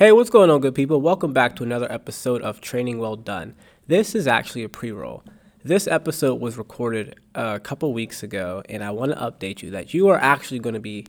Hey, 0.00 0.12
what's 0.12 0.30
going 0.30 0.48
on, 0.48 0.62
good 0.62 0.74
people? 0.74 0.98
Welcome 1.02 1.34
back 1.34 1.54
to 1.56 1.62
another 1.62 1.86
episode 1.92 2.40
of 2.40 2.62
Training 2.62 2.96
Well 3.00 3.16
Done. 3.16 3.54
This 3.86 4.14
is 4.14 4.26
actually 4.26 4.64
a 4.64 4.68
pre 4.70 4.92
roll. 4.92 5.22
This 5.62 5.86
episode 5.86 6.40
was 6.40 6.56
recorded 6.56 7.16
a 7.34 7.60
couple 7.60 7.92
weeks 7.92 8.22
ago, 8.22 8.62
and 8.66 8.82
I 8.82 8.92
want 8.92 9.12
to 9.12 9.18
update 9.18 9.62
you 9.62 9.70
that 9.72 9.92
you 9.92 10.08
are 10.08 10.16
actually 10.16 10.58
going 10.58 10.72
to 10.72 10.80
be 10.80 11.04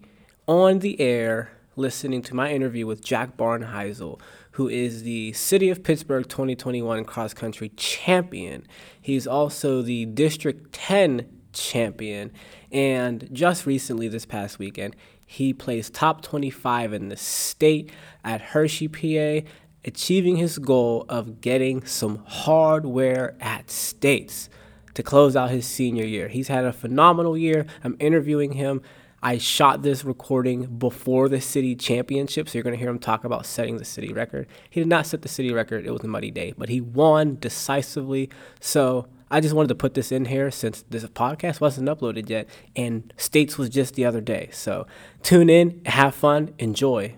on 0.46 0.80
the 0.80 1.00
air 1.00 1.52
listening 1.78 2.22
to 2.24 2.36
my 2.36 2.52
interview 2.52 2.86
with 2.86 3.02
Jack 3.02 3.38
Barnheisel, 3.38 4.20
who 4.52 4.68
is 4.68 5.04
the 5.04 5.32
City 5.32 5.70
of 5.70 5.86
Pittsburgh 5.86 6.28
2021 6.28 7.06
cross 7.06 7.34
country 7.34 7.70
champion. 7.78 8.68
He's 9.02 9.26
also 9.26 9.82
the 9.82 10.06
District 10.06 10.74
10 10.74 11.30
champion, 11.54 12.34
and 12.74 13.30
just 13.32 13.66
recently, 13.66 14.10
this 14.10 14.26
past 14.26 14.60
weekend, 14.60 14.98
he 15.32 15.54
placed 15.54 15.94
top 15.94 16.22
25 16.22 16.92
in 16.92 17.08
the 17.08 17.16
state 17.16 17.90
at 18.22 18.42
Hershey, 18.42 18.90
PA, 18.90 19.48
achieving 19.86 20.36
his 20.36 20.58
goal 20.58 21.06
of 21.08 21.40
getting 21.40 21.86
some 21.86 22.22
hardware 22.26 23.38
at 23.40 23.72
states 23.72 24.50
to 24.94 25.02
close 25.02 25.38
out 25.38 25.50
his 25.50 25.66
senior 25.66 26.04
year. 26.04 26.28
He's 26.28 26.50
had 26.50 26.66
a 26.66 26.74
phenomenal 26.74 27.38
year. 27.38 27.66
I'm 27.82 27.96
interviewing 27.98 28.52
him. 28.52 28.82
I 29.24 29.38
shot 29.38 29.84
this 29.84 30.04
recording 30.04 30.66
before 30.66 31.30
the 31.30 31.40
city 31.40 31.78
championship, 31.78 32.50
so 32.50 32.58
you're 32.58 32.64
going 32.64 32.76
to 32.76 32.80
hear 32.80 32.90
him 32.90 33.00
talk 33.00 33.24
about 33.24 33.46
setting 33.46 33.78
the 33.78 33.86
city 33.86 34.12
record. 34.12 34.48
He 34.70 34.82
did 34.82 34.90
not 34.90 35.08
set 35.08 35.22
the 35.22 35.30
city 35.30 35.54
record, 35.54 35.86
it 35.86 35.92
was 35.92 36.04
a 36.04 36.10
muddy 36.10 36.32
day, 36.32 36.54
but 36.58 36.68
he 36.68 36.82
won 36.82 37.38
decisively. 37.40 38.30
So 38.60 39.08
I 39.34 39.40
just 39.40 39.56
wanted 39.56 39.70
to 39.70 39.76
put 39.76 39.94
this 39.94 40.12
in 40.12 40.26
here 40.26 40.52
since 40.52 40.84
this 40.90 41.06
podcast 41.06 41.62
wasn't 41.62 41.88
uploaded 41.88 42.30
yet, 42.30 42.50
and 42.76 43.14
States 43.16 43.58
was 43.58 43.70
just 43.70 43.96
the 43.96 44.04
other 44.04 44.20
day. 44.20 44.50
So 44.52 44.86
tune 45.24 45.50
in, 45.50 45.82
have 45.86 46.14
fun, 46.14 46.54
enjoy. 46.60 47.16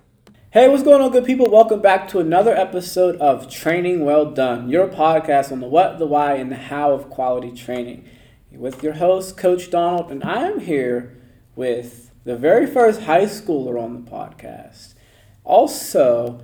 Hey, 0.52 0.70
what's 0.70 0.84
going 0.84 1.02
on, 1.02 1.12
good 1.12 1.26
people? 1.26 1.50
Welcome 1.50 1.82
back 1.82 2.08
to 2.10 2.20
another 2.20 2.56
episode 2.56 3.16
of 3.16 3.50
Training 3.50 4.06
Well 4.06 4.30
Done, 4.30 4.70
your 4.70 4.88
podcast 4.90 5.52
on 5.52 5.60
the 5.60 5.66
what, 5.66 5.98
the 5.98 6.06
why, 6.06 6.36
and 6.36 6.52
the 6.52 6.56
how 6.56 6.92
of 6.92 7.10
quality 7.10 7.52
training. 7.52 8.08
With 8.52 8.84
your 8.84 8.94
host, 8.94 9.36
Coach 9.36 9.72
Donald, 9.72 10.12
and 10.12 10.24
I 10.24 10.44
am 10.44 10.60
here 10.60 11.20
with 11.56 12.12
the 12.26 12.38
very 12.38 12.68
first 12.68 13.02
high 13.02 13.26
schooler 13.26 13.82
on 13.82 14.06
the 14.06 14.12
podcast. 14.12 14.94
Also, 15.44 16.44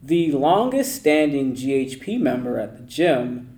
the 0.00 0.30
longest 0.30 0.94
standing 0.94 1.56
GHP 1.56 2.20
member 2.20 2.60
at 2.60 2.76
the 2.76 2.84
gym, 2.84 3.49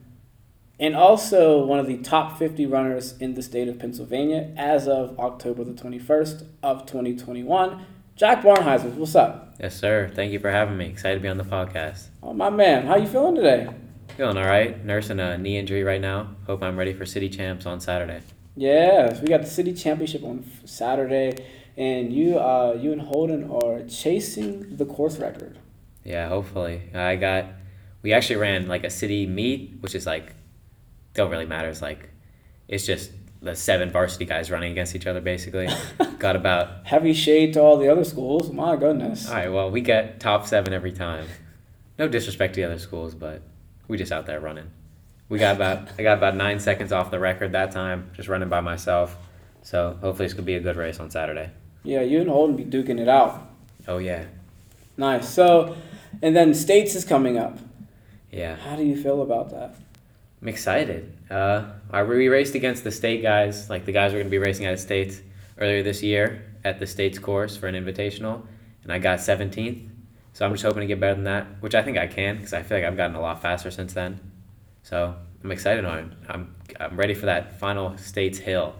and 0.83 0.97
also 0.97 1.65
one 1.65 1.79
of 1.79 1.87
the 1.87 1.97
top 1.99 2.37
50 2.37 2.67
runners 2.67 3.17
in 3.19 3.35
the 3.35 3.43
state 3.43 3.69
of 3.69 3.79
Pennsylvania 3.79 4.53
as 4.57 4.89
of 4.89 5.17
October 5.17 5.63
the 5.63 5.75
21st 5.75 6.45
of 6.61 6.87
2021. 6.87 7.87
Jack 8.17 8.43
Barnheisel, 8.43 8.93
what's 8.95 9.15
up? 9.15 9.55
Yes, 9.61 9.79
sir. 9.79 10.11
Thank 10.13 10.33
you 10.33 10.41
for 10.41 10.51
having 10.51 10.77
me. 10.77 10.87
Excited 10.87 11.15
to 11.15 11.21
be 11.21 11.29
on 11.29 11.39
the 11.39 11.45
podcast. 11.45 12.09
Oh, 12.21 12.35
my 12.35 12.51
man. 12.51 12.85
How 12.85 12.97
you 12.97 13.07
feeling 13.07 13.37
today? 13.37 13.69
Feeling 14.17 14.37
all 14.37 14.45
right. 14.45 14.85
Nursing 14.85 15.21
a 15.21 15.39
knee 15.39 15.57
injury 15.57 15.85
right 15.85 16.01
now. 16.01 16.35
Hope 16.49 16.65
I'm 16.65 16.77
ready 16.77 16.93
for 16.93 17.07
city 17.07 17.29
champs 17.29 17.65
on 17.65 17.79
Saturday. 17.79 18.21
Yeah, 18.57 19.21
we 19.21 19.29
got 19.29 19.43
the 19.43 19.47
city 19.47 19.73
championship 19.75 20.25
on 20.25 20.45
Saturday, 20.65 21.47
and 21.77 22.13
you, 22.13 22.39
uh, 22.39 22.77
you 22.79 22.91
and 22.91 23.03
Holden 23.03 23.49
are 23.49 23.85
chasing 23.85 24.77
the 24.77 24.85
course 24.85 25.19
record. 25.19 25.61
Yeah, 26.03 26.29
hopefully. 26.29 26.91
I 26.93 27.15
got. 27.15 27.47
We 28.03 28.13
actually 28.13 28.37
ran 28.37 28.67
like 28.67 28.83
a 28.83 28.91
city 28.91 29.29
meet, 29.29 29.77
which 29.81 29.95
is 29.95 30.07
like 30.07 30.35
don't 31.15 31.31
really 31.31 31.47
matter. 31.47 31.69
It's 31.69 31.83
like 31.83 32.11
it's 32.69 32.87
just 32.87 33.11
the 33.41 33.57
seven 33.57 33.91
varsity 33.91 34.25
guys 34.25 34.51
running 34.51 34.73
against 34.73 34.95
each 34.95 35.07
other 35.07 35.21
basically. 35.21 35.69
Got 36.19 36.37
about 36.37 36.87
heavy 36.87 37.13
shade 37.13 37.55
to 37.55 37.61
all 37.61 37.77
the 37.77 37.89
other 37.89 38.05
schools. 38.05 38.51
My 38.51 38.77
goodness. 38.77 39.29
All 39.29 39.35
right, 39.35 39.53
well 39.53 39.71
we 39.71 39.81
get 39.81 40.21
top 40.21 40.47
seven 40.47 40.73
every 40.73 40.93
time. 40.93 41.27
No 41.99 42.09
disrespect 42.09 42.55
to 42.55 42.61
the 42.61 42.67
other 42.67 42.79
schools, 42.79 43.15
but 43.15 43.43
we 43.89 43.99
just 43.99 44.13
out 44.13 44.27
there 44.27 44.41
running. 44.41 44.71
We 45.29 45.39
got 45.39 45.57
about 45.57 45.89
I 45.99 46.03
got 46.03 46.19
about 46.19 46.37
nine 46.37 46.61
seconds 46.61 46.93
off 46.93 47.11
the 47.11 47.19
record 47.19 47.53
that 47.53 47.73
time, 47.73 48.11
just 48.15 48.29
running 48.29 48.49
by 48.49 48.61
myself. 48.61 49.17
So 49.63 49.97
hopefully 50.01 50.27
this 50.27 50.35
gonna 50.35 50.45
be 50.45 50.55
a 50.55 50.61
good 50.61 50.77
race 50.77 51.01
on 51.01 51.11
Saturday. 51.11 51.51
Yeah, 51.85 52.03
you 52.03 52.21
and 52.21 52.31
Holden 52.31 52.57
be 52.57 52.65
duking 52.65 53.01
it 53.01 53.09
out. 53.09 53.51
Oh 53.89 53.99
yeah. 53.99 54.25
Nice. 54.97 55.29
So, 55.29 55.77
and 56.21 56.37
then 56.37 56.55
states 56.55 56.95
is 56.95 57.05
coming 57.05 57.39
up. 57.39 57.59
Yeah. 58.31 58.57
How 58.57 58.77
do 58.77 58.85
you 58.85 59.01
feel 59.01 59.23
about 59.23 59.51
that? 59.51 59.75
I'm 60.43 60.49
excited. 60.49 61.17
Uh, 61.31 61.67
I 61.93 62.03
we 62.03 62.29
raced 62.29 62.57
against 62.57 62.83
the 62.83 62.91
state 62.91 63.23
guys, 63.23 63.71
like 63.71 63.85
the 63.85 63.93
guys 63.93 64.13
were 64.13 64.19
going 64.19 64.27
to 64.27 64.31
be 64.31 64.39
racing 64.39 64.67
out 64.67 64.73
of 64.73 64.81
states 64.81 65.23
earlier 65.59 65.85
this 65.85 66.03
year 66.03 66.45
at 66.65 66.81
the 66.81 66.87
states 66.87 67.19
course 67.19 67.57
for 67.57 67.69
an 67.69 67.77
invitational, 67.77 68.45
and 68.83 68.93
I 68.93 68.99
got 68.99 69.21
17th. 69.21 69.89
So 70.33 70.45
I'm 70.45 70.53
just 70.53 70.65
hoping 70.65 70.81
to 70.81 70.87
get 70.87 70.99
better 70.99 71.15
than 71.15 71.25
that, 71.25 71.47
which 71.61 71.77
I 71.77 71.83
think 71.83 71.97
I 71.97 72.09
can 72.09 72.37
because 72.37 72.53
I 72.53 72.63
feel 72.63 72.79
like 72.79 72.87
I've 72.87 72.97
gotten 72.97 73.15
a 73.15 73.21
lot 73.21 73.41
faster 73.41 73.71
since 73.71 73.93
then. 73.93 74.19
So 74.83 75.15
I'm 75.45 75.53
excited 75.53 75.85
on 75.85 75.99
it. 75.99 76.07
I'm 76.29 76.55
I'm 76.81 76.97
ready 76.97 77.15
for 77.15 77.27
that 77.27 77.61
final 77.61 77.97
states 77.99 78.39
hill. 78.39 78.75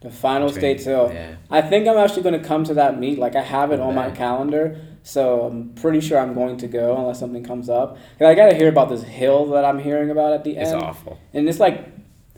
The 0.00 0.10
final 0.10 0.48
states 0.48 0.84
hill. 0.84 1.10
Yeah. 1.14 1.36
I 1.48 1.62
think 1.62 1.86
I'm 1.86 1.96
actually 1.96 2.22
going 2.22 2.40
to 2.40 2.46
come 2.46 2.64
to 2.64 2.74
that 2.74 2.98
meet. 2.98 3.18
Like 3.18 3.36
I 3.36 3.42
have 3.42 3.70
it 3.70 3.80
on 3.80 3.94
my 3.94 4.10
calendar. 4.10 4.80
So 5.06 5.42
I'm 5.42 5.74
pretty 5.74 6.00
sure 6.00 6.18
I'm 6.18 6.32
going 6.32 6.56
to 6.56 6.66
go 6.66 6.96
unless 6.96 7.20
something 7.20 7.44
comes 7.44 7.68
up. 7.68 7.96
Cause 8.18 8.26
I 8.26 8.34
got 8.34 8.48
to 8.48 8.56
hear 8.56 8.68
about 8.68 8.88
this 8.88 9.02
hill 9.02 9.46
that 9.50 9.64
I'm 9.64 9.78
hearing 9.78 10.10
about 10.10 10.32
at 10.32 10.44
the 10.44 10.56
end. 10.56 10.74
It's 10.74 10.82
awful. 10.82 11.20
And 11.34 11.46
it's 11.46 11.60
like, 11.60 11.92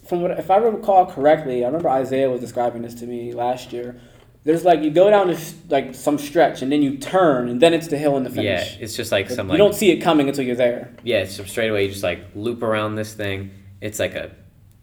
from 0.05 0.21
what 0.21 0.33
if 0.33 0.51
I 0.51 0.57
recall 0.57 1.07
correctly, 1.07 1.63
I 1.63 1.69
remember 1.69 1.89
Isaiah 1.89 2.29
was 2.29 2.41
describing 2.41 2.83
this 2.83 2.95
to 2.95 3.07
me 3.07 3.33
last 3.33 3.73
year. 3.73 4.01
There's 4.43 4.65
like 4.65 4.83
you 4.83 4.91
go 4.91 5.09
down 5.11 5.29
this 5.29 5.55
like 5.69 5.95
some 5.95 6.19
stretch 6.19 6.61
and 6.61 6.71
then 6.71 6.83
you 6.83 6.99
turn 6.99 7.49
and 7.49 7.61
then 7.61 7.73
it's 7.73 7.87
the 7.89 7.99
hill 7.99 8.17
in 8.17 8.25
the 8.25 8.31
finish. 8.31 8.73
Yeah, 8.73 8.83
it's 8.83 8.97
just 8.97 9.11
like, 9.11 9.29
some 9.29 9.31
like 9.31 9.37
some. 9.37 9.47
You 9.47 9.53
like, 9.53 9.59
don't 9.59 9.75
see 9.75 9.91
it 9.91 9.99
coming 9.99 10.29
until 10.29 10.45
you're 10.45 10.57
there. 10.57 10.93
Yeah, 11.05 11.19
it's 11.19 11.41
straight 11.51 11.69
away. 11.69 11.85
You 11.85 11.91
just 11.91 12.03
like 12.03 12.25
loop 12.35 12.63
around 12.63 12.97
this 12.97 13.15
thing. 13.15 13.51
It's 13.81 14.01
like 14.01 14.15
a 14.15 14.33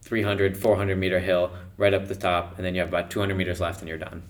300, 0.03 0.57
400 0.57 0.97
meter 0.97 1.19
hill 1.19 1.51
right 1.77 1.93
up 1.93 2.07
the 2.07 2.15
top, 2.15 2.57
and 2.57 2.65
then 2.65 2.75
you 2.75 2.81
have 2.81 2.89
about 2.89 3.09
200 3.09 3.35
meters 3.35 3.59
left 3.59 3.79
and 3.79 3.89
you're 3.89 3.97
done. 3.97 4.23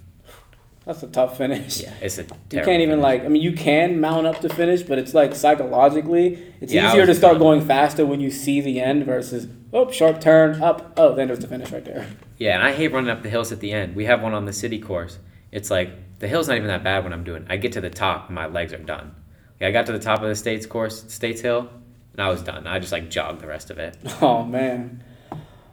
That's 0.86 1.02
a 1.02 1.08
tough 1.08 1.38
finish. 1.38 1.82
Yeah, 1.82 1.94
it's 2.02 2.18
a. 2.18 2.24
You 2.24 2.62
can't 2.62 2.82
even 2.82 2.90
finish. 2.90 3.04
like. 3.04 3.24
I 3.24 3.30
mean, 3.30 3.42
you 3.42 3.54
can 3.54 4.02
mount 4.02 4.28
up 4.28 4.42
to 4.42 4.50
finish, 4.50 4.84
but 4.84 4.98
it's 4.98 5.14
like 5.14 5.34
psychologically, 5.34 6.54
it's 6.60 6.74
yeah, 6.74 6.90
easier 6.90 7.06
to 7.06 7.16
start 7.16 7.40
going 7.40 7.66
faster 7.66 8.06
when 8.06 8.20
you 8.20 8.30
see 8.30 8.60
the 8.60 8.82
end 8.82 9.06
versus 9.06 9.48
oh 9.72 9.90
sharp 9.90 10.22
turn 10.22 10.62
up 10.62 10.94
oh 10.98 11.16
then 11.16 11.28
there's 11.28 11.40
the 11.40 11.48
finish 11.48 11.72
right 11.72 11.86
there. 11.86 12.08
Yeah, 12.38 12.56
and 12.56 12.64
I 12.64 12.74
hate 12.74 12.92
running 12.92 13.10
up 13.10 13.24
the 13.24 13.30
hills 13.30 13.52
at 13.54 13.62
the 13.62 13.72
end. 13.72 13.96
We 13.96 14.06
have 14.06 14.22
one 14.22 14.34
on 14.34 14.46
the 14.46 14.54
city 14.54 14.80
course. 14.80 15.20
It's 15.52 15.72
like 15.72 16.20
the 16.20 16.28
hill's 16.28 16.48
not 16.50 16.58
even 16.58 16.68
that 16.68 16.84
bad 16.84 17.04
when 17.06 17.14
I'm 17.14 17.24
doing. 17.24 17.46
I 17.50 17.58
get 17.58 17.72
to 17.74 17.82
the 17.82 17.90
top, 17.90 18.28
and 18.28 18.36
my 18.36 18.48
legs 18.48 18.74
are 18.74 18.78
done. 18.78 19.16
Like, 19.62 19.70
I 19.70 19.72
got 19.72 19.86
to 19.86 19.94
the 19.94 20.00
top 20.00 20.22
of 20.22 20.28
the 20.28 20.36
states 20.36 20.66
course, 20.66 21.06
states 21.14 21.40
hill, 21.40 21.70
and 22.12 22.22
I 22.22 22.28
was 22.30 22.42
done. 22.42 22.68
I 22.68 22.80
just 22.80 22.92
like 22.92 23.10
jogged 23.10 23.40
the 23.40 23.48
rest 23.48 23.70
of 23.70 23.80
it. 23.80 23.96
Oh 24.22 24.44
man. 24.44 25.04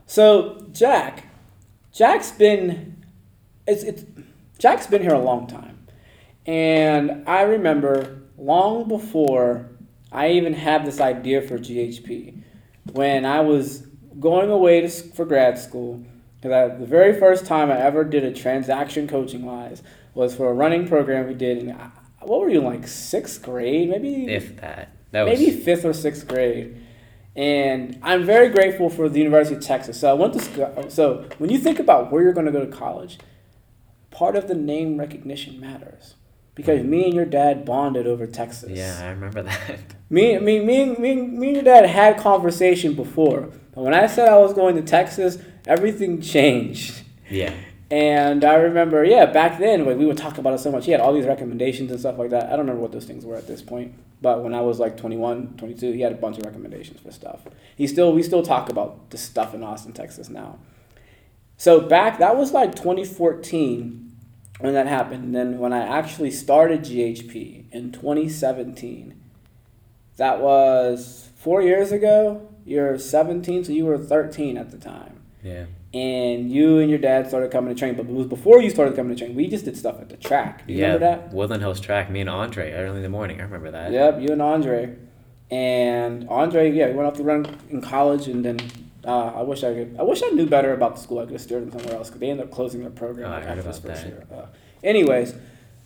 So 0.06 0.66
Jack, 0.72 1.26
Jack's 1.92 2.30
been, 2.30 3.04
it's 3.66 3.82
it's 3.82 4.04
Jack's 4.60 4.86
been 4.86 5.00
here 5.00 5.14
a 5.14 5.18
long 5.18 5.46
time. 5.46 5.86
And 6.46 7.26
I 7.26 7.42
remember 7.42 8.20
long 8.36 8.86
before 8.88 9.70
I 10.12 10.32
even 10.32 10.52
had 10.52 10.84
this 10.84 11.00
idea 11.00 11.40
for 11.40 11.58
GHP, 11.58 12.42
when 12.92 13.24
I 13.24 13.40
was 13.40 13.86
going 14.18 14.50
away 14.50 14.82
to, 14.82 14.88
for 14.88 15.24
grad 15.24 15.58
school, 15.58 16.04
because 16.42 16.78
the 16.78 16.86
very 16.86 17.18
first 17.18 17.46
time 17.46 17.70
I 17.70 17.78
ever 17.80 18.04
did 18.04 18.22
a 18.22 18.32
transaction 18.32 19.08
coaching 19.08 19.46
wise 19.46 19.82
was 20.12 20.34
for 20.34 20.50
a 20.50 20.52
running 20.52 20.86
program 20.86 21.26
we 21.26 21.34
did 21.34 21.58
in, 21.58 21.70
what 22.20 22.40
were 22.40 22.50
you, 22.50 22.60
like 22.60 22.86
sixth 22.86 23.42
grade? 23.42 23.88
Maybe? 23.88 24.26
If 24.26 24.60
that. 24.60 24.90
that 25.12 25.22
was... 25.22 25.38
Maybe 25.38 25.52
fifth 25.52 25.86
or 25.86 25.94
sixth 25.94 26.28
grade. 26.28 26.84
And 27.34 27.98
I'm 28.02 28.26
very 28.26 28.50
grateful 28.50 28.90
for 28.90 29.08
the 29.08 29.20
University 29.20 29.56
of 29.56 29.62
Texas. 29.62 29.98
So 29.98 30.10
I 30.10 30.12
went 30.12 30.34
to 30.34 30.90
so 30.90 31.26
when 31.38 31.48
you 31.48 31.58
think 31.58 31.78
about 31.78 32.12
where 32.12 32.22
you're 32.22 32.34
going 32.34 32.46
to 32.46 32.52
go 32.52 32.64
to 32.64 32.70
college, 32.70 33.18
part 34.20 34.36
of 34.36 34.48
the 34.48 34.54
name 34.54 34.98
recognition 34.98 35.58
matters 35.58 36.14
because 36.54 36.84
me 36.84 37.06
and 37.06 37.14
your 37.14 37.24
dad 37.24 37.64
bonded 37.64 38.06
over 38.06 38.26
Texas. 38.26 38.68
Yeah, 38.68 38.98
I 39.02 39.08
remember 39.08 39.42
that. 39.44 39.80
Me, 40.10 40.38
me, 40.40 40.58
me, 40.58 40.86
me, 40.96 41.14
me 41.14 41.46
and 41.46 41.56
your 41.56 41.62
dad 41.62 41.86
had 41.86 42.18
conversation 42.18 42.94
before, 42.94 43.48
but 43.72 43.82
when 43.82 43.94
I 43.94 44.08
said 44.08 44.28
I 44.28 44.38
was 44.38 44.52
going 44.52 44.74
to 44.74 44.82
Texas, 44.82 45.38
everything 45.68 46.20
changed. 46.20 47.04
Yeah. 47.30 47.54
And 47.92 48.44
I 48.44 48.54
remember, 48.54 49.04
yeah, 49.04 49.26
back 49.26 49.60
then 49.60 49.86
like, 49.86 49.96
we 49.96 50.04
would 50.04 50.18
talk 50.18 50.36
about 50.36 50.52
it 50.52 50.58
so 50.58 50.72
much. 50.72 50.84
He 50.86 50.90
had 50.90 51.00
all 51.00 51.14
these 51.14 51.26
recommendations 51.26 51.92
and 51.92 52.00
stuff 52.00 52.18
like 52.18 52.30
that. 52.30 52.46
I 52.46 52.50
don't 52.50 52.66
remember 52.66 52.82
what 52.82 52.90
those 52.90 53.04
things 53.04 53.24
were 53.24 53.36
at 53.36 53.46
this 53.46 53.62
point, 53.62 53.94
but 54.20 54.42
when 54.42 54.52
I 54.52 54.62
was 54.62 54.80
like 54.80 54.96
21, 54.96 55.54
22, 55.58 55.92
he 55.92 56.00
had 56.00 56.10
a 56.10 56.16
bunch 56.16 56.38
of 56.38 56.44
recommendations 56.44 57.00
for 57.00 57.12
stuff. 57.12 57.42
He 57.76 57.86
still, 57.86 58.12
we 58.12 58.24
still 58.24 58.42
talk 58.42 58.68
about 58.68 59.10
the 59.10 59.16
stuff 59.16 59.54
in 59.54 59.62
Austin, 59.62 59.92
Texas 59.92 60.28
now. 60.28 60.58
So 61.56 61.78
back, 61.80 62.18
that 62.18 62.36
was 62.36 62.50
like 62.50 62.74
2014 62.74 64.09
when 64.60 64.74
that 64.74 64.86
happened. 64.86 65.24
And 65.24 65.34
then 65.34 65.58
when 65.58 65.72
I 65.72 65.80
actually 65.86 66.30
started 66.30 66.80
GHP 66.80 67.64
in 67.72 67.92
2017, 67.92 69.20
that 70.16 70.40
was 70.40 71.30
four 71.36 71.62
years 71.62 71.92
ago. 71.92 72.48
You're 72.64 72.98
17, 72.98 73.64
so 73.64 73.72
you 73.72 73.86
were 73.86 73.98
13 73.98 74.56
at 74.56 74.70
the 74.70 74.78
time. 74.78 75.16
Yeah. 75.42 75.64
and 75.94 76.52
you 76.52 76.78
and 76.80 76.90
your 76.90 76.98
dad 76.98 77.26
started 77.28 77.50
coming 77.50 77.74
to 77.74 77.78
train. 77.78 77.94
But 77.96 78.04
it 78.04 78.12
was 78.12 78.26
before 78.26 78.60
you 78.60 78.68
started 78.68 78.94
coming 78.94 79.16
to 79.16 79.24
train. 79.24 79.34
We 79.34 79.48
just 79.48 79.64
did 79.64 79.74
stuff 79.76 79.98
at 79.98 80.10
the 80.10 80.18
track. 80.18 80.62
You 80.66 80.76
yeah, 80.76 80.92
remember 80.92 81.06
that? 81.06 81.32
Woodland 81.32 81.62
Hills 81.62 81.80
track. 81.80 82.10
Me 82.10 82.20
and 82.20 82.28
Andre 82.28 82.72
early 82.72 82.98
in 82.98 83.02
the 83.02 83.08
morning. 83.08 83.40
I 83.40 83.44
remember 83.44 83.70
that. 83.70 83.90
Yep, 83.90 84.20
you 84.20 84.32
and 84.32 84.42
Andre. 84.42 84.96
And 85.50 86.28
Andre, 86.28 86.70
yeah, 86.70 86.88
we 86.88 86.92
went 86.92 87.08
off 87.08 87.14
to 87.14 87.22
run 87.22 87.56
in 87.70 87.80
college, 87.80 88.28
and 88.28 88.44
then 88.44 88.58
uh, 89.06 89.32
I 89.36 89.42
wish 89.42 89.64
I 89.64 89.72
could. 89.74 89.96
I 89.98 90.02
wish 90.02 90.22
I 90.22 90.28
knew 90.30 90.46
better 90.46 90.72
about 90.74 90.96
the 90.96 91.00
school. 91.02 91.18
I 91.20 91.22
could 91.24 91.32
have 91.32 91.40
steered 91.40 91.62
them 91.62 91.70
somewhere 91.78 91.96
else 91.96 92.08
because 92.08 92.20
they 92.20 92.30
ended 92.30 92.46
up 92.46 92.52
closing 92.52 92.80
their 92.80 92.90
program 92.90 93.28
Oh, 93.32 93.34
like, 93.36 93.44
after 93.44 93.62
this 93.62 93.78
first 93.78 94.02
that. 94.02 94.08
year. 94.08 94.26
Uh, 94.32 94.46
anyways, 94.84 95.34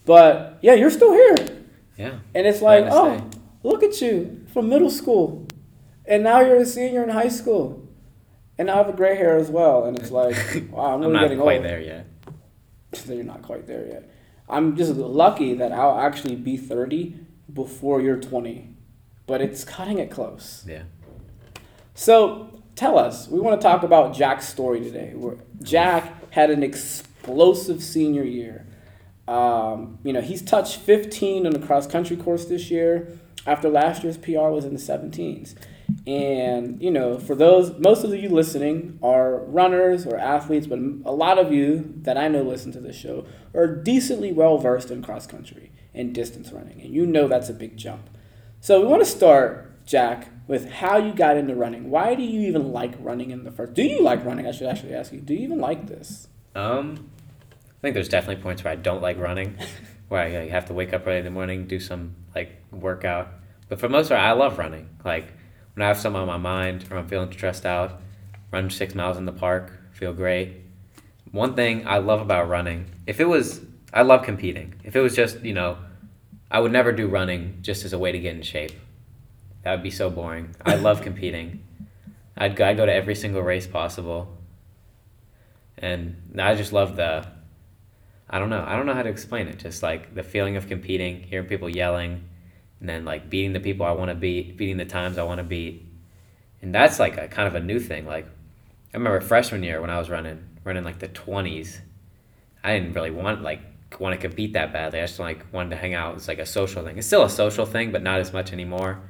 but 0.05 0.59
yeah, 0.63 0.75
you're 0.75 0.91
still 0.91 1.13
here, 1.13 1.37
Yeah. 1.97 2.19
and 2.35 2.47
it's 2.47 2.61
like, 2.63 2.85
oh, 2.91 3.29
look 3.63 3.83
at 3.83 4.01
you 4.01 4.45
from 4.53 4.69
middle 4.69 4.91
school, 4.91 5.47
and 6.07 6.23
now 6.25 6.41
you're 6.41 6.57
a 6.61 6.67
senior 6.67 7.03
in 7.03 7.09
high 7.11 7.29
school, 7.29 7.89
and 8.59 8.71
I 8.71 8.77
have 8.77 8.89
a 8.89 8.93
gray 8.93 9.17
hair 9.17 9.37
as 9.37 9.51
well, 9.51 9.85
and 9.85 9.99
it's 9.99 10.11
like, 10.11 10.37
wow, 10.71 10.95
I'm 10.95 10.95
I'm 10.95 11.01
really 11.03 11.13
not 11.13 11.23
getting 11.23 11.39
quite 11.41 11.57
old. 11.59 11.65
there 11.65 11.81
yet. 11.81 12.07
So 12.95 13.13
you're 13.17 13.25
not 13.25 13.43
quite 13.43 13.67
there 13.67 13.87
yet. 13.87 14.11
I'm 14.49 14.77
just 14.77 14.93
lucky 14.97 15.55
that 15.55 15.73
I'll 15.73 15.99
actually 15.99 16.37
be 16.37 16.57
30 16.59 17.17
before 17.53 18.01
you're 18.03 18.19
20, 18.21 18.77
but 19.27 19.41
it's 19.41 19.65
cutting 19.65 19.99
it 19.99 20.11
close. 20.11 20.65
Yeah. 20.69 20.83
So 21.95 22.54
tell 22.77 22.99
us, 22.99 23.29
we 23.29 23.41
want 23.41 23.61
to 23.61 23.65
talk 23.67 23.83
about 23.83 24.15
Jack's 24.15 24.49
story 24.49 24.81
today. 24.81 25.15
Jack 25.63 26.33
had 26.33 26.51
an 26.51 26.63
explosive 26.63 27.83
senior 27.83 28.25
year. 28.25 28.67
Um, 29.27 29.99
you 30.03 30.13
know, 30.13 30.21
he's 30.21 30.43
touched 30.43 30.77
15 30.81 31.47
on 31.47 31.53
the 31.53 31.59
cross 31.59 31.87
country 31.87 32.17
course 32.17 32.45
this 32.45 32.71
year 32.71 33.19
after 33.47 33.69
last 33.69 34.03
year's 34.03 34.19
PR 34.19 34.49
was 34.49 34.65
in 34.65 34.75
the 34.75 34.81
17s. 34.81 35.55
And, 36.07 36.83
you 36.83 36.91
know, 36.91 37.19
for 37.19 37.35
those, 37.35 37.79
most 37.79 38.05
of 38.05 38.15
you 38.15 38.29
listening 38.29 38.99
are 39.03 39.39
runners 39.45 40.07
or 40.07 40.19
athletes, 40.19 40.67
but 40.67 40.79
a 40.79 41.13
lot 41.13 41.39
of 41.39 41.53
you 41.53 41.95
that 42.03 42.19
I 42.19 42.29
know 42.29 42.43
listen 42.43 42.73
to 42.73 42.81
this 42.81 42.97
show 42.97 43.27
are 43.55 43.67
decently 43.67 44.33
well 44.33 44.59
versed 44.59 44.91
in 44.91 45.03
cross 45.03 45.27
country 45.27 45.73
and 45.95 46.15
distance 46.15 46.53
running. 46.53 46.81
And 46.81 46.95
you 46.95 47.07
know 47.07 47.29
that's 47.29 47.49
a 47.49 47.55
big 47.55 47.77
jump. 47.77 48.11
So 48.61 48.81
we 48.81 48.87
want 48.87 49.03
to 49.03 49.09
start, 49.09 49.85
Jack, 49.87 50.29
with 50.47 50.71
how 50.71 50.99
you 50.99 51.13
got 51.13 51.37
into 51.37 51.55
running. 51.55 51.91
Why 51.91 52.15
do 52.15 52.23
you 52.23 52.41
even 52.49 52.73
like 52.73 52.95
running 52.99 53.31
in 53.31 53.45
the 53.45 53.51
first? 53.51 53.75
Do 53.75 53.83
you 53.83 54.03
like 54.03 54.25
running? 54.25 54.47
I 54.47 54.53
should 54.53 54.67
actually 54.67 54.95
ask 54.95 55.13
you. 55.13 55.21
Do 55.21 55.35
you 55.35 55.41
even 55.41 55.61
like 55.61 55.87
this? 55.87 56.29
Um, 56.55 57.11
I 57.51 57.81
think 57.81 57.95
there's 57.95 58.09
definitely 58.09 58.43
points 58.43 58.65
where 58.65 58.73
I 58.73 58.77
don't 58.77 59.03
like 59.03 59.19
running, 59.19 59.59
where 60.09 60.23
I 60.23 60.49
have 60.49 60.67
to 60.67 60.75
wake 60.75 60.93
up 60.93 61.07
early 61.07 61.19
in 61.19 61.25
the 61.25 61.31
morning, 61.31 61.67
do 61.67 61.81
some 61.81 62.15
like 62.35 62.63
workout. 62.71 63.29
But 63.69 63.81
for 63.81 63.89
the 63.89 63.93
most 63.93 64.09
part, 64.09 64.21
I 64.21 64.33
love 64.33 64.59
running. 64.59 64.89
Like 65.05 65.33
when 65.75 65.85
I 65.85 65.89
have 65.89 65.99
something 65.99 66.21
on 66.21 66.27
my 66.27 66.37
mind 66.37 66.87
or 66.91 66.99
I'm 66.99 67.09
feeling 67.09 67.33
stressed 67.33 67.67
out, 67.67 68.01
run 68.51 68.71
six 68.71 68.95
miles 68.95 69.17
in 69.17 69.25
the 69.25 69.33
park, 69.33 69.73
feel 69.93 70.13
great. 70.13 70.63
One 71.31 71.55
thing 71.55 71.87
I 71.87 71.99
love 71.99 72.21
about 72.21 72.49
running, 72.49 72.87
if 73.07 73.19
it 73.19 73.25
was, 73.25 73.61
I 73.93 74.03
love 74.03 74.23
competing. 74.23 74.75
If 74.85 74.95
it 74.95 75.01
was 75.01 75.17
just, 75.17 75.41
you 75.41 75.53
know, 75.53 75.79
I 76.51 76.61
would 76.61 76.71
never 76.71 76.93
do 76.93 77.09
running 77.09 77.59
just 77.63 77.85
as 77.85 77.93
a 77.93 77.99
way 77.99 78.13
to 78.13 78.19
get 78.19 78.37
in 78.37 78.43
shape. 78.43 78.73
That 79.65 79.73
would 79.73 79.83
be 79.83 79.91
so 79.91 80.11
boring. 80.11 80.55
I 80.65 80.77
love 80.77 81.01
competing. 81.01 81.65
I'd 82.37 82.55
go, 82.55 82.67
I'd 82.67 82.77
go 82.77 82.85
to 82.85 82.93
every 82.93 83.15
single 83.15 83.43
race 83.43 83.67
possible. 83.67 84.37
And 85.79 86.39
I 86.39 86.55
just 86.55 86.73
love 86.73 86.97
the, 86.97 87.27
I 88.29 88.39
don't 88.39 88.51
know, 88.51 88.63
I 88.67 88.77
don't 88.77 88.87
know 88.87 88.95
how 88.95 89.03
to 89.03 89.09
explain 89.09 89.49
it. 89.49 89.59
Just 89.59 89.83
like 89.83 90.15
the 90.15 90.23
feeling 90.23 90.57
of 90.57 90.69
competing, 90.69 91.23
hearing 91.23 91.47
people 91.47 91.69
yelling, 91.69 92.29
and 92.81 92.89
then 92.89 93.07
like 93.07 93.31
beating 93.31 93.55
the 93.55 93.61
people 93.61 93.87
I 93.87 93.93
want 93.93 94.11
to 94.11 94.15
beat, 94.15 94.59
beating 94.59 94.77
the 94.77 94.85
times 94.85 95.17
I 95.17 95.23
want 95.23 95.39
to 95.39 95.45
beat. 95.45 95.87
And 96.61 96.75
that's 96.75 96.99
like 96.99 97.17
a 97.17 97.29
kind 97.29 97.49
of 97.49 97.55
a 97.55 97.61
new 97.61 97.81
thing. 97.81 98.07
Like 98.07 98.27
I 98.93 98.97
remember 98.97 99.21
freshman 99.23 99.63
year 99.63 99.81
when 99.81 99.91
I 99.91 99.99
was 99.99 100.11
running, 100.11 100.45
running 100.63 100.85
like 100.85 100.99
the 100.99 101.09
20s. 101.09 101.81
I 102.63 102.75
didn't 102.75 102.93
really 102.93 103.11
want 103.11 103.43
like 103.43 103.61
want 103.99 104.15
to 104.15 104.21
compete 104.21 104.53
that 104.55 104.73
badly. 104.73 105.01
I 105.01 105.07
just 105.07 105.19
like 105.19 105.47
wanted 105.53 105.71
to 105.71 105.77
hang 105.77 105.95
out. 105.95 106.17
It's 106.17 106.29
like 106.29 106.39
a 106.39 106.47
social 106.47 106.85
thing. 106.85 106.99
It's 106.99 107.07
still 107.07 107.23
a 107.23 107.31
social 107.31 107.65
thing, 107.65 107.93
but 107.93 108.03
not 108.03 108.21
as 108.21 108.33
much 108.33 108.53
anymore. 108.53 109.01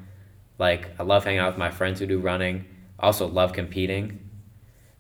Like 0.59 0.91
I 0.99 1.03
love 1.03 1.25
hanging 1.25 1.41
out 1.41 1.53
with 1.53 1.59
my 1.59 1.71
friends 1.71 2.01
who 2.01 2.07
do 2.07 2.19
running. 2.19 2.65
I 2.99 3.07
also 3.07 3.27
love 3.27 3.53
competing. 3.53 4.31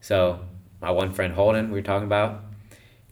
So 0.00 0.40
my 0.80 0.90
one 0.90 1.12
friend 1.12 1.32
Holden, 1.32 1.70
we 1.70 1.78
were 1.78 1.82
talking 1.82 2.06
about, 2.06 2.44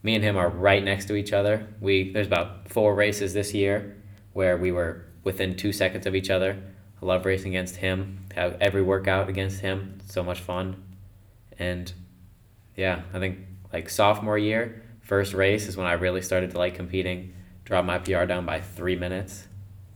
me 0.02 0.14
and 0.14 0.24
him 0.24 0.36
are 0.36 0.48
right 0.48 0.82
next 0.82 1.06
to 1.06 1.14
each 1.14 1.32
other. 1.32 1.66
We 1.80 2.12
there's 2.12 2.26
about 2.26 2.68
four 2.68 2.94
races 2.94 3.34
this 3.34 3.54
year 3.54 3.96
where 4.32 4.56
we 4.56 4.72
were 4.72 5.06
within 5.24 5.56
two 5.56 5.72
seconds 5.72 6.06
of 6.06 6.14
each 6.14 6.30
other. 6.30 6.60
I 7.00 7.06
love 7.06 7.24
racing 7.24 7.52
against 7.52 7.76
him. 7.76 8.18
Have 8.34 8.56
every 8.60 8.82
workout 8.82 9.28
against 9.28 9.60
him. 9.60 10.00
It's 10.00 10.12
so 10.12 10.22
much 10.22 10.40
fun. 10.40 10.82
And 11.58 11.92
yeah, 12.76 13.02
I 13.12 13.18
think 13.18 13.38
like 13.72 13.88
sophomore 13.88 14.38
year, 14.38 14.82
first 15.00 15.34
race 15.34 15.68
is 15.68 15.76
when 15.76 15.86
I 15.86 15.92
really 15.92 16.22
started 16.22 16.50
to 16.52 16.58
like 16.58 16.74
competing. 16.74 17.34
Dropped 17.64 17.86
my 17.86 17.98
PR 17.98 18.24
down 18.24 18.44
by 18.44 18.60
three 18.60 18.96
minutes. 18.96 19.46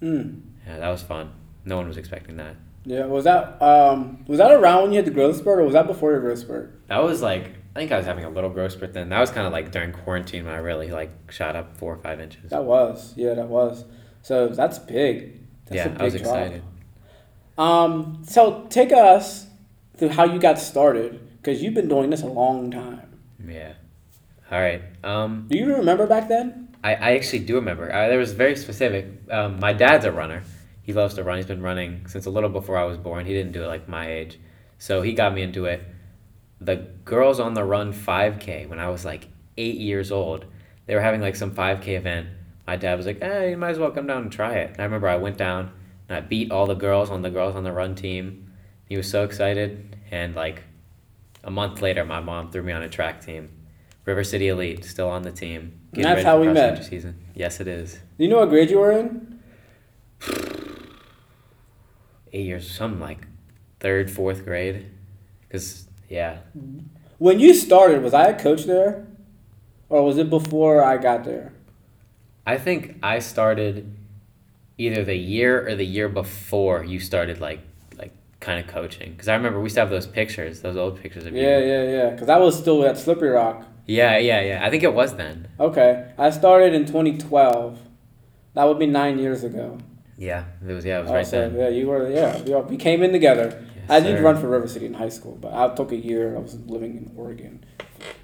Hmm. 0.01 0.41
Yeah, 0.67 0.79
that 0.79 0.89
was 0.89 1.03
fun. 1.03 1.33
No 1.67 1.77
one 1.77 1.87
was 1.87 1.99
expecting 1.99 2.37
that. 2.39 2.57
Yeah. 2.87 3.05
Was 3.05 3.25
that 3.25 3.61
um 3.61 4.25
was 4.27 4.39
that 4.39 4.51
around 4.53 4.83
when 4.85 4.93
you 4.93 4.97
had 4.97 5.05
the 5.05 5.11
growth 5.11 5.37
spurt, 5.37 5.59
or 5.59 5.65
was 5.65 5.75
that 5.75 5.87
before 5.87 6.13
your 6.13 6.21
growth 6.21 6.39
spurt? 6.39 6.87
That 6.89 7.03
was 7.03 7.21
like 7.21 7.49
I 7.75 7.81
think 7.81 7.93
I 7.93 7.99
was 7.99 8.07
having 8.07 8.25
a 8.25 8.31
little 8.31 8.49
growth 8.49 8.73
spurt 8.73 8.95
then. 8.95 9.11
That 9.11 9.21
was 9.21 9.31
kind 9.31 9.47
of 9.47 9.53
like 9.53 9.71
during 9.73 9.93
quarantine 9.93 10.47
when 10.47 10.55
I 10.55 10.59
really 10.59 10.91
like 10.91 11.11
shot 11.31 11.57
up 11.57 11.77
four 11.77 11.93
or 11.93 11.99
five 11.99 12.21
inches. 12.21 12.51
That 12.51 12.65
was. 12.65 13.13
Yeah, 13.17 13.35
that 13.35 13.49
was. 13.49 13.85
So 14.23 14.49
that's 14.49 14.79
big. 14.79 15.41
That's 15.67 15.77
yeah, 15.77 15.87
a 15.87 15.91
big 15.91 16.01
I 16.01 16.05
was 16.05 16.15
drop. 16.15 16.25
excited. 16.37 16.63
Um. 17.59 18.23
So 18.27 18.67
take 18.71 18.93
us 18.93 19.47
through 19.97 20.11
how 20.11 20.25
you 20.25 20.39
got 20.39 20.59
started, 20.59 21.21
because 21.39 21.63
you've 21.63 21.75
been 21.75 21.89
doing 21.89 22.11
this 22.11 22.23
a 22.23 22.27
long 22.27 22.71
time. 22.71 23.19
Yeah. 23.47 23.73
All 24.51 24.61
right. 24.61 24.83
Um, 25.03 25.47
Do 25.49 25.59
you 25.59 25.75
remember 25.75 26.07
back 26.07 26.29
then? 26.29 26.69
I, 26.85 26.95
I 26.95 27.17
actually 27.17 27.41
do 27.41 27.57
remember. 27.57 27.93
I, 27.93 28.09
there 28.09 28.19
was 28.19 28.33
very 28.33 28.55
specific. 28.57 29.07
Um, 29.31 29.59
my 29.59 29.73
dad's 29.73 30.05
a 30.05 30.13
runner. 30.13 30.45
He 30.87 30.93
loves 30.93 31.15
to 31.15 31.25
run. 31.25 31.39
He's 31.39 31.47
been 31.47 31.63
running 31.63 32.07
since 32.07 32.27
a 32.27 32.31
little 32.31 32.49
before 32.49 32.79
I 32.79 32.85
was 32.85 32.97
born. 32.97 33.27
He 33.27 33.33
didn't 33.33 33.51
do 33.51 33.65
it 33.65 33.67
like 33.67 33.89
my 33.89 34.09
age, 34.09 34.39
so 34.79 35.03
he 35.03 35.15
got 35.15 35.35
me 35.35 35.43
into 35.43 35.65
it. 35.65 35.83
The 36.61 36.77
Girls 37.05 37.41
on 37.41 37.55
the 37.55 37.65
Run 37.65 37.93
5K 37.93 38.69
when 38.69 38.79
I 38.79 38.89
was 38.89 39.05
like 39.05 39.27
eight 39.59 39.79
years 39.79 40.13
old. 40.13 40.45
They 40.87 40.95
were 40.95 41.01
having 41.01 41.21
like 41.21 41.35
some 41.35 41.51
5K 41.51 41.89
event. 41.89 42.29
My 42.69 42.77
dad 42.77 42.97
was 42.97 43.05
like, 43.05 43.21
"Hey, 43.21 43.51
you 43.51 43.57
might 43.57 43.71
as 43.71 43.81
well 43.81 43.91
come 43.91 44.07
down 44.07 44.23
and 44.23 44.33
try 44.33 44.55
it." 44.55 44.71
And 44.71 44.81
I 44.81 44.85
remember 44.85 45.09
I 45.09 45.17
went 45.17 45.37
down 45.37 45.73
and 46.09 46.17
I 46.17 46.21
beat 46.21 46.53
all 46.53 46.67
the 46.67 46.75
girls 46.75 47.11
on 47.11 47.23
the 47.23 47.31
Girls 47.31 47.57
on 47.57 47.65
the 47.65 47.73
Run 47.73 47.97
team. 47.97 48.53
He 48.85 48.97
was 48.97 49.11
so 49.11 49.25
excited, 49.25 49.97
and 50.13 50.37
like 50.37 50.63
a 51.43 51.51
month 51.51 51.83
later, 51.83 52.05
my 52.05 52.21
mom 52.21 52.53
threw 52.53 52.63
me 52.63 52.73
on 52.73 52.85
a 52.85 52.89
track 52.89 53.25
team. 53.25 53.51
River 54.05 54.23
City 54.23 54.47
Elite, 54.47 54.85
still 54.85 55.09
on 55.09 55.23
the 55.23 55.33
team. 55.33 55.81
And 55.95 56.05
that's 56.05 56.23
how 56.23 56.41
we 56.41 56.47
met. 56.47 56.85
Season. 56.85 57.21
Yes, 57.35 57.59
it 57.59 57.67
is. 57.67 57.95
Do 57.95 58.25
you 58.25 58.29
know 58.29 58.39
what 58.39 58.51
grade 58.51 58.71
you 58.71 58.79
were 58.79 58.93
in? 58.93 59.41
Eight 62.33 62.47
years, 62.47 62.71
some 62.71 63.01
like 63.01 63.27
third, 63.81 64.11
fourth 64.11 64.45
grade. 64.45 64.87
Cause 65.51 65.87
yeah, 66.09 66.39
mm-hmm. 66.57 66.81
When 67.19 67.41
you 67.41 67.55
started, 67.55 68.03
was 68.03 68.13
I 68.13 68.27
a 68.27 68.39
coach 68.39 68.65
there, 68.65 69.07
or 69.89 70.05
was 70.05 70.19
it 70.19 70.29
before 70.29 70.85
I 70.85 70.99
got 70.99 71.25
there? 71.25 71.53
I 72.47 72.59
think 72.59 72.99
I 73.03 73.21
started 73.21 73.97
either 74.77 75.03
the 75.03 75.17
year 75.17 75.67
or 75.67 75.75
the 75.75 75.87
year 75.87 76.11
before 76.11 76.85
you 76.85 77.01
started 77.01 77.41
like 77.41 77.61
like 77.97 78.13
kind 78.41 78.61
of 78.61 78.67
coaching. 78.67 79.17
Cause 79.17 79.29
I 79.29 79.35
remember 79.35 79.61
we 79.61 79.71
still 79.71 79.83
have 79.83 79.91
those 79.91 80.07
pictures, 80.07 80.61
those 80.61 80.77
old 80.77 81.01
pictures 81.01 81.25
of 81.25 81.35
you. 81.35 81.41
Yeah, 81.43 81.59
yeah, 81.59 81.83
yeah. 81.85 82.11
Because 82.11 82.29
I 82.29 82.37
was 82.37 82.59
still 82.59 82.85
at 82.85 82.99
Slippery 82.99 83.31
Rock. 83.31 83.65
Yeah, 83.87 84.19
yeah, 84.19 84.43
yeah. 84.43 84.67
I 84.67 84.69
think 84.69 84.83
it 84.83 84.93
was 84.93 85.15
then. 85.15 85.49
Okay, 85.59 86.13
I 86.19 86.31
started 86.31 86.75
in 86.75 86.85
2012. 86.85 87.79
That 88.55 88.65
would 88.65 88.79
be 88.79 88.87
nine 88.87 89.19
years 89.19 89.43
ago. 89.43 89.79
Yeah, 90.19 90.45
it 90.67 90.73
was. 90.73 90.85
Yeah, 90.85 91.01
it 91.01 91.03
was 91.03 91.13
right 91.13 91.27
so, 91.27 91.49
then. 91.49 91.59
Yeah, 91.59 91.69
you 91.69 91.87
were. 91.87 92.11
Yeah, 92.11 92.41
we, 92.43 92.55
all, 92.55 92.63
we 92.63 92.77
came 92.77 93.03
in 93.03 93.13
together. 93.13 93.65
Yes, 93.77 93.91
I 93.91 94.01
did 94.01 94.19
sir. 94.19 94.23
run 94.23 94.41
for 94.41 94.49
River 94.49 94.67
City 94.69 94.87
in 94.87 94.95
high 94.95 95.11
school, 95.11 95.37
but 95.41 95.53
I 95.53 95.75
took 95.75 95.93
a 95.93 95.97
year. 95.97 96.37
I 96.37 96.41
was 96.41 96.59
living 96.61 96.97
in 96.97 97.13
Oregon. 97.17 97.65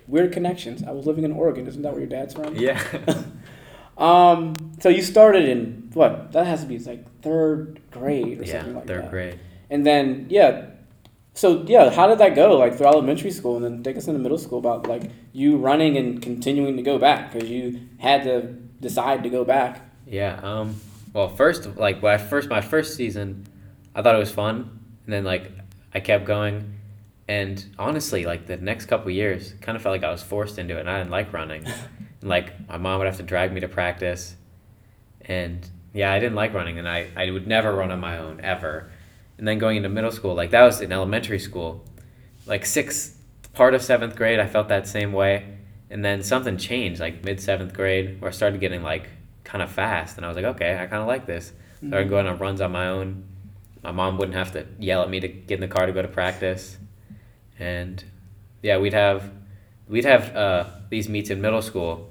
Weird 0.06 0.32
connections. 0.32 0.82
I 0.82 0.90
was 0.92 1.06
living 1.06 1.24
in 1.24 1.32
Oregon. 1.32 1.66
Isn't 1.66 1.82
that 1.82 1.92
where 1.92 2.00
your 2.00 2.08
dad's 2.08 2.34
from? 2.34 2.56
Yeah. 2.56 2.82
Um. 3.96 4.54
So 4.80 4.88
you 4.88 5.02
started 5.02 5.48
in 5.48 5.90
what? 5.92 6.32
That 6.32 6.46
has 6.46 6.62
to 6.62 6.66
be 6.66 6.78
like 6.78 7.20
third 7.20 7.80
grade 7.90 8.40
or 8.40 8.44
yeah, 8.44 8.52
something 8.52 8.74
like 8.74 8.86
third 8.86 9.04
that. 9.04 9.10
grade. 9.10 9.40
And 9.70 9.86
then 9.86 10.26
yeah. 10.30 10.66
So 11.34 11.62
yeah, 11.66 11.90
how 11.90 12.08
did 12.08 12.18
that 12.18 12.34
go? 12.34 12.56
Like 12.56 12.76
through 12.76 12.86
elementary 12.86 13.30
school, 13.30 13.56
and 13.56 13.64
then 13.64 13.82
take 13.82 13.96
us 13.96 14.08
into 14.08 14.18
middle 14.18 14.38
school 14.38 14.58
about 14.58 14.86
like 14.86 15.10
you 15.32 15.56
running 15.56 15.96
and 15.96 16.22
continuing 16.22 16.76
to 16.76 16.82
go 16.82 16.98
back 16.98 17.32
because 17.32 17.48
you 17.48 17.80
had 17.98 18.24
to 18.24 18.42
decide 18.80 19.22
to 19.24 19.28
go 19.28 19.44
back. 19.44 19.82
Yeah. 20.06 20.40
Um. 20.42 20.80
Well, 21.12 21.28
first, 21.28 21.76
like 21.76 22.02
when 22.02 22.14
I 22.14 22.18
first 22.18 22.48
my 22.48 22.62
first 22.62 22.94
season, 22.94 23.46
I 23.94 24.02
thought 24.02 24.14
it 24.14 24.18
was 24.18 24.32
fun, 24.32 24.80
and 25.04 25.12
then 25.12 25.24
like 25.24 25.50
I 25.94 26.00
kept 26.00 26.24
going, 26.24 26.74
and 27.28 27.64
honestly, 27.78 28.24
like 28.24 28.46
the 28.46 28.56
next 28.56 28.86
couple 28.86 29.10
years, 29.10 29.52
kind 29.60 29.76
of 29.76 29.82
felt 29.82 29.92
like 29.92 30.04
I 30.04 30.10
was 30.10 30.22
forced 30.22 30.58
into 30.58 30.76
it, 30.76 30.80
and 30.80 30.90
I 30.90 30.98
didn't 30.98 31.10
like 31.10 31.32
running, 31.32 31.66
and 32.20 32.30
like 32.30 32.66
my 32.66 32.78
mom 32.78 32.98
would 32.98 33.06
have 33.06 33.18
to 33.18 33.22
drag 33.22 33.52
me 33.52 33.60
to 33.60 33.68
practice, 33.68 34.36
and 35.20 35.68
yeah, 35.92 36.12
I 36.12 36.18
didn't 36.18 36.34
like 36.34 36.54
running, 36.54 36.78
and 36.78 36.88
I 36.88 37.08
I 37.14 37.30
would 37.30 37.46
never 37.46 37.74
run 37.74 37.90
on 37.90 38.00
my 38.00 38.16
own 38.16 38.40
ever, 38.40 38.90
and 39.36 39.46
then 39.46 39.58
going 39.58 39.76
into 39.76 39.90
middle 39.90 40.12
school, 40.12 40.34
like 40.34 40.50
that 40.50 40.62
was 40.62 40.80
in 40.80 40.92
elementary 40.92 41.38
school, 41.38 41.84
like 42.46 42.64
sixth 42.64 43.18
part 43.52 43.74
of 43.74 43.82
seventh 43.82 44.16
grade, 44.16 44.40
I 44.40 44.46
felt 44.46 44.68
that 44.68 44.88
same 44.88 45.12
way, 45.12 45.58
and 45.90 46.02
then 46.02 46.22
something 46.22 46.56
changed 46.56 47.02
like 47.02 47.22
mid 47.22 47.38
seventh 47.38 47.74
grade, 47.74 48.18
where 48.18 48.30
I 48.30 48.32
started 48.32 48.60
getting 48.60 48.82
like 48.82 49.10
kind 49.52 49.62
of 49.62 49.70
fast, 49.70 50.16
and 50.16 50.24
I 50.24 50.28
was 50.28 50.36
like, 50.36 50.46
okay, 50.46 50.72
I 50.72 50.86
kind 50.86 51.02
of 51.02 51.06
like 51.06 51.26
this. 51.26 51.52
I 51.82 51.88
started 51.88 52.08
going 52.08 52.26
on 52.26 52.38
runs 52.38 52.62
on 52.62 52.72
my 52.72 52.88
own. 52.88 53.24
My 53.82 53.92
mom 53.92 54.16
wouldn't 54.16 54.36
have 54.36 54.52
to 54.52 54.66
yell 54.78 55.02
at 55.02 55.10
me 55.10 55.20
to 55.20 55.28
get 55.28 55.56
in 55.56 55.60
the 55.60 55.68
car 55.68 55.84
to 55.84 55.92
go 55.92 56.00
to 56.00 56.08
practice, 56.08 56.78
and 57.58 58.02
yeah, 58.62 58.78
we'd 58.78 58.94
have 58.94 59.30
we'd 59.88 60.06
have 60.06 60.34
uh, 60.34 60.64
these 60.88 61.10
meets 61.10 61.28
in 61.28 61.42
middle 61.42 61.60
school, 61.60 62.10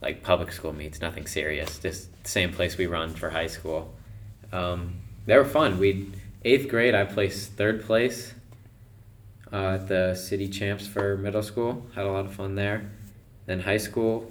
like 0.00 0.22
public 0.22 0.52
school 0.52 0.72
meets, 0.72 1.00
nothing 1.00 1.26
serious, 1.26 1.80
just 1.80 2.08
same 2.24 2.52
place 2.52 2.78
we 2.78 2.86
run 2.86 3.10
for 3.10 3.30
high 3.30 3.48
school. 3.48 3.92
Um, 4.52 5.00
they 5.26 5.36
were 5.36 5.44
fun. 5.44 5.78
We 5.80 6.12
eighth 6.44 6.68
grade, 6.68 6.94
I 6.94 7.04
placed 7.04 7.54
third 7.54 7.84
place 7.84 8.32
uh, 9.52 9.78
at 9.80 9.88
the 9.88 10.14
city 10.14 10.48
champs 10.48 10.86
for 10.86 11.16
middle 11.16 11.42
school. 11.42 11.84
Had 11.96 12.06
a 12.06 12.12
lot 12.12 12.26
of 12.26 12.34
fun 12.34 12.54
there. 12.54 12.92
Then 13.46 13.60
high 13.60 13.78
school, 13.78 14.30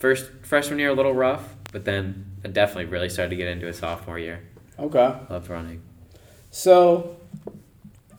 first 0.00 0.30
freshman 0.42 0.78
year 0.78 0.88
a 0.88 0.94
little 0.94 1.14
rough, 1.14 1.54
but 1.72 1.84
then 1.84 2.26
I 2.44 2.48
definitely 2.48 2.86
really 2.86 3.08
started 3.08 3.30
to 3.30 3.36
get 3.36 3.48
into 3.48 3.68
it 3.68 3.76
sophomore 3.76 4.18
year. 4.18 4.42
Okay. 4.78 5.14
Loved 5.28 5.48
running. 5.48 5.82
So 6.50 7.16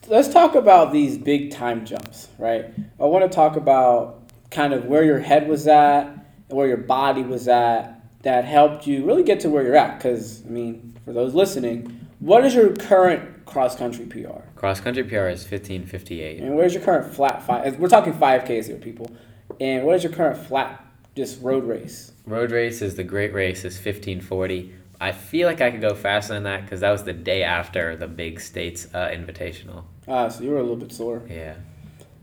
let's 0.07 0.29
talk 0.29 0.55
about 0.55 0.93
these 0.93 1.17
big 1.17 1.51
time 1.51 1.85
jumps, 1.85 2.29
right? 2.37 2.65
I 2.99 3.03
want 3.05 3.29
to 3.29 3.35
talk 3.35 3.55
about 3.55 4.29
kind 4.51 4.73
of 4.73 4.85
where 4.85 5.03
your 5.03 5.19
head 5.19 5.47
was 5.47 5.67
at 5.67 6.05
and 6.05 6.57
where 6.57 6.67
your 6.67 6.77
body 6.77 7.23
was 7.23 7.47
at 7.47 7.97
that 8.23 8.45
helped 8.45 8.85
you 8.85 9.03
really 9.03 9.23
get 9.23 9.39
to 9.41 9.49
where 9.49 9.63
you're 9.63 9.75
at. 9.75 9.97
Because, 9.97 10.45
I 10.45 10.49
mean, 10.49 10.97
for 11.03 11.13
those 11.13 11.33
listening, 11.33 12.07
what 12.19 12.45
is 12.45 12.53
your 12.53 12.75
current 12.75 13.45
cross 13.45 13.75
country 13.75 14.05
PR? 14.05 14.41
Cross 14.55 14.81
country 14.81 15.03
PR 15.03 15.27
is 15.27 15.43
fifteen 15.43 15.85
fifty 15.87 16.21
eight. 16.21 16.41
And 16.41 16.55
where's 16.55 16.75
your 16.75 16.83
current 16.83 17.11
flat 17.11 17.41
five? 17.41 17.79
We're 17.79 17.89
talking 17.89 18.13
5Ks 18.13 18.67
here, 18.67 18.77
people. 18.77 19.11
And 19.59 19.83
what 19.85 19.95
is 19.95 20.03
your 20.03 20.13
current 20.13 20.37
flat, 20.37 20.85
just 21.15 21.41
road 21.41 21.65
race? 21.65 22.11
Road 22.25 22.51
race 22.51 22.81
is 22.81 22.95
the 22.95 23.03
great 23.03 23.33
race 23.33 23.65
is 23.65 23.77
fifteen 23.77 24.21
forty. 24.21 24.73
I 24.99 25.11
feel 25.11 25.47
like 25.47 25.61
I 25.61 25.71
could 25.71 25.81
go 25.81 25.95
faster 25.95 26.33
than 26.33 26.43
that 26.43 26.61
because 26.63 26.81
that 26.81 26.91
was 26.91 27.03
the 27.03 27.13
day 27.13 27.41
after 27.41 27.95
the 27.95 28.07
big 28.07 28.39
states 28.39 28.87
uh, 28.93 29.07
invitational. 29.07 29.85
Ah, 30.07 30.27
so 30.27 30.43
you 30.43 30.51
were 30.51 30.57
a 30.57 30.61
little 30.61 30.75
bit 30.75 30.91
sore. 30.91 31.23
Yeah. 31.27 31.55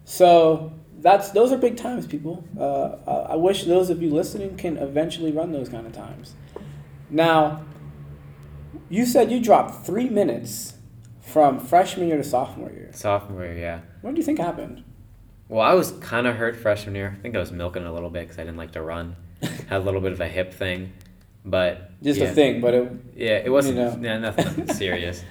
So 0.04 0.73
that's 1.00 1.30
those 1.30 1.52
are 1.52 1.59
big 1.59 1.76
times, 1.76 2.07
people. 2.07 2.45
Uh, 2.59 2.97
I 3.07 3.33
I 3.33 3.37
wish 3.37 3.64
those 3.64 3.90
of 3.90 4.02
you 4.02 4.11
listening 4.11 4.57
can 4.57 4.76
eventually 4.76 5.33
run 5.33 5.52
those 5.52 5.68
kind 5.68 5.87
of 5.87 5.92
times. 5.92 6.35
Now, 7.11 7.64
you 8.88 9.07
said 9.07 9.30
you 9.30 9.40
dropped 9.40 9.85
three 9.85 10.09
minutes 10.09 10.75
from 11.21 11.59
freshman 11.59 12.09
year 12.09 12.16
to 12.16 12.25
sophomore 12.25 12.71
year. 12.71 12.90
Sophomore 12.92 13.45
year, 13.45 13.59
yeah. 13.59 13.80
What 14.00 14.14
do 14.14 14.21
you 14.21 14.25
think 14.25 14.38
happened? 14.38 14.85
Well, 15.48 15.60
I 15.62 15.72
was 15.74 15.92
kind 16.00 16.26
of 16.26 16.36
hurt 16.36 16.56
freshman 16.56 16.94
year. 16.94 17.14
I 17.18 17.22
think 17.22 17.34
I 17.34 17.38
was 17.38 17.50
milking 17.52 17.84
a 17.84 17.92
little 17.92 18.10
bit 18.10 18.22
because 18.22 18.38
I 18.38 18.42
didn't 18.42 18.58
like 18.58 18.72
to 18.72 18.82
run. 18.82 19.16
Had 19.42 19.78
a 19.78 19.78
little 19.80 20.00
bit 20.00 20.12
of 20.12 20.20
a 20.20 20.28
hip 20.28 20.52
thing, 20.52 20.92
but 21.44 21.90
Just 22.02 22.20
yeah. 22.20 22.26
a 22.26 22.32
thing, 22.34 22.60
but 22.60 22.74
it, 22.74 22.92
Yeah, 23.16 23.36
it 23.44 23.50
wasn't. 23.50 23.76
You 23.78 23.84
know. 23.84 23.98
Yeah, 24.00 24.18
nothing 24.18 24.68
serious. 24.74 25.22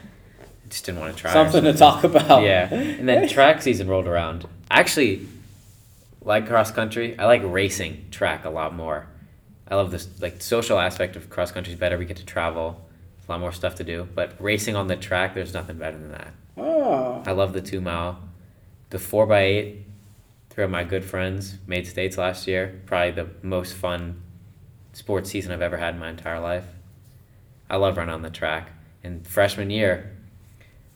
I 0.42 0.70
just 0.70 0.86
didn't 0.86 1.00
want 1.00 1.16
to 1.16 1.22
try. 1.22 1.32
or 1.32 1.34
something 1.34 1.64
to 1.64 1.74
talk 1.74 2.04
about. 2.04 2.44
Yeah, 2.44 2.74
and 2.74 3.08
then 3.08 3.28
track 3.28 3.62
season 3.62 3.88
rolled 3.88 4.08
around. 4.08 4.46
I 4.72 4.80
actually 4.80 5.28
like 6.22 6.48
cross 6.48 6.72
country. 6.72 7.18
I 7.18 7.26
like 7.26 7.42
racing 7.46 8.08
track 8.12 8.44
a 8.46 8.50
lot 8.50 8.74
more. 8.74 9.08
I 9.68 9.76
love 9.76 9.92
this 9.92 10.08
like 10.22 10.42
social 10.42 10.80
aspect 10.80 11.16
of 11.16 11.30
cross 11.30 11.52
country 11.52 11.74
is 11.74 11.80
better. 11.80 11.98
We 11.98 12.06
get 12.06 12.18
to 12.18 12.26
travel, 12.26 12.86
a 13.28 13.32
lot 13.32 13.40
more 13.40 13.52
stuff 13.52 13.76
to 13.76 13.84
do. 13.84 14.08
But 14.16 14.34
racing 14.40 14.76
on 14.76 14.88
the 14.88 14.96
track, 14.96 15.36
there's 15.36 15.54
nothing 15.54 15.78
better 15.78 15.98
than 15.98 16.12
that. 16.12 16.34
Oh, 16.58 17.22
I 17.26 17.32
love 17.34 17.54
the 17.54 17.62
two 17.62 17.82
mile, 17.82 18.18
the 18.90 19.00
four 19.00 19.26
by 19.28 19.42
eight. 19.44 19.84
Three 20.58 20.64
of 20.64 20.72
my 20.72 20.86
good 20.86 21.06
friends 21.06 21.60
made 21.68 21.86
states 21.86 22.18
last 22.18 22.48
year. 22.48 22.82
Probably 22.88 23.12
the 23.12 23.30
most 23.44 23.76
fun 23.76 24.24
sports 24.92 25.30
season 25.30 25.52
I've 25.52 25.62
ever 25.62 25.78
had 25.78 25.94
in 25.94 26.00
my 26.00 26.10
entire 26.10 26.40
life. 26.40 26.66
I 27.70 27.76
love 27.76 27.96
running 27.96 28.16
on 28.16 28.24
the 28.24 28.32
track. 28.32 28.72
And 29.04 29.28
freshman 29.28 29.70
year, 29.70 30.18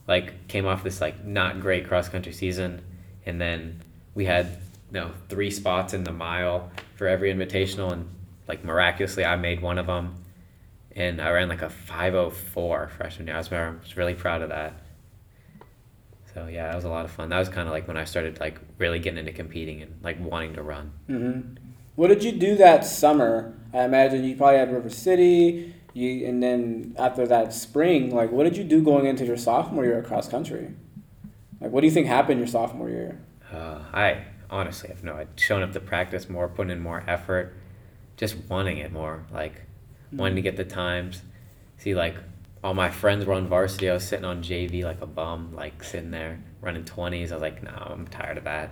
like 0.08 0.48
came 0.48 0.66
off 0.66 0.84
this 0.84 1.00
like 1.00 1.24
not 1.24 1.60
great 1.60 1.88
cross 1.88 2.10
country 2.10 2.34
season, 2.34 2.82
and 3.24 3.40
then 3.40 3.84
we 4.16 4.26
had 4.26 4.48
you 4.92 5.00
know 5.00 5.12
three 5.30 5.52
spots 5.52 5.94
in 5.94 6.06
the 6.06 6.12
mile 6.12 6.72
for 6.96 7.08
every 7.08 7.32
invitational, 7.32 7.94
and 7.94 8.10
like 8.48 8.64
miraculously 8.66 9.24
I 9.24 9.36
made 9.36 9.62
one 9.62 9.78
of 9.78 9.86
them, 9.86 10.16
and 10.96 11.22
I 11.22 11.30
ran 11.30 11.50
like 11.50 11.62
a 11.62 11.70
five 11.70 12.16
oh 12.16 12.32
four 12.32 12.90
freshman 12.98 13.28
year. 13.28 13.36
I 13.36 13.38
was, 13.38 13.54
I 13.54 13.70
was 13.70 13.96
really 13.96 14.16
proud 14.16 14.42
of 14.42 14.50
that. 14.50 14.81
So 16.34 16.48
yeah, 16.48 16.68
that 16.68 16.76
was 16.76 16.86
a 16.86 16.90
lot 16.90 17.06
of 17.06 17.12
fun. 17.12 17.30
That 17.30 17.40
was 17.40 17.50
kind 17.50 17.68
of 17.68 17.74
like 17.74 17.88
when 17.88 17.98
I 17.98 18.06
started 18.06 18.40
like 18.40 18.60
really 18.78 19.00
getting 19.00 19.20
into 19.20 19.34
competing 19.34 19.82
and 19.82 20.00
like 20.02 20.20
wanting 20.20 20.54
to 20.54 20.64
run. 20.64 20.92
hmm 21.08 21.42
What 21.96 22.08
did 22.08 22.24
you 22.24 22.32
do 22.32 22.56
that 22.56 22.86
summer? 22.86 23.54
I 23.74 23.84
imagine 23.84 24.24
you 24.24 24.36
probably 24.36 24.58
had 24.60 24.72
River 24.72 24.90
City. 24.90 25.76
You 25.94 26.26
and 26.26 26.42
then 26.42 26.96
after 26.98 27.28
that 27.28 27.54
spring, 27.54 28.16
like 28.16 28.32
what 28.32 28.44
did 28.44 28.56
you 28.56 28.64
do 28.64 28.82
going 28.82 29.06
into 29.06 29.26
your 29.26 29.38
sophomore 29.38 29.84
year 29.84 30.00
at 30.00 30.06
cross 30.06 30.28
country? 30.30 30.72
Like 31.60 31.72
what 31.72 31.82
do 31.82 31.88
you 31.88 31.92
think 31.94 32.08
happened 32.08 32.40
your 32.40 32.48
sophomore 32.48 32.90
year? 32.90 33.20
Uh, 33.52 33.80
I 33.94 34.24
honestly 34.50 34.90
have 34.90 35.04
no. 35.04 35.16
I'd 35.18 35.38
shown 35.40 35.62
up 35.62 35.74
to 35.74 35.80
practice 35.82 36.30
more, 36.30 36.48
putting 36.48 36.72
in 36.72 36.80
more 36.80 37.04
effort, 37.08 37.54
just 38.16 38.38
wanting 38.50 38.78
it 38.78 38.94
more, 38.94 39.26
like 39.34 39.64
wanting 40.14 40.36
to 40.38 40.42
get 40.42 40.56
the 40.56 40.64
times. 40.64 41.24
See, 41.78 41.94
like 41.94 42.16
all 42.64 42.74
my 42.74 42.90
friends 42.90 43.26
were 43.26 43.34
on 43.34 43.48
varsity. 43.48 43.90
I 43.90 43.94
was 43.94 44.08
sitting 44.08 44.26
on 44.26 44.44
JV 44.44 44.84
like 44.84 45.02
a 45.02 45.08
bum, 45.08 45.54
like 45.56 45.84
sitting 45.84 46.12
there 46.12 46.44
running 46.62 46.86
twenties. 46.86 47.32
I 47.32 47.36
was 47.36 47.42
like, 47.42 47.64
no, 47.64 47.72
I'm 47.72 48.08
tired 48.08 48.38
of 48.38 48.44
that. 48.44 48.72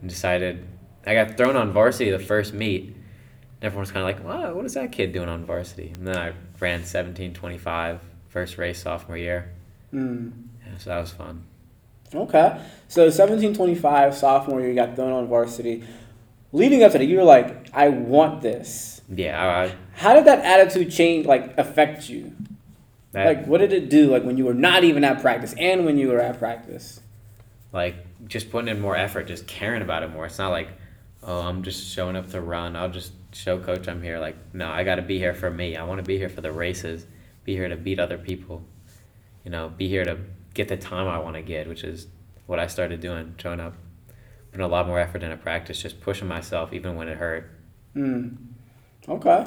And 0.00 0.10
decided 0.10 0.66
I 1.06 1.14
got 1.14 1.36
thrown 1.36 1.56
on 1.56 1.72
varsity 1.72 2.10
the 2.10 2.18
first 2.18 2.52
meet. 2.52 2.84
And 2.84 3.64
everyone's 3.64 3.90
kind 3.90 4.08
of 4.08 4.16
like, 4.16 4.24
wow, 4.24 4.54
what 4.54 4.64
is 4.64 4.74
that 4.74 4.92
kid 4.92 5.12
doing 5.12 5.28
on 5.28 5.44
varsity? 5.44 5.92
And 5.96 6.06
then 6.06 6.16
I 6.16 6.32
ran 6.60 6.82
17:25 6.82 8.00
first 8.28 8.58
race 8.58 8.82
sophomore 8.82 9.16
year. 9.16 9.52
Mm. 9.92 10.32
Yeah, 10.66 10.78
so 10.78 10.90
that 10.90 11.00
was 11.00 11.10
fun. 11.10 11.44
Okay. 12.14 12.60
So 12.88 13.10
seventeen 13.10 13.54
twenty 13.54 13.74
five 13.74 14.14
sophomore 14.14 14.60
year, 14.60 14.70
you 14.70 14.74
got 14.74 14.96
thrown 14.96 15.12
on 15.12 15.26
varsity. 15.28 15.84
Leading 16.52 16.82
up 16.82 16.92
to 16.92 16.98
that, 16.98 17.04
you 17.04 17.18
were 17.18 17.24
like, 17.24 17.68
I 17.74 17.88
want 17.88 18.40
this. 18.40 19.02
Yeah, 19.14 19.46
I, 19.46 19.74
How 19.94 20.14
did 20.14 20.24
that 20.24 20.44
attitude 20.44 20.90
change, 20.90 21.26
like, 21.26 21.56
affect 21.58 22.08
you? 22.08 22.32
That, 23.12 23.26
Like, 23.26 23.46
what 23.46 23.58
did 23.58 23.72
it 23.72 23.88
do, 23.88 24.10
like, 24.10 24.24
when 24.24 24.36
you 24.36 24.44
were 24.44 24.54
not 24.54 24.84
even 24.84 25.04
at 25.04 25.20
practice 25.20 25.54
and 25.58 25.84
when 25.84 25.98
you 25.98 26.08
were 26.08 26.20
at 26.20 26.38
practice? 26.38 27.00
like 27.72 27.96
just 28.26 28.50
putting 28.50 28.68
in 28.68 28.80
more 28.80 28.96
effort, 28.96 29.26
just 29.26 29.46
caring 29.46 29.82
about 29.82 30.02
it 30.02 30.08
more. 30.10 30.26
It's 30.26 30.38
not 30.38 30.50
like, 30.50 30.68
oh, 31.22 31.40
I'm 31.40 31.62
just 31.62 31.92
showing 31.94 32.16
up 32.16 32.30
to 32.30 32.40
run. 32.40 32.76
I'll 32.76 32.88
just 32.88 33.12
show 33.32 33.58
coach 33.58 33.88
I'm 33.88 34.02
here. 34.02 34.18
Like, 34.18 34.36
no, 34.54 34.68
I 34.68 34.84
got 34.84 34.96
to 34.96 35.02
be 35.02 35.18
here 35.18 35.34
for 35.34 35.50
me. 35.50 35.76
I 35.76 35.84
want 35.84 35.98
to 35.98 36.02
be 36.02 36.16
here 36.16 36.28
for 36.28 36.40
the 36.40 36.52
races. 36.52 37.06
Be 37.44 37.54
here 37.54 37.68
to 37.68 37.76
beat 37.76 37.98
other 37.98 38.18
people. 38.18 38.62
You 39.44 39.50
know, 39.50 39.68
be 39.68 39.88
here 39.88 40.04
to 40.04 40.18
get 40.54 40.68
the 40.68 40.76
time 40.76 41.06
I 41.08 41.18
want 41.18 41.36
to 41.36 41.42
get, 41.42 41.68
which 41.68 41.84
is 41.84 42.06
what 42.46 42.58
I 42.58 42.66
started 42.66 43.00
doing, 43.00 43.34
showing 43.38 43.60
up, 43.60 43.74
putting 44.50 44.64
a 44.64 44.68
lot 44.68 44.86
more 44.86 44.98
effort 44.98 45.22
into 45.22 45.36
practice, 45.36 45.80
just 45.82 46.00
pushing 46.00 46.26
myself 46.28 46.72
even 46.72 46.96
when 46.96 47.08
it 47.08 47.18
hurt. 47.18 47.50
Hmm. 47.92 48.28
Okay. 49.08 49.46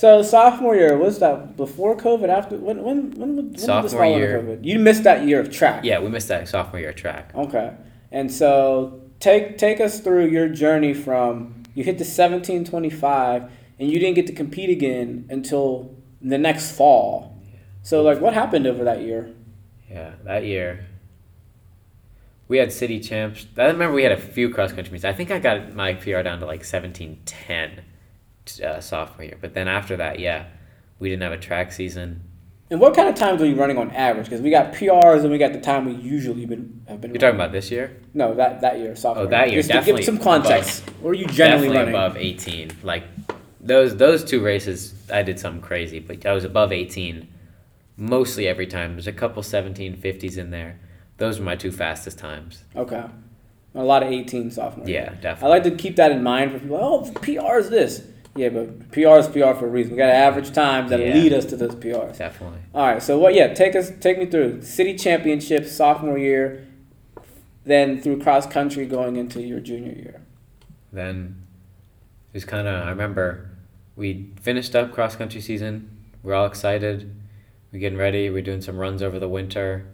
So 0.00 0.22
sophomore 0.22 0.74
year 0.76 0.96
was 0.96 1.18
that 1.18 1.58
before 1.58 1.94
COVID? 1.94 2.30
After 2.30 2.56
when? 2.56 2.82
When? 2.82 3.10
When, 3.10 3.36
when 3.36 3.58
Sophomore 3.58 4.06
year. 4.06 4.40
COVID? 4.40 4.64
You 4.64 4.78
missed 4.78 5.02
that 5.02 5.26
year 5.26 5.38
of 5.40 5.52
track. 5.52 5.84
Yeah, 5.84 6.00
we 6.00 6.08
missed 6.08 6.28
that 6.28 6.48
sophomore 6.48 6.80
year 6.80 6.88
of 6.88 6.96
track. 6.96 7.32
Okay. 7.34 7.74
And 8.10 8.32
so 8.32 9.02
take 9.18 9.58
take 9.58 9.78
us 9.78 10.00
through 10.00 10.28
your 10.28 10.48
journey 10.48 10.94
from 10.94 11.64
you 11.74 11.84
hit 11.84 11.98
the 11.98 12.06
seventeen 12.06 12.64
twenty 12.64 12.88
five 12.88 13.52
and 13.78 13.90
you 13.90 13.98
didn't 13.98 14.14
get 14.14 14.26
to 14.28 14.32
compete 14.32 14.70
again 14.70 15.26
until 15.28 15.94
the 16.22 16.38
next 16.38 16.72
fall. 16.72 17.38
So 17.82 18.00
like 18.00 18.22
what 18.22 18.32
happened 18.32 18.66
over 18.66 18.84
that 18.84 19.02
year? 19.02 19.34
Yeah, 19.90 20.12
that 20.24 20.46
year. 20.46 20.86
We 22.48 22.56
had 22.56 22.72
city 22.72 23.00
champs. 23.00 23.46
I 23.58 23.66
remember 23.66 23.94
we 23.94 24.04
had 24.04 24.12
a 24.12 24.16
few 24.16 24.48
cross 24.48 24.72
country 24.72 24.92
meets. 24.92 25.04
I 25.04 25.12
think 25.12 25.30
I 25.30 25.38
got 25.38 25.74
my 25.74 25.92
PR 25.92 26.22
down 26.22 26.40
to 26.40 26.46
like 26.46 26.64
seventeen 26.64 27.20
ten, 27.26 27.82
uh, 28.58 28.80
sophomore 28.80 29.24
year. 29.24 29.38
But 29.40 29.54
then 29.54 29.68
after 29.68 29.96
that, 29.98 30.18
yeah, 30.18 30.46
we 30.98 31.10
didn't 31.10 31.22
have 31.22 31.32
a 31.32 31.38
track 31.38 31.72
season. 31.72 32.22
And 32.70 32.80
what 32.80 32.94
kind 32.94 33.08
of 33.08 33.16
times 33.16 33.40
were 33.40 33.46
you 33.46 33.56
running 33.56 33.78
on 33.78 33.90
average? 33.90 34.26
Because 34.26 34.40
we 34.40 34.50
got 34.50 34.72
PRs 34.72 35.20
and 35.22 35.30
we 35.30 35.38
got 35.38 35.52
the 35.52 35.60
time 35.60 35.84
we 35.86 35.92
usually 35.92 36.46
been 36.46 36.82
have 36.88 37.00
been. 37.00 37.10
You're 37.10 37.18
talking 37.20 37.34
about 37.34 37.52
this 37.52 37.70
year? 37.70 38.00
No, 38.14 38.34
that 38.34 38.60
that 38.60 38.78
year, 38.78 38.96
sophomore. 38.96 39.26
Oh, 39.26 39.28
that 39.28 39.50
year, 39.50 39.58
Just 39.58 39.68
to 39.70 39.74
give 39.74 39.84
definitely 39.84 40.02
some 40.04 40.18
context. 40.18 40.88
Where 41.00 41.10
are 41.10 41.14
you 41.14 41.26
generally 41.26 41.68
Definitely 41.68 41.76
running? 41.76 41.94
above 41.94 42.16
eighteen. 42.16 42.70
Like 42.82 43.04
those 43.60 43.96
those 43.96 44.24
two 44.24 44.40
races, 44.42 44.94
I 45.12 45.22
did 45.22 45.38
something 45.40 45.62
crazy, 45.62 45.98
but 45.98 46.24
I 46.24 46.32
was 46.32 46.44
above 46.44 46.72
eighteen 46.72 47.28
mostly 47.96 48.48
every 48.48 48.66
time. 48.66 48.92
There's 48.94 49.06
a 49.06 49.12
couple 49.12 49.42
1750s 49.42 50.38
in 50.38 50.50
there. 50.50 50.80
Those 51.18 51.38
were 51.38 51.44
my 51.44 51.54
two 51.54 51.70
fastest 51.70 52.18
times. 52.18 52.64
Okay. 52.74 53.04
A 53.74 53.84
lot 53.84 54.02
of 54.02 54.10
18 54.10 54.50
sophomore. 54.50 54.88
Yeah, 54.88 55.10
definitely. 55.20 55.46
I 55.46 55.48
like 55.48 55.62
to 55.64 55.70
keep 55.70 55.96
that 55.96 56.10
in 56.10 56.22
mind 56.22 56.50
for 56.50 56.58
people. 56.58 56.78
Oh, 56.80 57.12
PR 57.20 57.58
is 57.58 57.68
this. 57.70 58.02
Yeah, 58.36 58.48
but 58.50 58.92
PR 58.92 59.18
is 59.18 59.26
PR 59.26 59.54
for 59.58 59.66
a 59.66 59.70
reason. 59.70 59.92
We 59.92 59.98
got 59.98 60.06
to 60.06 60.14
average 60.14 60.52
times 60.52 60.90
that 60.90 61.00
Yeah. 61.00 61.14
lead 61.14 61.32
us 61.32 61.44
to 61.46 61.56
those 61.56 61.74
PRs. 61.74 62.18
Definitely. 62.18 62.60
All 62.74 62.86
right. 62.86 63.02
So 63.02 63.18
what? 63.18 63.34
Yeah, 63.34 63.52
take 63.54 63.74
us, 63.74 63.90
take 64.00 64.18
me 64.18 64.26
through 64.26 64.62
city 64.62 64.94
championship 64.96 65.66
sophomore 65.66 66.18
year. 66.18 66.66
then 67.62 68.00
through 68.00 68.18
cross 68.18 68.46
country 68.46 68.86
going 68.86 69.16
into 69.16 69.42
your 69.42 69.60
junior 69.60 69.92
year? 69.92 70.22
Then 70.92 71.42
it 72.32 72.36
was 72.36 72.44
kind 72.46 72.66
of, 72.66 72.86
I 72.86 72.88
remember 72.88 73.50
we 73.96 74.30
finished 74.40 74.74
up 74.74 74.92
cross 74.92 75.14
country 75.14 75.42
season. 75.42 75.90
We're 76.22 76.34
all 76.34 76.46
excited. 76.46 77.14
We're 77.70 77.80
getting 77.80 77.98
ready. 77.98 78.30
We're 78.30 78.42
doing 78.42 78.62
some 78.62 78.78
runs 78.78 79.02
over 79.02 79.18
the 79.18 79.28
winter. 79.28 79.84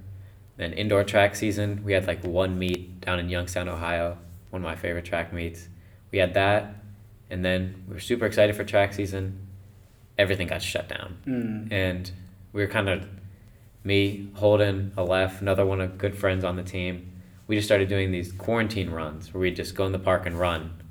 Then 0.56 0.72
indoor 0.74 1.02
track 1.04 1.34
season, 1.34 1.82
we 1.84 1.92
had 1.92 2.06
like 2.06 2.24
one 2.24 2.56
meet 2.58 3.00
down 3.00 3.18
in 3.18 3.28
Youngstown, 3.28 3.68
Ohio, 3.68 4.16
one 4.50 4.62
of 4.62 4.66
my 4.66 4.76
favorite 4.76 5.04
track 5.04 5.32
meets. 5.32 5.68
We 6.12 6.18
had 6.20 6.34
that. 6.34 6.76
And 7.30 7.44
then 7.44 7.84
we 7.88 7.94
were 7.94 8.00
super 8.00 8.26
excited 8.26 8.54
for 8.56 8.64
track 8.64 8.92
season. 8.94 9.46
Everything 10.18 10.46
got 10.46 10.62
shut 10.62 10.88
down. 10.88 11.18
Mm. 11.26 11.72
And 11.72 12.10
we 12.52 12.62
were 12.62 12.68
kind 12.68 12.88
of 12.88 13.06
me, 13.84 14.28
Holden, 14.34 14.92
Aleph, 14.96 15.40
another 15.40 15.64
one 15.66 15.80
of 15.80 15.98
good 15.98 16.16
friends 16.16 16.44
on 16.44 16.56
the 16.56 16.62
team. 16.62 17.12
We 17.46 17.56
just 17.56 17.68
started 17.68 17.88
doing 17.88 18.10
these 18.10 18.32
quarantine 18.32 18.90
runs 18.90 19.32
where 19.32 19.40
we'd 19.40 19.56
just 19.56 19.74
go 19.74 19.86
in 19.86 19.92
the 19.92 19.98
park 19.98 20.26
and 20.26 20.38
run 20.38 20.82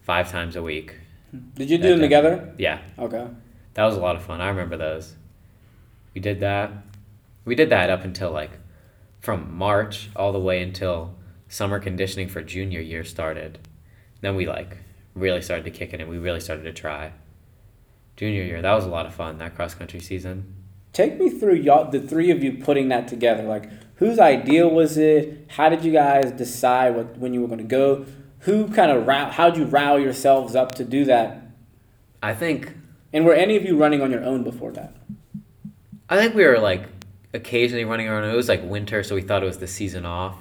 five 0.00 0.30
times 0.30 0.56
a 0.56 0.62
week. 0.62 0.94
Did 1.54 1.68
you 1.68 1.76
do 1.76 1.82
That 1.82 1.88
them 1.90 1.98
day. 1.98 2.04
together? 2.04 2.54
Yeah, 2.58 2.78
Okay. 2.98 3.26
that 3.74 3.84
was 3.84 3.96
a 3.96 4.00
lot 4.00 4.16
of 4.16 4.22
fun. 4.22 4.40
I 4.40 4.48
remember 4.48 4.76
those. 4.78 5.14
We 6.14 6.20
did 6.22 6.40
that. 6.40 6.70
We 7.44 7.54
did 7.54 7.68
that 7.70 7.90
up 7.90 8.04
until 8.04 8.30
like 8.30 8.52
from 9.20 9.54
March 9.54 10.08
all 10.16 10.32
the 10.32 10.38
way 10.40 10.62
until 10.62 11.14
summer 11.48 11.78
conditioning 11.78 12.28
for 12.28 12.40
junior 12.42 12.80
year 12.80 13.04
started. 13.04 13.58
Then 14.22 14.34
we 14.36 14.46
like 14.46 14.78
really 15.18 15.42
started 15.42 15.64
to 15.64 15.70
kick 15.70 15.92
in 15.92 16.00
and 16.00 16.08
we 16.08 16.18
really 16.18 16.40
started 16.40 16.62
to 16.62 16.72
try. 16.72 17.12
Junior 18.16 18.42
year, 18.42 18.62
that 18.62 18.72
was 18.72 18.84
a 18.84 18.88
lot 18.88 19.06
of 19.06 19.14
fun, 19.14 19.38
that 19.38 19.54
cross 19.54 19.74
country 19.74 20.00
season. 20.00 20.54
Take 20.92 21.18
me 21.18 21.30
through 21.30 21.56
y'all, 21.56 21.90
the 21.90 22.00
three 22.00 22.30
of 22.30 22.42
you 22.42 22.54
putting 22.54 22.88
that 22.88 23.06
together. 23.06 23.44
Like, 23.44 23.70
whose 23.96 24.18
idea 24.18 24.66
was 24.66 24.98
it? 24.98 25.46
How 25.48 25.68
did 25.68 25.84
you 25.84 25.92
guys 25.92 26.32
decide 26.32 26.96
what 26.96 27.18
when 27.18 27.34
you 27.34 27.40
were 27.40 27.46
going 27.46 27.58
to 27.58 27.64
go? 27.64 28.06
Who 28.40 28.68
kind 28.68 28.90
of 28.90 29.06
row? 29.06 29.26
How'd 29.26 29.56
you 29.56 29.64
rile 29.64 29.98
yourselves 29.98 30.56
up 30.56 30.74
to 30.76 30.84
do 30.84 31.04
that? 31.04 31.42
I 32.22 32.34
think 32.34 32.74
And 33.12 33.24
were 33.24 33.34
any 33.34 33.56
of 33.56 33.64
you 33.64 33.76
running 33.76 34.02
on 34.02 34.10
your 34.10 34.24
own 34.24 34.42
before 34.44 34.72
that? 34.72 34.94
I 36.08 36.16
think 36.16 36.34
we 36.34 36.44
were 36.44 36.58
like 36.58 36.84
occasionally 37.32 37.84
running 37.84 38.08
around. 38.08 38.24
It 38.24 38.34
was 38.34 38.48
like 38.48 38.62
winter, 38.64 39.02
so 39.02 39.14
we 39.14 39.22
thought 39.22 39.42
it 39.42 39.46
was 39.46 39.58
the 39.58 39.66
season 39.66 40.04
off. 40.04 40.36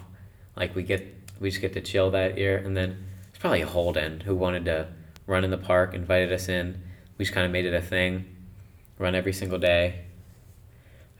Like 0.55 0.75
we 0.75 0.83
get 0.83 1.05
we 1.39 1.49
just 1.49 1.61
get 1.61 1.73
to 1.73 1.81
chill 1.81 2.11
that 2.11 2.37
year, 2.37 2.57
and 2.57 2.75
then 2.75 3.05
it's 3.37 3.41
probably 3.43 3.61
Holden 3.61 4.21
who 4.21 4.35
wanted 4.35 4.65
to 4.65 4.87
run 5.27 5.43
in 5.43 5.51
the 5.51 5.59
park, 5.59 5.93
invited 5.93 6.33
us 6.33 6.49
in. 6.49 6.81
We 7.19 7.25
just 7.25 7.35
kind 7.35 7.45
of 7.45 7.51
made 7.51 7.65
it 7.65 7.73
a 7.75 7.81
thing, 7.83 8.25
run 8.97 9.13
every 9.13 9.31
single 9.31 9.59
day. 9.59 10.05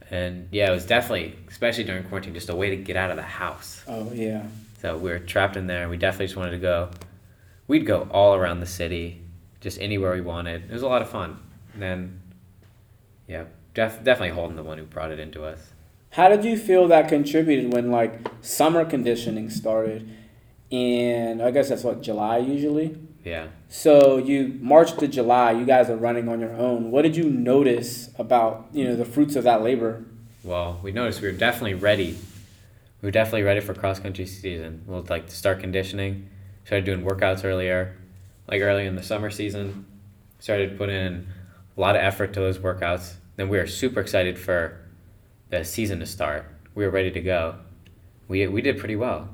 And 0.09 0.47
yeah, 0.51 0.71
it 0.71 0.73
was 0.73 0.87
definitely, 0.87 1.37
especially 1.47 1.83
during 1.83 2.03
quarantine, 2.05 2.33
just 2.33 2.49
a 2.49 2.55
way 2.55 2.71
to 2.71 2.75
get 2.75 2.97
out 2.97 3.11
of 3.11 3.17
the 3.17 3.21
house. 3.21 3.83
Oh 3.87 4.11
yeah. 4.11 4.47
So 4.81 4.97
we 4.97 5.11
were 5.11 5.19
trapped 5.19 5.57
in 5.57 5.67
there, 5.67 5.87
we 5.89 5.97
definitely 5.97 6.25
just 6.25 6.37
wanted 6.37 6.51
to 6.51 6.57
go. 6.57 6.89
We'd 7.67 7.85
go 7.85 8.07
all 8.09 8.33
around 8.33 8.61
the 8.61 8.65
city, 8.65 9.21
just 9.61 9.79
anywhere 9.79 10.13
we 10.13 10.21
wanted. 10.21 10.63
It 10.63 10.73
was 10.73 10.81
a 10.81 10.87
lot 10.87 11.03
of 11.03 11.09
fun. 11.11 11.39
And 11.73 11.83
then, 11.83 12.21
yeah, 13.27 13.43
def- 13.75 14.03
definitely 14.03 14.29
Holden 14.29 14.55
the 14.55 14.63
one 14.63 14.79
who 14.79 14.85
brought 14.85 15.11
it 15.11 15.19
into 15.19 15.45
us. 15.45 15.71
How 16.13 16.29
did 16.29 16.43
you 16.43 16.57
feel 16.57 16.87
that 16.87 17.09
contributed 17.09 17.73
when 17.73 17.91
like 17.91 18.27
summer 18.41 18.85
conditioning 18.85 19.51
started? 19.51 20.16
And 20.71 21.41
I 21.41 21.51
guess 21.51 21.69
that's 21.69 21.83
what 21.83 22.01
July 22.01 22.39
usually. 22.39 22.97
Yeah. 23.23 23.47
So 23.69 24.17
you 24.17 24.57
March 24.61 24.95
to 24.97 25.07
July, 25.07 25.51
you 25.51 25.65
guys 25.65 25.89
are 25.89 25.97
running 25.97 26.29
on 26.29 26.39
your 26.39 26.53
own. 26.53 26.91
What 26.91 27.01
did 27.01 27.15
you 27.15 27.29
notice 27.29 28.09
about 28.17 28.67
you 28.71 28.85
know 28.85 28.95
the 28.95 29.05
fruits 29.05 29.35
of 29.35 29.43
that 29.43 29.61
labor? 29.61 30.05
Well, 30.43 30.79
we 30.81 30.91
noticed 30.91 31.21
we 31.21 31.27
were 31.27 31.37
definitely 31.37 31.73
ready. 31.73 32.17
We 33.01 33.07
were 33.07 33.11
definitely 33.11 33.43
ready 33.43 33.59
for 33.59 33.73
cross 33.73 33.99
country 33.99 34.25
season. 34.25 34.83
We'll 34.87 35.05
like 35.09 35.29
start 35.29 35.59
conditioning. 35.59 36.29
Started 36.63 36.85
doing 36.85 37.03
workouts 37.03 37.43
earlier, 37.43 37.97
like 38.47 38.61
early 38.61 38.85
in 38.85 38.95
the 38.95 39.03
summer 39.03 39.29
season. 39.29 39.85
Started 40.39 40.77
putting 40.77 40.95
in 40.95 41.27
a 41.75 41.81
lot 41.81 41.95
of 41.95 42.01
effort 42.01 42.33
to 42.33 42.39
those 42.39 42.59
workouts. 42.59 43.15
Then 43.35 43.49
we 43.49 43.57
were 43.57 43.67
super 43.67 43.99
excited 43.99 44.39
for 44.39 44.79
the 45.49 45.63
season 45.63 45.99
to 45.99 46.05
start. 46.05 46.45
We 46.75 46.85
were 46.85 46.91
ready 46.91 47.11
to 47.11 47.21
go. 47.21 47.55
We 48.27 48.47
we 48.47 48.61
did 48.61 48.77
pretty 48.77 48.95
well. 48.95 49.29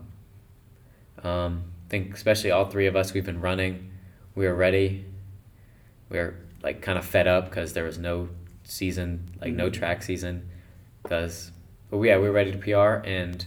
Um, 1.23 1.63
I 1.87 1.89
think 1.89 2.13
especially 2.13 2.51
all 2.51 2.65
three 2.65 2.87
of 2.87 2.95
us, 2.95 3.13
we've 3.13 3.25
been 3.25 3.41
running. 3.41 3.91
We 4.35 4.45
were 4.47 4.55
ready. 4.55 5.05
We 6.09 6.17
were 6.17 6.35
like 6.61 6.81
kind 6.81 6.97
of 6.97 7.05
fed 7.05 7.27
up 7.27 7.49
because 7.49 7.73
there 7.73 7.83
was 7.83 7.97
no 7.97 8.29
season, 8.63 9.29
like 9.41 9.53
no 9.53 9.69
Mhm. 9.69 9.73
track 9.73 10.03
season. 10.03 10.49
Because, 11.01 11.51
but 11.89 11.99
yeah, 12.01 12.17
we 12.17 12.23
were 12.23 12.31
ready 12.31 12.51
to 12.51 12.57
PR, 12.57 13.05
and 13.07 13.45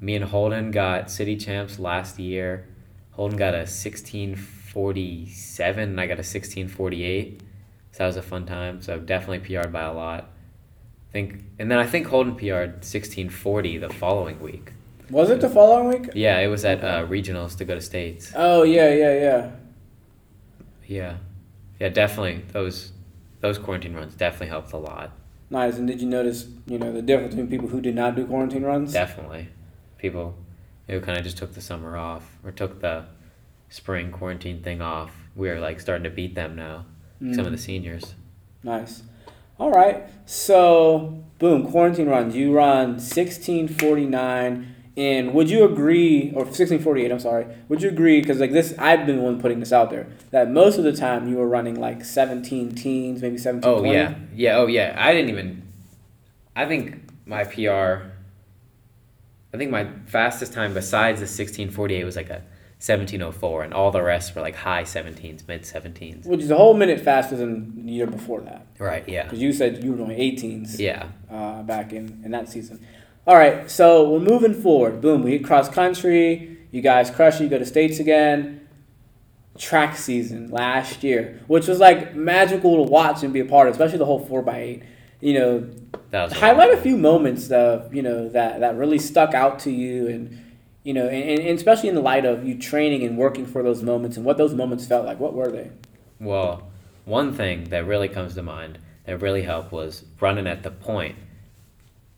me 0.00 0.14
and 0.14 0.24
Holden 0.26 0.70
got 0.70 1.10
city 1.10 1.36
champs 1.36 1.78
last 1.78 2.18
year. 2.18 2.66
Holden 3.12 3.36
got 3.38 3.54
a 3.54 3.66
sixteen 3.66 4.34
forty 4.36 5.26
seven, 5.28 5.90
and 5.90 6.00
I 6.00 6.06
got 6.06 6.18
a 6.18 6.24
sixteen 6.24 6.68
forty 6.68 7.04
eight. 7.04 7.42
So 7.92 7.98
that 7.98 8.06
was 8.06 8.16
a 8.16 8.22
fun 8.22 8.44
time. 8.46 8.82
So 8.82 8.98
definitely 8.98 9.38
PR'd 9.40 9.72
by 9.72 9.82
a 9.82 9.92
lot. 9.92 10.30
I 11.10 11.12
think, 11.12 11.44
and 11.58 11.70
then 11.70 11.78
I 11.78 11.86
think 11.86 12.06
Holden 12.08 12.34
PR'd 12.36 12.84
sixteen 12.84 13.28
forty 13.28 13.78
the 13.78 13.88
following 13.88 14.40
week. 14.40 14.72
Was 15.10 15.30
it 15.30 15.40
the 15.40 15.50
following 15.50 15.88
week? 15.88 16.10
Yeah, 16.14 16.38
it 16.40 16.48
was 16.48 16.64
at 16.64 16.82
uh, 16.82 17.06
regionals 17.06 17.56
to 17.58 17.64
go 17.64 17.74
to 17.74 17.80
states. 17.80 18.32
Oh 18.34 18.62
yeah, 18.62 18.92
yeah, 18.92 19.20
yeah. 19.20 19.50
Yeah, 20.86 21.16
yeah, 21.80 21.88
definitely 21.88 22.44
those 22.52 22.92
those 23.40 23.58
quarantine 23.58 23.94
runs 23.94 24.14
definitely 24.14 24.48
helped 24.48 24.72
a 24.72 24.78
lot. 24.78 25.12
Nice. 25.50 25.76
And 25.76 25.86
did 25.86 26.00
you 26.00 26.08
notice 26.08 26.48
you 26.66 26.78
know 26.78 26.92
the 26.92 27.02
difference 27.02 27.34
between 27.34 27.50
people 27.50 27.68
who 27.68 27.80
did 27.80 27.94
not 27.94 28.16
do 28.16 28.26
quarantine 28.26 28.62
runs? 28.62 28.92
Definitely, 28.92 29.48
people 29.98 30.36
who 30.88 31.00
kind 31.00 31.18
of 31.18 31.24
just 31.24 31.38
took 31.38 31.54
the 31.54 31.60
summer 31.60 31.96
off 31.96 32.38
or 32.44 32.50
took 32.50 32.80
the 32.80 33.04
spring 33.68 34.10
quarantine 34.10 34.62
thing 34.62 34.80
off. 34.80 35.12
We're 35.34 35.60
like 35.60 35.80
starting 35.80 36.04
to 36.04 36.10
beat 36.10 36.34
them 36.34 36.56
now. 36.56 36.86
Mm. 37.20 37.34
Some 37.34 37.46
of 37.46 37.52
the 37.52 37.58
seniors. 37.58 38.14
Nice. 38.62 39.02
All 39.58 39.70
right. 39.70 40.08
So, 40.26 41.24
boom, 41.38 41.70
quarantine 41.70 42.08
runs. 42.08 42.34
You 42.34 42.52
run 42.52 42.94
1649. 42.94 44.74
And 44.96 45.34
would 45.34 45.50
you 45.50 45.64
agree, 45.64 46.30
or 46.36 46.44
1648, 46.44 47.10
I'm 47.10 47.18
sorry, 47.18 47.46
would 47.68 47.82
you 47.82 47.88
agree, 47.88 48.20
because 48.20 48.38
like 48.38 48.52
this, 48.52 48.74
I've 48.78 49.06
been 49.06 49.16
the 49.16 49.22
one 49.22 49.40
putting 49.40 49.58
this 49.58 49.72
out 49.72 49.90
there, 49.90 50.06
that 50.30 50.50
most 50.52 50.78
of 50.78 50.84
the 50.84 50.92
time 50.92 51.28
you 51.28 51.36
were 51.36 51.48
running 51.48 51.80
like 51.80 52.04
17 52.04 52.76
teens, 52.76 53.20
maybe 53.20 53.36
17, 53.36 53.68
Oh 53.68 53.80
20? 53.80 53.92
yeah, 53.92 54.14
yeah. 54.34 54.56
Oh 54.56 54.66
yeah. 54.66 54.94
I 54.96 55.12
didn't 55.12 55.30
even. 55.30 55.62
I 56.54 56.66
think 56.66 57.00
my 57.26 57.42
PR. 57.42 58.06
I 59.52 59.56
think 59.56 59.70
my 59.70 59.88
fastest 60.06 60.52
time 60.52 60.74
besides 60.74 61.20
the 61.20 61.26
sixteen 61.28 61.70
forty 61.70 61.94
eight 61.94 62.04
was 62.04 62.16
like 62.16 62.30
a 62.30 62.42
seventeen 62.80 63.22
oh 63.22 63.30
four, 63.32 63.62
and 63.62 63.72
all 63.72 63.90
the 63.92 64.02
rest 64.02 64.34
were 64.34 64.42
like 64.42 64.56
high 64.56 64.82
seventeens, 64.82 65.46
mid 65.46 65.62
seventeens. 65.62 66.26
Which 66.26 66.40
is 66.40 66.50
a 66.50 66.56
whole 66.56 66.74
minute 66.74 67.00
faster 67.00 67.36
than 67.36 67.86
the 67.86 67.92
year 67.92 68.06
before 68.08 68.40
that. 68.42 68.66
Right. 68.80 69.08
Yeah. 69.08 69.24
Because 69.24 69.40
you 69.40 69.52
said 69.52 69.82
you 69.84 69.92
were 69.92 69.96
doing 69.96 70.10
18s 70.18 70.78
Yeah. 70.80 71.06
uh, 71.30 71.62
back 71.62 71.92
in, 71.92 72.20
in 72.24 72.32
that 72.32 72.48
season. 72.48 72.84
All 73.26 73.36
right, 73.36 73.70
so 73.70 74.10
we're 74.10 74.20
moving 74.20 74.52
forward. 74.52 75.00
Boom, 75.00 75.22
we 75.22 75.30
hit 75.30 75.44
cross 75.44 75.70
country. 75.70 76.58
You 76.70 76.82
guys 76.82 77.10
crush 77.10 77.40
it. 77.40 77.44
You 77.44 77.48
go 77.48 77.58
to 77.58 77.64
states 77.64 77.98
again. 77.98 78.68
Track 79.56 79.96
season 79.96 80.50
last 80.50 81.02
year, 81.02 81.40
which 81.46 81.66
was 81.66 81.78
like 81.78 82.14
magical 82.14 82.84
to 82.84 82.90
watch 82.90 83.22
and 83.22 83.32
be 83.32 83.40
a 83.40 83.44
part 83.44 83.68
of, 83.68 83.72
especially 83.72 83.98
the 83.98 84.04
whole 84.04 84.18
four 84.18 84.40
x 84.40 84.58
eight. 84.58 84.82
You 85.20 85.38
know, 85.38 85.70
That 86.10 86.24
was 86.24 86.32
highlight 86.32 86.72
a 86.72 86.76
few 86.76 86.98
moments 86.98 87.50
of 87.50 87.94
you 87.94 88.02
know 88.02 88.28
that 88.28 88.60
that 88.60 88.76
really 88.76 88.98
stuck 88.98 89.32
out 89.32 89.60
to 89.60 89.70
you, 89.70 90.08
and 90.08 90.44
you 90.82 90.92
know, 90.92 91.06
and, 91.06 91.40
and 91.40 91.56
especially 91.56 91.88
in 91.88 91.94
the 91.94 92.02
light 92.02 92.26
of 92.26 92.44
you 92.44 92.58
training 92.58 93.04
and 93.04 93.16
working 93.16 93.46
for 93.46 93.62
those 93.62 93.82
moments 93.82 94.16
and 94.16 94.26
what 94.26 94.36
those 94.36 94.54
moments 94.54 94.86
felt 94.86 95.06
like. 95.06 95.20
What 95.20 95.34
were 95.34 95.50
they? 95.50 95.70
Well, 96.18 96.68
one 97.04 97.32
thing 97.32 97.64
that 97.70 97.86
really 97.86 98.08
comes 98.08 98.34
to 98.34 98.42
mind 98.42 98.80
that 99.06 99.22
really 99.22 99.42
helped 99.42 99.70
was 99.70 100.04
running 100.20 100.48
at 100.48 100.62
the 100.64 100.72
point 100.72 101.16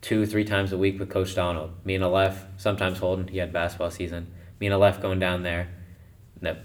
two, 0.01 0.25
three 0.25 0.43
times 0.43 0.71
a 0.71 0.77
week 0.77 0.99
with 0.99 1.09
Coach 1.09 1.35
Donald. 1.35 1.71
Me 1.85 1.95
and 1.95 2.03
Aleph, 2.03 2.45
sometimes 2.57 2.99
Holden, 2.99 3.27
he 3.27 3.37
had 3.37 3.51
basketball 3.51 3.91
season. 3.91 4.27
Me 4.59 4.67
and 4.67 4.73
Aleph 4.73 5.01
going 5.01 5.19
down 5.19 5.43
there 5.43 5.69
in 6.41 6.43
the 6.43 6.57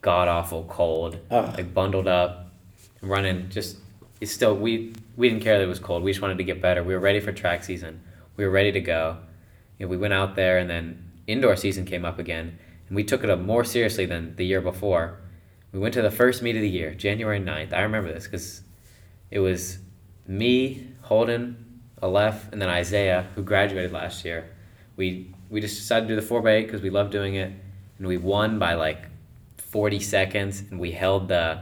god 0.00 0.28
awful 0.28 0.64
cold, 0.64 1.18
Ugh. 1.30 1.54
like 1.56 1.74
bundled 1.74 2.06
up, 2.06 2.52
running. 3.00 3.48
Just 3.50 3.78
it's 4.20 4.32
still 4.32 4.54
we 4.56 4.94
we 5.16 5.28
didn't 5.28 5.42
care 5.42 5.58
that 5.58 5.64
it 5.64 5.68
was 5.68 5.78
cold. 5.78 6.02
We 6.02 6.10
just 6.10 6.22
wanted 6.22 6.38
to 6.38 6.44
get 6.44 6.62
better. 6.62 6.82
We 6.82 6.94
were 6.94 7.00
ready 7.00 7.20
for 7.20 7.32
track 7.32 7.64
season. 7.64 8.02
We 8.36 8.44
were 8.44 8.50
ready 8.50 8.72
to 8.72 8.80
go. 8.80 9.18
You 9.78 9.86
know, 9.86 9.90
we 9.90 9.96
went 9.96 10.14
out 10.14 10.34
there, 10.34 10.58
and 10.58 10.68
then 10.68 11.10
indoor 11.26 11.56
season 11.56 11.84
came 11.84 12.04
up 12.04 12.18
again, 12.18 12.58
and 12.88 12.96
we 12.96 13.04
took 13.04 13.22
it 13.22 13.30
up 13.30 13.40
more 13.40 13.64
seriously 13.64 14.06
than 14.06 14.34
the 14.36 14.44
year 14.46 14.60
before. 14.60 15.20
We 15.72 15.78
went 15.78 15.94
to 15.94 16.02
the 16.02 16.10
first 16.10 16.42
meet 16.42 16.56
of 16.56 16.62
the 16.62 16.68
year, 16.68 16.94
January 16.94 17.38
9th. 17.38 17.74
I 17.74 17.82
remember 17.82 18.12
this 18.12 18.24
because 18.24 18.62
it 19.30 19.40
was 19.40 19.78
me, 20.26 20.88
Holden, 21.02 21.64
Aleph, 22.02 22.50
and 22.52 22.60
then 22.60 22.68
Isaiah, 22.68 23.26
who 23.34 23.42
graduated 23.42 23.92
last 23.92 24.24
year. 24.24 24.48
We 24.96 25.32
we 25.50 25.60
just 25.60 25.76
decided 25.76 26.08
to 26.08 26.14
do 26.14 26.20
the 26.20 26.26
4x8 26.26 26.64
because 26.66 26.82
we 26.82 26.90
love 26.90 27.10
doing 27.10 27.34
it, 27.34 27.52
and 27.98 28.06
we 28.06 28.16
won 28.16 28.58
by 28.58 28.74
like 28.74 29.06
40 29.58 30.00
seconds, 30.00 30.62
and 30.70 30.78
we 30.78 30.92
held 30.92 31.28
the 31.28 31.60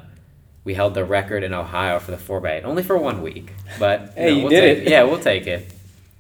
we 0.65 0.75
held 0.75 0.95
the 0.95 1.05
record 1.05 1.45
in 1.45 1.55
Ohio 1.55 2.01
for 2.01 2.11
the 2.11 2.17
4x8, 2.17 2.65
only 2.65 2.83
for 2.83 2.97
one 2.99 3.23
week. 3.23 3.53
But 3.79 4.13
Hey, 4.17 4.33
you 4.33 4.41
we'll 4.43 4.49
did 4.51 4.61
take, 4.79 4.87
it. 4.87 4.91
Yeah, 4.91 5.05
we'll 5.05 5.21
take 5.21 5.47
it. 5.47 5.73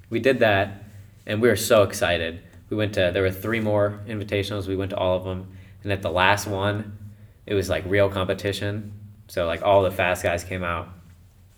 We 0.08 0.20
did 0.20 0.38
that, 0.38 0.84
and 1.26 1.42
we 1.42 1.48
were 1.48 1.56
so 1.56 1.82
excited. 1.82 2.40
We 2.70 2.76
went 2.76 2.94
to 2.94 3.10
there 3.12 3.22
were 3.22 3.30
three 3.32 3.60
more 3.60 4.00
invitationals. 4.06 4.66
We 4.68 4.76
went 4.76 4.90
to 4.90 4.96
all 4.96 5.16
of 5.16 5.24
them, 5.24 5.48
and 5.82 5.92
at 5.92 6.02
the 6.02 6.10
last 6.10 6.46
one, 6.46 6.96
it 7.44 7.54
was 7.54 7.68
like 7.68 7.84
real 7.86 8.08
competition. 8.08 8.92
So 9.28 9.46
like 9.46 9.62
all 9.62 9.82
the 9.82 9.90
fast 9.90 10.22
guys 10.22 10.44
came 10.44 10.62
out, 10.62 10.88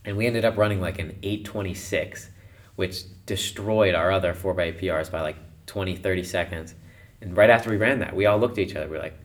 and 0.04 0.16
we 0.16 0.26
ended 0.26 0.44
up 0.46 0.56
running 0.56 0.80
like 0.80 0.98
an 0.98 1.18
eight 1.22 1.44
twenty 1.44 1.74
six, 1.74 2.30
which 2.78 3.02
destroyed 3.26 3.96
our 3.96 4.12
other 4.12 4.32
four 4.32 4.54
by 4.54 4.62
eight 4.62 4.78
PRs 4.78 5.10
by 5.10 5.20
like 5.20 5.34
20, 5.66 5.96
30 5.96 6.22
seconds. 6.22 6.76
And 7.20 7.36
right 7.36 7.50
after 7.50 7.70
we 7.70 7.76
ran 7.76 7.98
that, 7.98 8.14
we 8.14 8.24
all 8.24 8.38
looked 8.38 8.56
at 8.56 8.68
each 8.68 8.76
other. 8.76 8.86
We 8.86 8.96
were 8.96 9.02
like, 9.02 9.18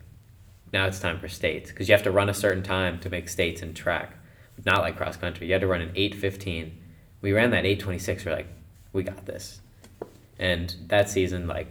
now 0.72 0.88
it's 0.88 0.98
time 0.98 1.20
for 1.20 1.28
states 1.28 1.70
because 1.70 1.88
you 1.88 1.94
have 1.94 2.02
to 2.02 2.10
run 2.10 2.28
a 2.28 2.34
certain 2.34 2.64
time 2.64 2.98
to 2.98 3.08
make 3.08 3.28
states 3.28 3.62
in 3.62 3.72
track, 3.72 4.18
not 4.66 4.80
like 4.80 4.96
cross 4.96 5.16
country. 5.16 5.46
You 5.46 5.52
had 5.52 5.60
to 5.60 5.68
run 5.68 5.82
an 5.82 5.92
eight 5.94 6.16
fifteen. 6.16 6.82
We 7.20 7.32
ran 7.32 7.52
that 7.52 7.64
eight 7.64 7.78
twenty 7.78 8.00
six. 8.00 8.24
We're 8.24 8.32
like, 8.32 8.48
we 8.92 9.04
got 9.04 9.24
this. 9.24 9.60
And 10.36 10.74
that 10.88 11.08
season, 11.08 11.46
like 11.46 11.68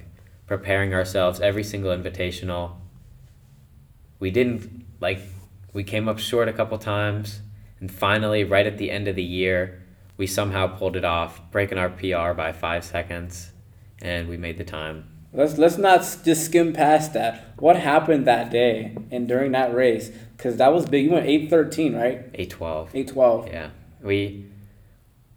preparing 0.47 0.93
ourselves 0.93 1.41
every 1.41 1.65
single 1.65 1.91
invitational. 1.91 2.77
We 4.21 4.31
didn't 4.31 4.85
like 5.01 5.19
we 5.73 5.83
came 5.83 6.07
up 6.07 6.17
short 6.17 6.47
a 6.47 6.53
couple 6.53 6.77
times, 6.77 7.41
and 7.81 7.91
finally, 7.91 8.45
right 8.45 8.65
at 8.65 8.77
the 8.77 8.89
end 8.89 9.09
of 9.09 9.17
the 9.17 9.23
year, 9.23 9.82
we 10.17 10.27
somehow 10.27 10.67
pulled 10.67 10.95
it 10.95 11.05
off, 11.05 11.41
breaking 11.51 11.77
our 11.77 11.89
PR 11.89 12.33
by 12.33 12.51
five 12.51 12.83
seconds, 12.83 13.51
and 14.01 14.27
we 14.27 14.37
made 14.37 14.57
the 14.57 14.63
time. 14.63 15.09
Let's 15.35 15.57
let's 15.57 15.77
not 15.77 16.01
just 16.23 16.45
skim 16.45 16.73
past 16.73 17.13
that. 17.13 17.55
What 17.57 17.75
happened 17.75 18.27
that 18.27 18.51
day 18.51 18.95
and 19.09 19.27
during 19.27 19.51
that 19.53 19.73
race? 19.73 20.11
Because 20.37 20.57
that 20.57 20.71
was 20.71 20.85
big. 20.85 21.05
You 21.05 21.11
went 21.11 21.25
eight 21.25 21.49
thirteen, 21.49 21.95
right? 21.95 22.25
Eight 22.35 22.51
twelve. 22.51 22.91
Eight 22.93 23.07
twelve. 23.07 23.47
Yeah, 23.47 23.71
we. 24.01 24.45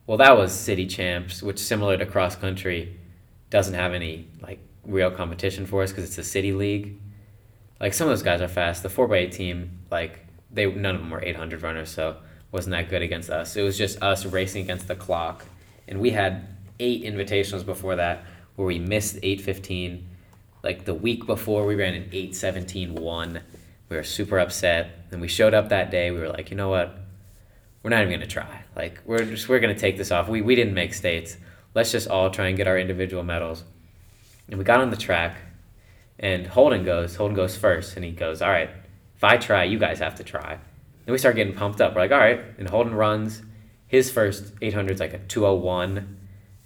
Well, 0.06 0.18
that 0.18 0.36
was 0.36 0.52
city 0.52 0.86
champs, 0.86 1.42
which 1.42 1.58
similar 1.58 1.96
to 1.96 2.06
cross 2.06 2.36
country, 2.36 3.00
doesn't 3.48 3.74
have 3.74 3.94
any 3.94 4.28
like 4.42 4.60
real 4.84 5.10
competition 5.10 5.64
for 5.64 5.82
us 5.82 5.90
because 5.90 6.04
it's 6.04 6.18
a 6.18 6.24
city 6.24 6.52
league. 6.52 7.00
Like 7.80 7.94
some 7.94 8.06
of 8.06 8.12
those 8.12 8.22
guys 8.22 8.42
are 8.42 8.48
fast. 8.48 8.82
The 8.82 8.90
four 8.90 9.06
x 9.06 9.14
eight 9.14 9.32
team, 9.32 9.80
like 9.90 10.26
they 10.50 10.66
none 10.66 10.94
of 10.94 11.00
them 11.00 11.10
were 11.10 11.24
eight 11.24 11.36
hundred 11.36 11.62
runners, 11.62 11.88
so 11.88 12.18
wasn't 12.52 12.72
that 12.72 12.88
good 12.88 13.02
against 13.02 13.30
us. 13.30 13.56
It 13.56 13.62
was 13.62 13.76
just 13.76 14.02
us 14.02 14.24
racing 14.24 14.62
against 14.62 14.88
the 14.88 14.96
clock, 14.96 15.44
and 15.88 16.00
we 16.00 16.10
had 16.10 16.48
eight 16.80 17.04
invitationals 17.04 17.64
before 17.64 17.96
that 17.96 18.24
where 18.56 18.66
we 18.66 18.78
missed 18.78 19.18
eight 19.22 19.40
fifteen. 19.40 20.08
Like 20.62 20.84
the 20.84 20.94
week 20.94 21.26
before, 21.26 21.66
we 21.66 21.74
ran 21.74 21.94
an 21.94 22.08
eight 22.12 22.34
seventeen 22.34 22.94
one. 22.94 23.40
We 23.88 23.96
were 23.96 24.02
super 24.02 24.38
upset, 24.38 24.90
and 25.10 25.20
we 25.20 25.28
showed 25.28 25.54
up 25.54 25.68
that 25.68 25.90
day. 25.90 26.10
We 26.10 26.18
were 26.18 26.28
like, 26.28 26.50
you 26.50 26.56
know 26.56 26.68
what? 26.68 26.98
we're 27.86 27.90
not 27.90 28.00
even 28.02 28.14
gonna 28.14 28.26
try. 28.26 28.64
Like 28.74 29.00
we're 29.04 29.24
just 29.24 29.48
we're 29.48 29.60
gonna 29.60 29.78
take 29.78 29.96
this 29.96 30.10
off. 30.10 30.28
We 30.28 30.42
we 30.42 30.56
didn't 30.56 30.74
make 30.74 30.92
states. 30.92 31.36
Let's 31.72 31.92
just 31.92 32.08
all 32.08 32.30
try 32.30 32.48
and 32.48 32.56
get 32.56 32.66
our 32.66 32.76
individual 32.76 33.22
medals. 33.22 33.62
And 34.48 34.58
we 34.58 34.64
got 34.64 34.80
on 34.80 34.90
the 34.90 34.96
track, 34.96 35.36
and 36.18 36.48
Holden 36.48 36.84
goes. 36.84 37.14
Holden 37.14 37.36
goes 37.36 37.56
first, 37.56 37.94
and 37.94 38.04
he 38.04 38.10
goes, 38.10 38.42
"All 38.42 38.50
right, 38.50 38.70
if 39.14 39.22
I 39.22 39.36
try, 39.36 39.62
you 39.62 39.78
guys 39.78 40.00
have 40.00 40.16
to 40.16 40.24
try." 40.24 40.58
Then 41.06 41.12
we 41.12 41.18
start 41.18 41.36
getting 41.36 41.54
pumped 41.54 41.80
up. 41.80 41.94
We're 41.94 42.02
like, 42.02 42.12
"All 42.12 42.18
right," 42.18 42.40
and 42.58 42.68
Holden 42.68 42.94
runs. 42.94 43.42
His 43.86 44.10
first 44.10 44.52
800 44.60 44.94
is 44.94 45.00
like 45.00 45.14
a 45.14 45.18
201, 45.18 45.96
and 45.98 46.06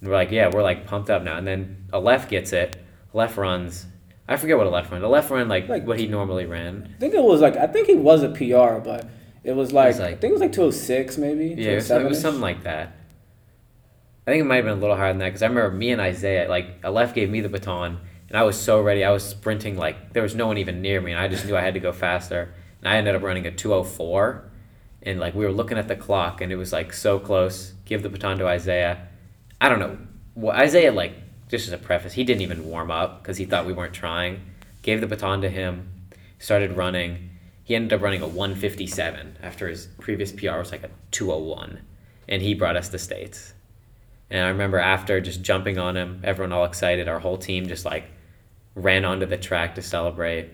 we're 0.02 0.14
like, 0.14 0.30
"Yeah, 0.30 0.50
we're 0.52 0.62
like 0.62 0.86
pumped 0.86 1.10
up 1.10 1.22
now." 1.22 1.36
And 1.36 1.46
then 1.46 1.84
Aleph 1.92 2.28
gets 2.28 2.52
it. 2.52 2.76
Left 3.12 3.36
runs. 3.36 3.86
I 4.26 4.36
forget 4.36 4.56
what 4.56 4.66
Aleph 4.66 4.90
run. 4.92 5.04
Aleph 5.04 5.30
run 5.30 5.48
like, 5.48 5.68
Like- 5.68 5.86
what 5.86 5.98
he 5.98 6.06
normally 6.06 6.46
ran. 6.46 6.88
I 6.96 7.00
think 7.00 7.14
it 7.14 7.22
was 7.22 7.40
like 7.40 7.56
I 7.56 7.66
think 7.66 7.86
he 7.88 7.94
was 7.94 8.22
a 8.22 8.28
PR, 8.30 8.78
but 8.78 9.06
it 9.44 9.54
was 9.54 9.72
like, 9.72 9.96
like- 9.98 10.04
I 10.04 10.16
think 10.16 10.30
it 10.30 10.32
was 10.32 10.40
like 10.40 10.52
two 10.52 10.62
oh 10.62 10.70
six 10.70 11.18
maybe. 11.18 11.48
Yeah, 11.48 11.72
it 11.72 11.74
was, 11.76 11.90
it 11.90 12.04
was 12.04 12.18
oh 12.18 12.20
something 12.22 12.40
like 12.40 12.62
that. 12.62 12.92
I 14.26 14.30
think 14.32 14.42
it 14.42 14.44
might 14.44 14.56
have 14.56 14.64
been 14.66 14.78
a 14.78 14.80
little 14.80 14.96
higher 14.96 15.10
than 15.12 15.18
that 15.18 15.26
because 15.30 15.42
I 15.42 15.46
remember 15.46 15.76
me 15.76 15.90
and 15.90 16.00
Isaiah, 16.00 16.48
like, 16.48 16.66
Aleph 16.84 17.14
gave 17.14 17.30
me 17.30 17.40
the 17.40 17.48
baton, 17.48 17.98
and 18.28 18.38
I 18.38 18.42
was 18.44 18.56
so 18.56 18.80
ready. 18.80 19.02
I 19.02 19.10
was 19.10 19.24
sprinting, 19.24 19.76
like, 19.76 20.12
there 20.12 20.22
was 20.22 20.34
no 20.36 20.46
one 20.46 20.58
even 20.58 20.80
near 20.80 21.00
me, 21.00 21.10
and 21.10 21.20
I 21.20 21.26
just 21.26 21.46
knew 21.46 21.56
I 21.56 21.62
had 21.62 21.74
to 21.74 21.80
go 21.80 21.90
faster. 21.90 22.54
And 22.80 22.88
I 22.88 22.96
ended 22.96 23.14
up 23.14 23.22
running 23.22 23.46
a 23.46 23.50
204, 23.50 24.50
and, 25.02 25.20
like, 25.20 25.34
we 25.34 25.44
were 25.44 25.52
looking 25.52 25.78
at 25.78 25.88
the 25.88 25.96
clock, 25.96 26.40
and 26.40 26.52
it 26.52 26.56
was, 26.56 26.72
like, 26.72 26.92
so 26.92 27.18
close. 27.18 27.74
Give 27.84 28.02
the 28.02 28.08
baton 28.08 28.38
to 28.38 28.46
Isaiah. 28.46 29.08
I 29.60 29.68
don't 29.68 29.78
know. 29.78 29.98
Well, 30.34 30.56
Isaiah, 30.56 30.92
like, 30.92 31.14
just 31.48 31.66
as 31.66 31.72
a 31.72 31.78
preface, 31.78 32.12
he 32.12 32.24
didn't 32.24 32.42
even 32.42 32.66
warm 32.66 32.90
up 32.90 33.22
because 33.22 33.36
he 33.36 33.44
thought 33.44 33.66
we 33.66 33.72
weren't 33.72 33.94
trying. 33.94 34.40
Gave 34.82 35.00
the 35.00 35.06
baton 35.06 35.42
to 35.42 35.50
him, 35.50 35.90
started 36.38 36.76
running. 36.76 37.30
He 37.64 37.74
ended 37.74 37.92
up 37.92 38.02
running 38.02 38.22
a 38.22 38.28
157 38.28 39.38
after 39.42 39.68
his 39.68 39.86
previous 40.00 40.32
PR 40.32 40.58
was 40.58 40.72
like 40.72 40.84
a 40.84 40.90
201, 41.10 41.80
and 42.28 42.40
he 42.40 42.54
brought 42.54 42.76
us 42.76 42.88
the 42.88 42.98
states. 42.98 43.52
And 44.30 44.44
I 44.44 44.48
remember 44.48 44.78
after 44.78 45.20
just 45.20 45.42
jumping 45.42 45.76
on 45.76 45.96
him, 45.96 46.20
everyone 46.22 46.52
all 46.52 46.64
excited, 46.64 47.08
our 47.08 47.18
whole 47.18 47.36
team 47.36 47.66
just 47.66 47.84
like 47.84 48.04
ran 48.76 49.04
onto 49.04 49.26
the 49.26 49.36
track 49.36 49.74
to 49.74 49.82
celebrate. 49.82 50.50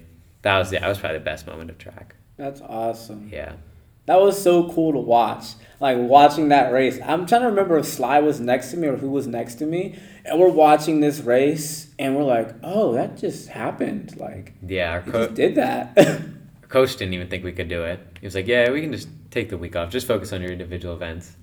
That 0.46 0.58
was 0.58 0.70
that 0.70 0.86
was 0.86 1.00
probably 1.00 1.18
the 1.18 1.24
best 1.24 1.44
moment 1.48 1.70
of 1.70 1.78
track. 1.78 2.14
That's 2.36 2.60
awesome. 2.60 3.28
Yeah. 3.32 3.54
That 4.04 4.20
was 4.20 4.40
so 4.40 4.70
cool 4.70 4.92
to 4.92 4.98
watch. 5.00 5.54
Like 5.80 5.98
watching 5.98 6.50
that 6.50 6.72
race. 6.72 7.00
I'm 7.04 7.26
trying 7.26 7.40
to 7.40 7.48
remember 7.48 7.76
if 7.78 7.86
Sly 7.86 8.20
was 8.20 8.38
next 8.38 8.70
to 8.70 8.76
me 8.76 8.86
or 8.86 8.96
who 8.96 9.10
was 9.10 9.26
next 9.26 9.56
to 9.56 9.66
me. 9.66 9.98
And 10.24 10.38
we're 10.38 10.48
watching 10.52 11.00
this 11.00 11.18
race 11.18 11.88
and 11.98 12.14
we're 12.14 12.22
like, 12.22 12.54
oh, 12.62 12.92
that 12.92 13.16
just 13.16 13.48
happened. 13.48 14.16
Like, 14.18 14.52
Yeah, 14.64 14.92
our, 14.92 15.00
he 15.00 15.10
co- 15.10 15.24
just 15.24 15.34
did 15.34 15.56
that. 15.56 15.98
our 16.62 16.68
coach 16.68 16.94
didn't 16.94 17.14
even 17.14 17.26
think 17.26 17.42
we 17.42 17.50
could 17.50 17.68
do 17.68 17.82
it. 17.82 17.98
He 18.20 18.24
was 18.24 18.36
like, 18.36 18.46
"Yeah, 18.46 18.70
we 18.70 18.82
can 18.82 18.92
just 18.92 19.08
take 19.32 19.48
the 19.48 19.58
week 19.58 19.74
off. 19.74 19.90
Just 19.90 20.06
focus 20.06 20.32
on 20.32 20.42
your 20.42 20.52
individual 20.52 20.94
events." 20.94 21.36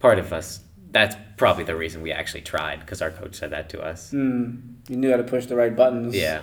Part 0.00 0.18
of 0.18 0.34
us. 0.34 0.60
That's 0.90 1.16
probably 1.38 1.64
the 1.64 1.76
reason 1.76 2.02
we 2.02 2.12
actually 2.12 2.42
tried 2.42 2.80
because 2.80 3.00
our 3.00 3.10
coach 3.10 3.36
said 3.36 3.52
that 3.52 3.70
to 3.70 3.80
us. 3.80 4.10
Hmm. 4.10 4.56
you 4.90 4.96
knew 4.96 5.10
how 5.10 5.16
to 5.16 5.24
push 5.24 5.46
the 5.46 5.56
right 5.56 5.74
buttons. 5.74 6.14
Yeah. 6.14 6.42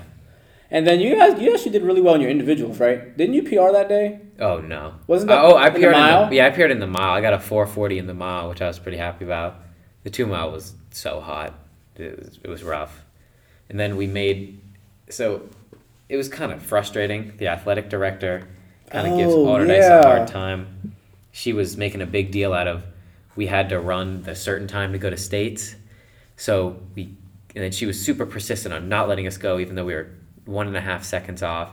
And 0.72 0.86
then 0.86 1.00
you 1.00 1.16
guys, 1.16 1.42
you 1.42 1.52
actually 1.54 1.72
did 1.72 1.84
really 1.84 2.02
well 2.02 2.14
in 2.16 2.22
your 2.22 2.30
individuals, 2.30 2.80
right? 2.80 3.16
Didn't 3.18 3.34
you 3.34 3.44
PR 3.44 3.72
that 3.72 3.90
day? 3.90 4.20
Oh 4.40 4.60
no. 4.60 4.96
Wasn't 5.08 5.30
uh, 5.32 5.36
that 5.36 5.46
oh, 5.46 5.58
I 5.58 5.68
in 5.68 5.74
the 5.74 5.80
appeared 5.80 5.96
in 5.96 6.30
the, 6.30 6.36
yeah, 6.36 6.46
I 6.46 6.48
appeared 6.48 6.72
in 6.72 6.80
the 6.80 6.88
mile. 6.88 7.14
I 7.14 7.22
got 7.22 7.34
a 7.34 7.40
440 7.40 7.98
in 7.98 8.08
the 8.08 8.14
mile, 8.14 8.50
which 8.50 8.62
I 8.62 8.68
was 8.68 8.78
pretty 8.78 8.98
happy 8.98 9.26
about. 9.26 9.56
The 10.04 10.10
two 10.10 10.28
mile 10.28 10.52
was 10.52 10.76
so 10.92 11.20
hot. 11.20 11.54
It 11.96 12.18
was, 12.18 12.40
it 12.44 12.48
was 12.48 12.64
rough. 12.64 13.04
And 13.70 13.80
then 13.80 13.98
we 13.98 14.08
made 14.08 14.62
so 15.10 15.50
it 16.08 16.18
was 16.18 16.30
kind 16.30 16.52
of 16.52 16.62
frustrating. 16.62 17.34
The 17.38 17.48
athletic 17.48 17.90
director 17.90 18.48
kind 18.92 19.08
of 19.08 19.18
gives 19.18 19.34
Oh, 19.34 19.46
Allderdice 19.46 19.80
yeah. 19.80 20.00
a 20.00 20.04
hard 20.04 20.28
time. 20.28 20.96
She 21.32 21.52
was 21.54 21.78
making 21.78 22.02
a 22.02 22.08
big 22.08 22.32
deal 22.32 22.54
out 22.54 22.68
of 22.68 22.84
we 23.36 23.48
had 23.48 23.70
to 23.70 23.80
run 23.80 24.24
the 24.24 24.36
certain 24.36 24.68
time 24.68 24.92
to 24.92 25.00
go 25.00 25.10
to 25.10 25.18
states. 25.18 25.76
So 26.36 26.80
we 26.96 27.16
and 27.56 27.64
then 27.64 27.72
she 27.72 27.88
was 27.88 28.00
super 28.00 28.28
persistent 28.28 28.74
on 28.74 28.88
not 28.88 29.10
letting 29.10 29.26
us 29.26 29.38
go 29.38 29.58
even 29.60 29.76
though 29.76 29.86
we 29.86 29.96
were 29.96 30.12
one 30.50 30.68
and 30.68 30.76
a 30.76 30.82
half 30.82 31.04
seconds 31.04 31.44
off. 31.44 31.70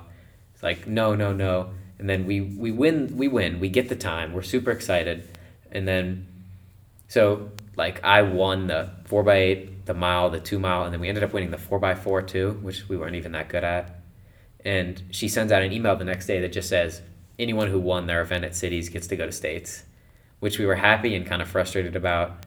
It's 0.54 0.62
like 0.62 0.86
no, 0.86 1.14
no, 1.14 1.32
no. 1.32 1.70
And 1.98 2.08
then 2.08 2.26
we 2.26 2.40
we 2.40 2.70
win 2.70 3.16
we 3.16 3.28
win. 3.28 3.60
We 3.60 3.68
get 3.68 3.88
the 3.88 3.96
time. 3.96 4.32
We're 4.32 4.42
super 4.42 4.70
excited. 4.70 5.28
And 5.72 5.86
then 5.88 6.26
so 7.08 7.50
like 7.76 8.02
I 8.04 8.22
won 8.22 8.66
the 8.66 8.90
four 9.04 9.22
by 9.22 9.36
eight, 9.36 9.86
the 9.86 9.94
mile, 9.94 10.30
the 10.30 10.40
two 10.40 10.58
mile, 10.58 10.84
and 10.84 10.92
then 10.92 11.00
we 11.00 11.08
ended 11.08 11.24
up 11.24 11.32
winning 11.32 11.50
the 11.50 11.58
four 11.58 11.78
by 11.78 11.94
four 11.94 12.22
too, 12.22 12.58
which 12.62 12.88
we 12.88 12.96
weren't 12.96 13.16
even 13.16 13.32
that 13.32 13.48
good 13.48 13.64
at. 13.64 14.00
And 14.64 15.02
she 15.10 15.28
sends 15.28 15.52
out 15.52 15.62
an 15.62 15.72
email 15.72 15.94
the 15.96 16.04
next 16.04 16.26
day 16.26 16.40
that 16.40 16.52
just 16.52 16.68
says 16.68 17.02
anyone 17.38 17.68
who 17.68 17.78
won 17.78 18.06
their 18.06 18.22
event 18.22 18.44
at 18.44 18.56
cities 18.56 18.88
gets 18.88 19.06
to 19.08 19.16
go 19.16 19.26
to 19.26 19.32
states, 19.32 19.84
which 20.40 20.58
we 20.58 20.66
were 20.66 20.76
happy 20.76 21.14
and 21.14 21.26
kind 21.26 21.42
of 21.42 21.48
frustrated 21.48 21.94
about. 21.94 22.46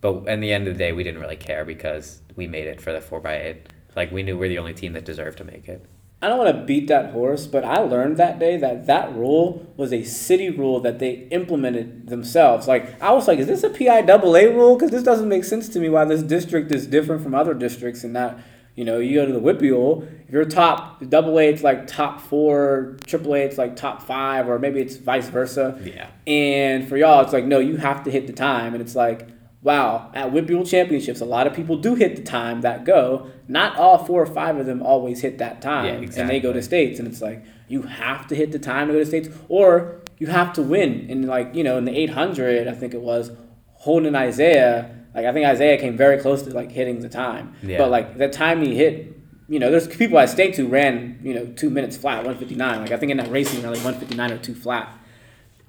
But 0.00 0.26
in 0.26 0.40
the 0.40 0.52
end 0.52 0.68
of 0.68 0.74
the 0.74 0.78
day, 0.78 0.92
we 0.92 1.04
didn't 1.04 1.20
really 1.20 1.36
care 1.36 1.64
because 1.64 2.20
we 2.34 2.46
made 2.46 2.66
it 2.66 2.80
for 2.80 2.92
the 2.92 3.00
four 3.00 3.20
by 3.20 3.36
eight. 3.36 3.68
Like 3.96 4.12
we 4.12 4.22
knew 4.22 4.38
we're 4.38 4.48
the 4.48 4.58
only 4.58 4.74
team 4.74 4.92
that 4.92 5.04
deserved 5.04 5.38
to 5.38 5.44
make 5.44 5.68
it. 5.68 5.84
I 6.22 6.28
don't 6.28 6.38
want 6.38 6.56
to 6.56 6.64
beat 6.64 6.88
that 6.88 7.12
horse, 7.12 7.46
but 7.46 7.62
I 7.64 7.78
learned 7.78 8.16
that 8.16 8.38
day 8.38 8.56
that 8.56 8.86
that 8.86 9.14
rule 9.14 9.66
was 9.76 9.92
a 9.92 10.02
city 10.02 10.48
rule 10.48 10.80
that 10.80 10.98
they 10.98 11.28
implemented 11.30 12.08
themselves. 12.08 12.66
Like 12.66 13.00
I 13.02 13.12
was 13.12 13.28
like, 13.28 13.38
is 13.38 13.46
this 13.46 13.62
a 13.64 13.70
PIAA 13.70 14.54
rule? 14.54 14.76
Because 14.76 14.90
this 14.90 15.02
doesn't 15.02 15.28
make 15.28 15.44
sense 15.44 15.68
to 15.70 15.78
me. 15.78 15.88
Why 15.88 16.04
this 16.04 16.22
district 16.22 16.72
is 16.72 16.86
different 16.86 17.22
from 17.22 17.34
other 17.34 17.54
districts, 17.54 18.02
and 18.02 18.16
that 18.16 18.38
you 18.74 18.84
know 18.84 18.98
you 18.98 19.14
go 19.14 19.26
to 19.26 19.32
the 19.32 19.40
WPIAL, 19.40 20.08
if 20.26 20.32
you're 20.32 20.44
top 20.46 21.02
double 21.08 21.38
A, 21.38 21.48
it's 21.48 21.62
like 21.62 21.86
top 21.86 22.20
four, 22.20 22.96
triple 23.06 23.34
A, 23.34 23.40
it's 23.40 23.58
like 23.58 23.76
top 23.76 24.02
five, 24.02 24.48
or 24.48 24.58
maybe 24.58 24.80
it's 24.80 24.96
vice 24.96 25.28
versa. 25.28 25.78
Yeah. 25.84 26.08
And 26.26 26.88
for 26.88 26.96
y'all, 26.96 27.22
it's 27.22 27.32
like, 27.32 27.44
no, 27.44 27.58
you 27.58 27.76
have 27.76 28.04
to 28.04 28.10
hit 28.10 28.26
the 28.26 28.32
time. 28.32 28.72
And 28.72 28.82
it's 28.82 28.96
like, 28.96 29.28
wow, 29.66 30.12
at 30.14 30.30
WPIAL 30.30 30.70
Championships, 30.70 31.20
a 31.20 31.24
lot 31.24 31.48
of 31.48 31.52
people 31.52 31.76
do 31.76 31.96
hit 31.96 32.14
the 32.14 32.22
time 32.22 32.60
that 32.60 32.84
go. 32.84 33.28
Not 33.48 33.76
all 33.76 33.98
four 34.04 34.22
or 34.22 34.26
five 34.26 34.56
of 34.58 34.64
them 34.64 34.80
always 34.80 35.22
hit 35.22 35.38
that 35.38 35.60
time. 35.60 36.04
Yeah, 36.04 36.20
And 36.20 36.30
they 36.30 36.38
go 36.38 36.52
to 36.52 36.62
states. 36.62 37.00
And 37.00 37.08
it's 37.08 37.20
like, 37.20 37.44
you 37.66 37.82
have 37.82 38.28
to 38.28 38.36
hit 38.36 38.52
the 38.52 38.60
time 38.60 38.86
to 38.86 38.92
go 38.92 39.00
to 39.00 39.06
states, 39.06 39.28
or 39.48 40.00
you 40.18 40.28
have 40.28 40.52
to 40.52 40.62
win. 40.62 41.08
And 41.10 41.26
like, 41.26 41.52
you 41.52 41.64
know, 41.64 41.78
in 41.78 41.84
the 41.84 41.98
800, 41.98 42.68
I 42.68 42.72
think 42.74 42.94
it 42.94 43.00
was, 43.00 43.32
Holden 43.72 44.14
Isaiah, 44.14 44.94
like, 45.16 45.26
I 45.26 45.32
think 45.32 45.44
Isaiah 45.46 45.78
came 45.80 45.96
very 45.96 46.20
close 46.20 46.42
to 46.42 46.50
like 46.50 46.70
hitting 46.70 47.00
the 47.00 47.08
time. 47.08 47.52
Yeah. 47.60 47.78
But 47.78 47.90
like, 47.90 48.16
the 48.18 48.28
time 48.28 48.62
he 48.62 48.76
hit, 48.76 49.18
you 49.48 49.58
know, 49.58 49.72
there's 49.72 49.88
people 49.88 50.20
at 50.20 50.30
states 50.30 50.56
who 50.56 50.68
ran, 50.68 51.18
you 51.24 51.34
know, 51.34 51.44
two 51.44 51.70
minutes 51.70 51.96
flat, 51.96 52.18
159. 52.18 52.82
Like, 52.82 52.92
I 52.92 52.96
think 52.96 53.10
in 53.10 53.16
that 53.16 53.32
racing, 53.32 53.62
ran 53.62 53.72
like 53.72 53.84
159 53.84 54.30
or 54.30 54.38
two 54.38 54.54
flat 54.54 54.96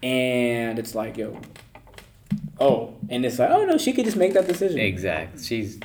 and 0.03 0.77
it's 0.77 0.93
like 0.93 1.17
yo 1.17 1.39
oh 2.59 2.95
and 3.09 3.25
it's 3.25 3.39
like 3.39 3.49
oh 3.49 3.65
no 3.65 3.77
she 3.77 3.93
could 3.93 4.05
just 4.05 4.17
make 4.17 4.33
that 4.33 4.47
decision 4.47 4.79
Exactly. 4.79 5.43
She's 5.43 5.79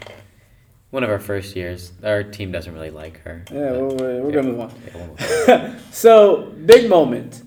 one 0.92 1.02
of 1.02 1.08
our 1.08 1.18
first 1.18 1.56
years. 1.56 1.90
Our 2.04 2.22
team 2.22 2.52
doesn't 2.52 2.72
really 2.72 2.90
like 2.90 3.22
her. 3.22 3.44
Yeah, 3.50 3.72
we're, 3.72 4.22
we're 4.22 4.26
yeah. 4.26 4.34
gonna 4.34 4.48
move 4.48 4.60
on. 4.60 4.74
Yeah, 4.86 4.96
we'll 4.96 5.06
move 5.06 5.48
on. 5.48 5.80
so 5.90 6.52
big 6.66 6.88
moment. 6.88 7.42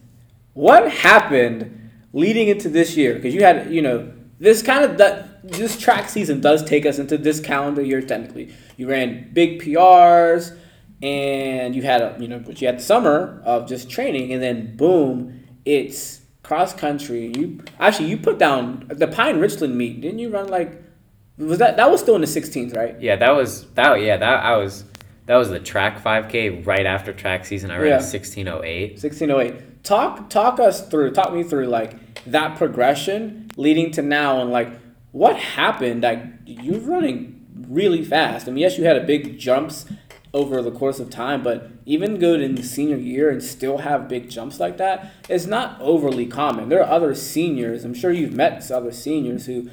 What 0.53 0.91
happened 0.91 1.91
leading 2.11 2.47
into 2.47 2.69
this 2.69 2.97
year? 2.97 3.13
Because 3.13 3.35
you 3.35 3.43
had, 3.43 3.71
you 3.71 3.83
know, 3.83 4.11
this 4.39 4.63
kind 4.63 4.83
of 4.83 4.97
that 4.97 5.47
this 5.47 5.77
track 5.77 6.09
season 6.09 6.41
does 6.41 6.63
take 6.63 6.87
us 6.87 6.97
into 6.97 7.19
this 7.19 7.39
calendar 7.39 7.83
year. 7.83 8.01
Technically, 8.01 8.51
you 8.77 8.89
ran 8.89 9.29
big 9.31 9.61
PRs, 9.61 10.57
and 11.03 11.75
you 11.75 11.83
had 11.83 12.01
a, 12.01 12.17
you 12.19 12.27
know, 12.27 12.39
but 12.39 12.59
you 12.61 12.67
had 12.67 12.79
the 12.79 12.83
summer 12.83 13.43
of 13.45 13.67
just 13.67 13.91
training, 13.91 14.33
and 14.33 14.41
then 14.41 14.75
boom, 14.75 15.45
it's 15.65 16.21
cross 16.45 16.73
country. 16.73 17.31
You 17.35 17.59
actually 17.79 18.09
you 18.09 18.17
put 18.17 18.37
down 18.37 18.85
the 18.89 19.07
Pine 19.07 19.39
Richland 19.39 19.75
meet, 19.77 20.01
didn't 20.01 20.19
you? 20.19 20.29
Run 20.29 20.47
like 20.47 20.81
was 21.37 21.57
that 21.59 21.77
that 21.77 21.89
was 21.91 21.99
still 22.01 22.15
in 22.15 22.21
the 22.21 22.27
16s, 22.27 22.75
right? 22.75 22.95
Yeah, 23.01 23.15
that 23.17 23.31
was 23.31 23.65
that. 23.73 24.01
Yeah, 24.01 24.17
that 24.17 24.43
I 24.43 24.57
was. 24.57 24.83
That 25.27 25.37
was 25.37 25.49
the 25.49 25.59
track 25.59 26.03
5K 26.03 26.67
right 26.67 26.85
after 26.85 27.11
track 27.11 27.45
season. 27.45 27.71
I 27.71 27.77
ran 27.77 27.87
Yeah. 27.87 27.93
a 27.97 28.03
1608. 28.03 28.91
1608. 29.01 29.83
Talk 29.83 30.29
talk 30.29 30.59
us 30.59 30.87
through, 30.87 31.11
talk 31.11 31.33
me 31.33 31.41
through 31.43 31.65
like 31.65 32.23
that 32.25 32.57
progression 32.57 33.49
leading 33.57 33.89
to 33.91 34.01
now 34.03 34.39
and 34.41 34.51
like 34.51 34.69
what 35.13 35.35
happened? 35.37 36.03
Like 36.03 36.23
you're 36.45 36.79
running 36.79 37.43
really 37.67 38.03
fast. 38.03 38.47
I 38.47 38.51
mean, 38.51 38.61
yes, 38.61 38.77
you 38.77 38.83
had 38.83 38.97
a 38.97 39.03
big 39.03 39.39
jumps 39.39 39.85
over 40.35 40.61
the 40.61 40.69
course 40.69 40.99
of 40.99 41.09
time, 41.09 41.41
but 41.41 41.69
even 41.85 42.19
good 42.19 42.41
in 42.41 42.55
the 42.55 42.61
senior 42.61 42.97
year 42.97 43.29
and 43.29 43.41
still 43.41 43.77
have 43.79 44.09
big 44.09 44.29
jumps 44.29 44.59
like 44.59 44.75
that 44.75 45.13
is 45.29 45.47
not 45.47 45.79
overly 45.79 46.25
common. 46.25 46.67
There 46.67 46.83
are 46.83 46.91
other 46.91 47.15
seniors, 47.15 47.85
I'm 47.85 47.93
sure 47.93 48.11
you've 48.11 48.33
met 48.33 48.69
other 48.69 48.91
seniors 48.91 49.45
who 49.45 49.69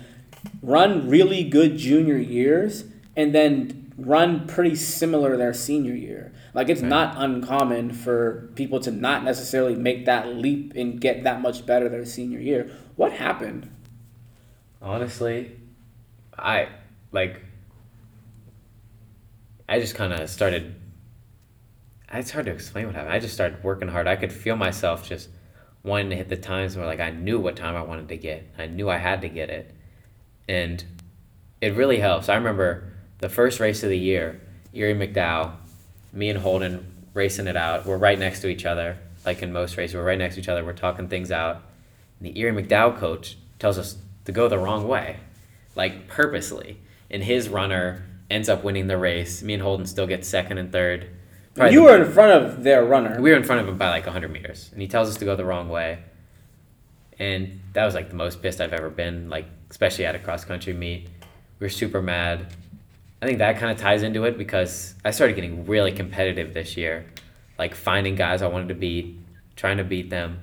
run 0.62 1.08
really 1.08 1.42
good 1.42 1.76
junior 1.78 2.16
years 2.16 2.84
and 3.16 3.34
then 3.34 3.92
run 3.98 4.46
pretty 4.46 4.76
similar 4.76 5.36
their 5.36 5.52
senior 5.52 5.94
year. 5.94 6.32
Like 6.54 6.68
it's 6.68 6.80
Right. 6.80 6.88
not 6.88 7.14
uncommon 7.16 7.90
for 7.90 8.48
people 8.54 8.78
to 8.80 8.92
not 8.92 9.24
necessarily 9.24 9.74
make 9.74 10.06
that 10.06 10.36
leap 10.36 10.74
and 10.76 11.00
get 11.00 11.24
that 11.24 11.40
much 11.42 11.66
better 11.66 11.88
their 11.88 12.04
senior 12.04 12.38
year. 12.38 12.70
What 12.94 13.14
happened? 13.14 13.68
Honestly, 14.80 15.56
I 16.38 16.68
like. 17.10 17.40
I 19.72 19.80
just 19.80 19.94
kind 19.94 20.12
of 20.12 20.28
started. 20.28 20.74
It's 22.12 22.30
hard 22.30 22.44
to 22.44 22.52
explain 22.52 22.84
what 22.84 22.94
happened. 22.94 23.14
I 23.14 23.18
just 23.18 23.32
started 23.32 23.64
working 23.64 23.88
hard. 23.88 24.06
I 24.06 24.16
could 24.16 24.30
feel 24.30 24.54
myself 24.54 25.08
just 25.08 25.30
wanting 25.82 26.10
to 26.10 26.16
hit 26.16 26.28
the 26.28 26.36
times 26.36 26.76
where 26.76 26.84
like 26.84 27.00
I 27.00 27.08
knew 27.08 27.40
what 27.40 27.56
time 27.56 27.74
I 27.74 27.80
wanted 27.80 28.08
to 28.08 28.18
get. 28.18 28.52
I 28.58 28.66
knew 28.66 28.90
I 28.90 28.98
had 28.98 29.22
to 29.22 29.30
get 29.30 29.48
it, 29.48 29.74
and 30.46 30.84
it 31.62 31.74
really 31.74 32.00
helps. 32.00 32.28
I 32.28 32.34
remember 32.34 32.92
the 33.20 33.30
first 33.30 33.60
race 33.60 33.82
of 33.82 33.88
the 33.88 33.98
year, 33.98 34.42
Erie 34.74 34.94
McDowell, 34.94 35.54
me 36.12 36.28
and 36.28 36.40
Holden 36.40 37.06
racing 37.14 37.46
it 37.46 37.56
out. 37.56 37.86
We're 37.86 37.96
right 37.96 38.18
next 38.18 38.40
to 38.40 38.48
each 38.48 38.66
other, 38.66 38.98
like 39.24 39.40
in 39.40 39.54
most 39.54 39.78
races. 39.78 39.96
We're 39.96 40.04
right 40.04 40.18
next 40.18 40.34
to 40.34 40.42
each 40.42 40.50
other. 40.50 40.62
We're 40.62 40.74
talking 40.74 41.08
things 41.08 41.32
out. 41.32 41.62
And 42.18 42.28
the 42.28 42.38
Erie 42.38 42.62
McDowell 42.62 42.98
coach 42.98 43.38
tells 43.58 43.78
us 43.78 43.96
to 44.26 44.32
go 44.32 44.48
the 44.48 44.58
wrong 44.58 44.86
way, 44.86 45.20
like 45.74 46.08
purposely. 46.08 46.76
And 47.10 47.24
his 47.24 47.48
runner 47.48 48.04
ends 48.32 48.48
up 48.48 48.64
winning 48.64 48.86
the 48.86 48.96
race. 48.98 49.42
Me 49.42 49.54
and 49.54 49.62
Holden 49.62 49.86
still 49.86 50.06
get 50.06 50.24
second 50.24 50.58
and 50.58 50.72
third. 50.72 51.08
Probably 51.54 51.74
you 51.74 51.80
the- 51.80 51.84
were 51.86 52.04
in 52.04 52.10
front 52.12 52.44
of 52.44 52.62
their 52.64 52.84
runner. 52.84 53.20
we 53.20 53.30
were 53.30 53.36
in 53.36 53.44
front 53.44 53.60
of 53.60 53.68
him 53.68 53.76
by 53.78 53.90
like 53.90 54.06
100 54.06 54.30
meters, 54.32 54.70
and 54.72 54.80
he 54.80 54.88
tells 54.88 55.08
us 55.08 55.16
to 55.18 55.24
go 55.24 55.36
the 55.36 55.44
wrong 55.44 55.68
way. 55.68 55.98
And 57.18 57.60
that 57.74 57.84
was 57.84 57.94
like 57.94 58.08
the 58.08 58.16
most 58.16 58.42
pissed 58.42 58.60
I've 58.60 58.72
ever 58.72 58.90
been, 58.90 59.28
like 59.28 59.46
especially 59.70 60.06
at 60.06 60.14
a 60.14 60.18
cross 60.18 60.44
country 60.44 60.72
meet. 60.72 61.08
We 61.60 61.66
were 61.66 61.68
super 61.70 62.02
mad. 62.02 62.46
I 63.20 63.26
think 63.26 63.38
that 63.38 63.58
kind 63.58 63.70
of 63.70 63.78
ties 63.78 64.02
into 64.02 64.24
it 64.24 64.36
because 64.36 64.94
I 65.04 65.12
started 65.12 65.34
getting 65.36 65.64
really 65.66 65.92
competitive 65.92 66.54
this 66.54 66.76
year, 66.76 67.06
like 67.58 67.74
finding 67.74 68.16
guys 68.16 68.42
I 68.42 68.48
wanted 68.48 68.68
to 68.68 68.74
beat, 68.74 69.16
trying 69.54 69.76
to 69.76 69.84
beat 69.84 70.10
them, 70.10 70.40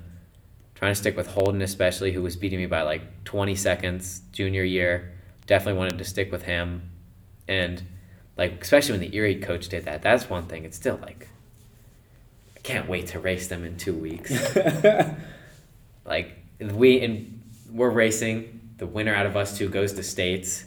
trying 0.75 0.91
to 0.91 0.95
stick 0.95 1.17
with 1.17 1.27
Holden 1.27 1.61
especially, 1.61 2.13
who 2.13 2.21
was 2.21 2.37
beating 2.37 2.59
me 2.59 2.67
by 2.67 2.83
like 2.83 3.25
20 3.25 3.55
seconds 3.55 4.21
junior 4.31 4.63
year. 4.63 5.11
Definitely 5.45 5.77
wanted 5.79 5.97
to 5.97 6.05
stick 6.05 6.31
with 6.31 6.43
him, 6.43 6.88
and 7.49 7.83
like 8.37 8.61
especially 8.61 8.93
when 8.93 9.01
the 9.01 9.13
Erie 9.13 9.35
coach 9.35 9.67
did 9.67 9.83
that. 9.83 10.01
That's 10.01 10.29
one 10.29 10.45
thing. 10.45 10.63
It's 10.63 10.77
still 10.77 10.97
like 11.01 11.27
I 12.55 12.59
can't 12.61 12.87
wait 12.87 13.07
to 13.07 13.19
race 13.19 13.47
them 13.47 13.65
in 13.65 13.75
two 13.75 13.93
weeks. 13.93 14.31
like 16.05 16.37
we 16.61 17.01
and 17.01 17.41
we're 17.69 17.89
racing. 17.89 18.61
The 18.77 18.87
winner 18.87 19.13
out 19.13 19.25
of 19.25 19.35
us 19.35 19.57
two 19.57 19.67
goes 19.67 19.91
to 19.93 20.03
states. 20.03 20.65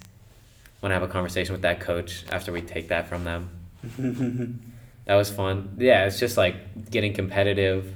Want 0.83 0.91
to 0.91 0.95
have 0.95 1.03
a 1.03 1.09
conversation 1.09 1.53
with 1.53 1.63
that 1.63 1.81
coach 1.81 2.25
after 2.31 2.53
we 2.53 2.61
take 2.61 2.89
that 2.89 3.09
from 3.09 3.25
them. 3.25 3.49
that 5.07 5.15
was 5.15 5.31
fun. 5.31 5.77
Yeah, 5.79 6.07
it's 6.07 6.19
just 6.19 6.37
like 6.37 6.91
getting 6.91 7.15
competitive. 7.15 7.95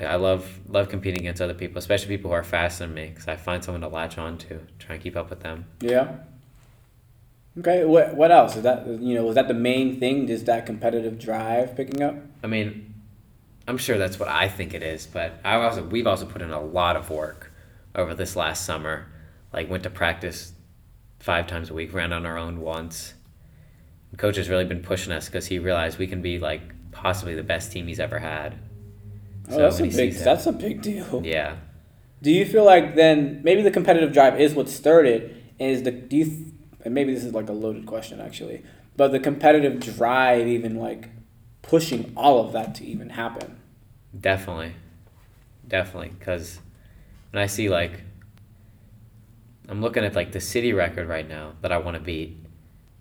I 0.00 0.16
love 0.16 0.58
love 0.66 0.88
competing 0.88 1.20
against 1.20 1.42
other 1.42 1.52
people, 1.52 1.78
especially 1.78 2.08
people 2.08 2.30
who 2.30 2.34
are 2.34 2.42
faster 2.42 2.86
than 2.86 2.94
me, 2.94 3.08
because 3.08 3.28
I 3.28 3.36
find 3.36 3.62
someone 3.62 3.82
to 3.82 3.88
latch 3.88 4.16
on 4.16 4.38
to, 4.38 4.60
try 4.78 4.94
and 4.94 5.04
keep 5.04 5.14
up 5.14 5.28
with 5.28 5.40
them. 5.40 5.66
yeah. 5.80 6.14
Okay. 7.58 7.84
What 7.84 8.14
what 8.16 8.30
else? 8.30 8.56
Is 8.56 8.62
that 8.62 8.86
you 8.86 9.14
know 9.14 9.24
was 9.24 9.34
that 9.34 9.48
the 9.48 9.54
main 9.54 9.98
thing? 10.00 10.26
Just 10.26 10.46
that 10.46 10.66
competitive 10.66 11.18
drive 11.18 11.76
picking 11.76 12.02
up? 12.02 12.14
I 12.42 12.46
mean, 12.46 12.94
I'm 13.66 13.78
sure 13.78 13.98
that's 13.98 14.18
what 14.18 14.28
I 14.28 14.48
think 14.48 14.72
it 14.74 14.82
is, 14.82 15.06
but 15.06 15.34
I 15.44 15.54
also 15.56 15.82
we've 15.84 16.06
also 16.06 16.26
put 16.26 16.42
in 16.42 16.50
a 16.50 16.60
lot 16.60 16.96
of 16.96 17.10
work 17.10 17.52
over 17.94 18.14
this 18.14 18.36
last 18.36 18.64
summer. 18.64 19.06
Like 19.52 19.68
went 19.68 19.82
to 19.82 19.90
practice 19.90 20.52
five 21.18 21.46
times 21.48 21.70
a 21.70 21.74
week, 21.74 21.92
ran 21.92 22.12
on 22.12 22.24
our 22.24 22.38
own 22.38 22.60
once. 22.60 23.14
Coach 24.16 24.36
has 24.36 24.48
really 24.48 24.64
been 24.64 24.82
pushing 24.82 25.12
us 25.12 25.26
because 25.26 25.46
he 25.46 25.58
realized 25.58 25.98
we 25.98 26.06
can 26.06 26.22
be 26.22 26.38
like 26.38 26.62
possibly 26.92 27.34
the 27.34 27.42
best 27.42 27.72
team 27.72 27.86
he's 27.86 28.00
ever 28.00 28.18
had. 28.18 28.54
Oh, 29.50 29.58
that's 29.58 29.80
a 29.80 29.84
big 29.84 30.14
that- 30.14 30.24
that's 30.24 30.46
a 30.46 30.52
big 30.52 30.82
deal. 30.82 31.22
Yeah, 31.24 31.56
Do 32.22 32.30
you 32.30 32.44
feel 32.44 32.64
like 32.64 32.94
then 32.94 33.40
maybe 33.42 33.62
the 33.62 33.70
competitive 33.70 34.12
drive 34.12 34.40
is 34.40 34.54
what 34.54 34.68
started? 34.68 35.22
it? 35.58 35.64
Is 35.64 35.82
the 35.82 35.90
do 35.90 36.16
you 36.16 36.52
and 36.84 36.94
maybe 36.94 37.14
this 37.14 37.24
is 37.24 37.34
like 37.34 37.48
a 37.48 37.52
loaded 37.52 37.86
question 37.86 38.20
actually, 38.20 38.62
but 38.96 39.12
the 39.12 39.20
competitive 39.20 39.80
drive 39.80 40.46
even 40.46 40.76
like 40.76 41.08
pushing 41.62 42.12
all 42.16 42.44
of 42.44 42.52
that 42.52 42.74
to 42.76 42.84
even 42.84 43.10
happen? 43.10 43.60
definitely, 44.18 44.74
definitely. 45.66 46.12
Because 46.18 46.58
when 47.30 47.42
I 47.42 47.46
see 47.46 47.68
like, 47.68 48.02
I'm 49.68 49.80
looking 49.80 50.04
at 50.04 50.14
like 50.14 50.32
the 50.32 50.40
city 50.40 50.72
record 50.72 51.08
right 51.08 51.28
now 51.28 51.52
that 51.62 51.72
I 51.72 51.78
want 51.78 51.96
to 51.96 52.02
beat, 52.02 52.36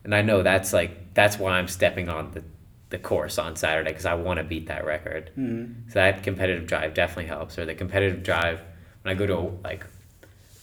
and 0.04 0.13
I 0.13 0.22
know 0.22 0.44
that's 0.44 0.74
like 0.74 1.13
that's 1.13 1.39
why 1.39 1.54
I'm 1.54 1.68
stepping 1.68 2.10
on 2.10 2.32
the 2.32 2.44
the 2.89 2.98
course 2.98 3.38
on 3.38 3.56
Saturday 3.56 3.92
because 3.92 4.06
I 4.06 4.15
want 4.15 4.38
to 4.38 4.44
beat 4.44 4.68
that 4.68 4.86
record. 4.86 5.32
Mm-hmm. 5.38 5.89
So 5.89 5.94
that 5.96 6.24
competitive 6.24 6.68
drive 6.68 6.94
definitely 6.94 7.28
helps. 7.28 7.58
Or 7.58 7.65
the 7.65 7.76
competitive 7.76 8.24
drive 8.24 8.62
when 9.04 9.15
I 9.15 9.18
go 9.18 9.28
to 9.28 9.58
like 9.63 9.86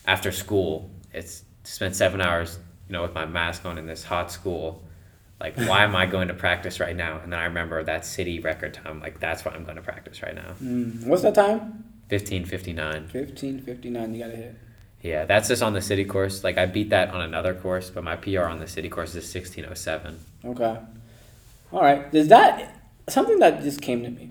after 0.07 0.33
school, 0.33 0.91
it's 1.13 1.45
spend 1.65 1.97
seven 1.97 2.21
hours, 2.21 2.59
you 2.89 2.93
know, 2.93 3.03
with 3.03 3.15
my 3.15 3.27
mask 3.27 3.65
on 3.65 3.79
in 3.79 3.87
this 3.87 4.05
hot 4.05 4.31
school. 4.31 4.83
Like, 5.39 5.57
why 5.57 5.85
am 5.85 5.95
I 5.95 6.07
going 6.07 6.29
to 6.29 6.35
practice 6.35 6.81
right 6.81 6.97
now? 6.97 7.21
And 7.23 7.33
then 7.33 7.39
I 7.39 7.45
remember 7.45 7.83
that 7.85 8.07
city 8.07 8.41
record 8.41 8.73
time. 8.73 9.01
Like, 9.01 9.21
that's 9.21 9.45
why 9.45 9.53
I'm 9.53 9.65
going 9.65 9.77
to 9.77 9.83
practice 9.83 10.23
right 10.23 10.35
now. 10.35 10.55
Mm. 10.63 11.07
What's 11.07 11.23
that 11.23 11.35
time? 11.35 11.85
Fifteen 12.09 12.45
fifty 12.45 12.73
nine. 12.73 13.09
Fifteen 13.09 13.61
fifty 13.61 13.91
nine. 13.91 14.15
You 14.15 14.25
gotta 14.25 14.37
hit. 14.37 14.55
Yeah, 15.03 15.25
that's 15.25 15.49
just 15.49 15.63
on 15.63 15.73
the 15.73 15.83
city 15.83 16.05
course. 16.05 16.45
Like, 16.45 16.57
I 16.57 16.67
beat 16.67 16.91
that 16.91 17.11
on 17.11 17.21
another 17.21 17.53
course, 17.53 17.91
but 17.91 18.05
my 18.05 18.17
PR 18.17 18.43
on 18.43 18.61
the 18.61 18.69
city 18.69 18.89
course 18.89 19.15
is 19.15 19.29
sixteen 19.29 19.67
oh 19.69 19.75
seven. 19.75 20.21
Okay. 20.45 20.79
All 21.73 21.83
right. 21.83 22.11
Does 22.13 22.29
that 22.29 22.81
something 23.09 23.39
that 23.41 23.63
just 23.63 23.83
came 23.83 24.03
to 24.05 24.11
me? 24.11 24.31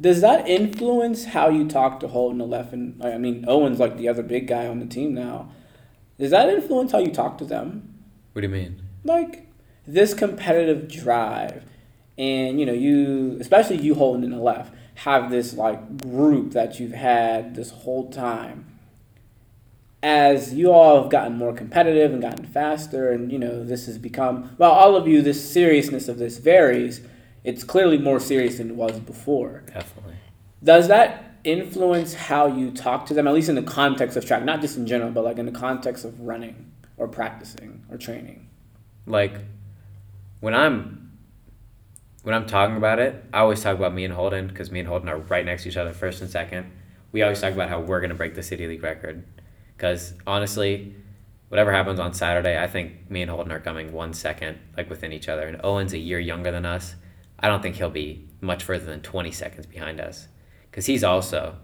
Does 0.00 0.20
that 0.20 0.48
influence 0.48 1.26
how 1.26 1.48
you 1.48 1.68
talk 1.68 2.00
to 2.00 2.08
Holden 2.08 2.40
and 2.40 3.04
I 3.04 3.18
mean 3.18 3.44
Owen's 3.46 3.78
like 3.78 3.96
the 3.96 4.08
other 4.08 4.22
big 4.22 4.48
guy 4.48 4.66
on 4.66 4.80
the 4.80 4.86
team 4.86 5.14
now? 5.14 5.50
Does 6.18 6.32
that 6.32 6.48
influence 6.48 6.92
how 6.92 6.98
you 6.98 7.12
talk 7.12 7.38
to 7.38 7.44
them? 7.44 7.91
What 8.32 8.40
do 8.42 8.48
you 8.48 8.52
mean? 8.52 8.82
Like 9.04 9.48
this 9.86 10.14
competitive 10.14 10.88
drive, 10.88 11.64
and 12.16 12.58
you 12.58 12.66
know 12.66 12.72
you, 12.72 13.36
especially 13.40 13.78
you 13.78 13.94
Holden 13.94 14.24
in 14.24 14.30
the 14.30 14.38
left, 14.38 14.74
have 14.96 15.30
this 15.30 15.54
like 15.54 15.98
group 16.02 16.52
that 16.52 16.80
you've 16.80 16.92
had 16.92 17.54
this 17.54 17.70
whole 17.70 18.10
time. 18.10 18.66
As 20.02 20.52
you 20.52 20.72
all 20.72 21.00
have 21.00 21.10
gotten 21.10 21.36
more 21.36 21.52
competitive 21.52 22.12
and 22.12 22.22
gotten 22.22 22.46
faster, 22.46 23.12
and 23.12 23.30
you 23.30 23.38
know 23.38 23.62
this 23.62 23.86
has 23.86 23.98
become 23.98 24.54
well, 24.58 24.72
all 24.72 24.96
of 24.96 25.06
you, 25.06 25.20
this 25.20 25.50
seriousness 25.50 26.08
of 26.08 26.18
this 26.18 26.38
varies. 26.38 27.02
It's 27.44 27.64
clearly 27.64 27.98
more 27.98 28.20
serious 28.20 28.58
than 28.58 28.70
it 28.70 28.76
was 28.76 29.00
before. 29.00 29.64
Definitely. 29.66 30.14
Does 30.62 30.86
that 30.88 31.24
influence 31.42 32.14
how 32.14 32.46
you 32.46 32.70
talk 32.70 33.04
to 33.06 33.14
them, 33.14 33.26
at 33.26 33.34
least 33.34 33.48
in 33.48 33.56
the 33.56 33.62
context 33.62 34.16
of 34.16 34.24
track, 34.24 34.44
not 34.44 34.60
just 34.60 34.76
in 34.76 34.86
general, 34.86 35.10
but 35.10 35.24
like 35.24 35.38
in 35.38 35.46
the 35.46 35.52
context 35.52 36.04
of 36.04 36.20
running 36.20 36.71
or 37.02 37.08
practicing 37.08 37.84
or 37.90 37.96
training? 37.96 38.48
like 39.06 39.34
when 40.40 40.54
I'm 40.54 40.98
when 42.22 42.34
I'm 42.34 42.46
talking 42.46 42.76
about 42.76 43.00
it, 43.00 43.24
I 43.32 43.40
always 43.40 43.60
talk 43.60 43.76
about 43.76 43.92
me 43.92 44.04
and 44.04 44.14
Holden 44.14 44.46
because 44.46 44.70
me 44.70 44.78
and 44.78 44.88
Holden 44.88 45.08
are 45.08 45.18
right 45.18 45.44
next 45.44 45.64
to 45.64 45.70
each 45.70 45.76
other, 45.76 45.92
first 45.92 46.20
and 46.20 46.30
second. 46.30 46.70
We 47.10 47.22
always 47.22 47.40
talk 47.40 47.52
about 47.52 47.68
how 47.68 47.80
we're 47.80 48.00
gonna 48.00 48.14
break 48.14 48.34
the 48.34 48.42
city 48.42 48.66
league 48.66 48.82
record, 48.82 49.24
because 49.76 50.14
honestly, 50.24 50.94
whatever 51.48 51.72
happens 51.72 51.98
on 51.98 52.14
Saturday, 52.14 52.62
I 52.62 52.68
think 52.68 53.10
me 53.10 53.22
and 53.22 53.30
Holden 53.30 53.50
are 53.50 53.60
coming 53.60 53.92
one 53.92 54.12
second, 54.12 54.58
like 54.76 54.88
within 54.88 55.12
each 55.12 55.28
other. 55.28 55.46
And 55.46 55.60
Owen's 55.64 55.92
a 55.92 55.98
year 55.98 56.20
younger 56.20 56.52
than 56.52 56.64
us. 56.64 56.94
I 57.40 57.48
don't 57.48 57.60
think 57.60 57.76
he'll 57.76 57.90
be 57.90 58.28
much 58.40 58.62
further 58.62 58.86
than 58.86 59.00
20 59.02 59.32
seconds 59.32 59.66
behind 59.66 60.00
us. 60.00 60.28
Because 60.70 60.86
he's 60.86 61.02
also, 61.02 61.56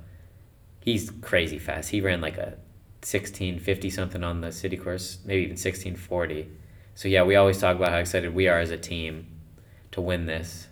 he's 0.81 1.11
crazy 1.23 1.59
fast. 1.59 1.91
He 1.91 2.01
ran 2.01 2.21
like 2.21 2.37
a 2.37 2.59
1650 3.03 3.91
something 3.91 4.25
on 4.25 4.41
the 4.41 4.53
city 4.53 4.77
course, 4.77 5.19
maybe 5.25 5.43
even 5.43 5.53
1640. 5.53 6.49
So 6.95 7.09
yeah, 7.09 7.23
we 7.23 7.37
always 7.37 7.59
talk 7.61 7.77
about 7.77 7.91
how 7.91 7.99
excited 7.99 8.35
we 8.35 8.49
are 8.49 8.59
as 8.59 8.71
a 8.71 8.77
team 8.77 9.27
to 9.93 10.01
win 10.01 10.27
this. 10.27 10.67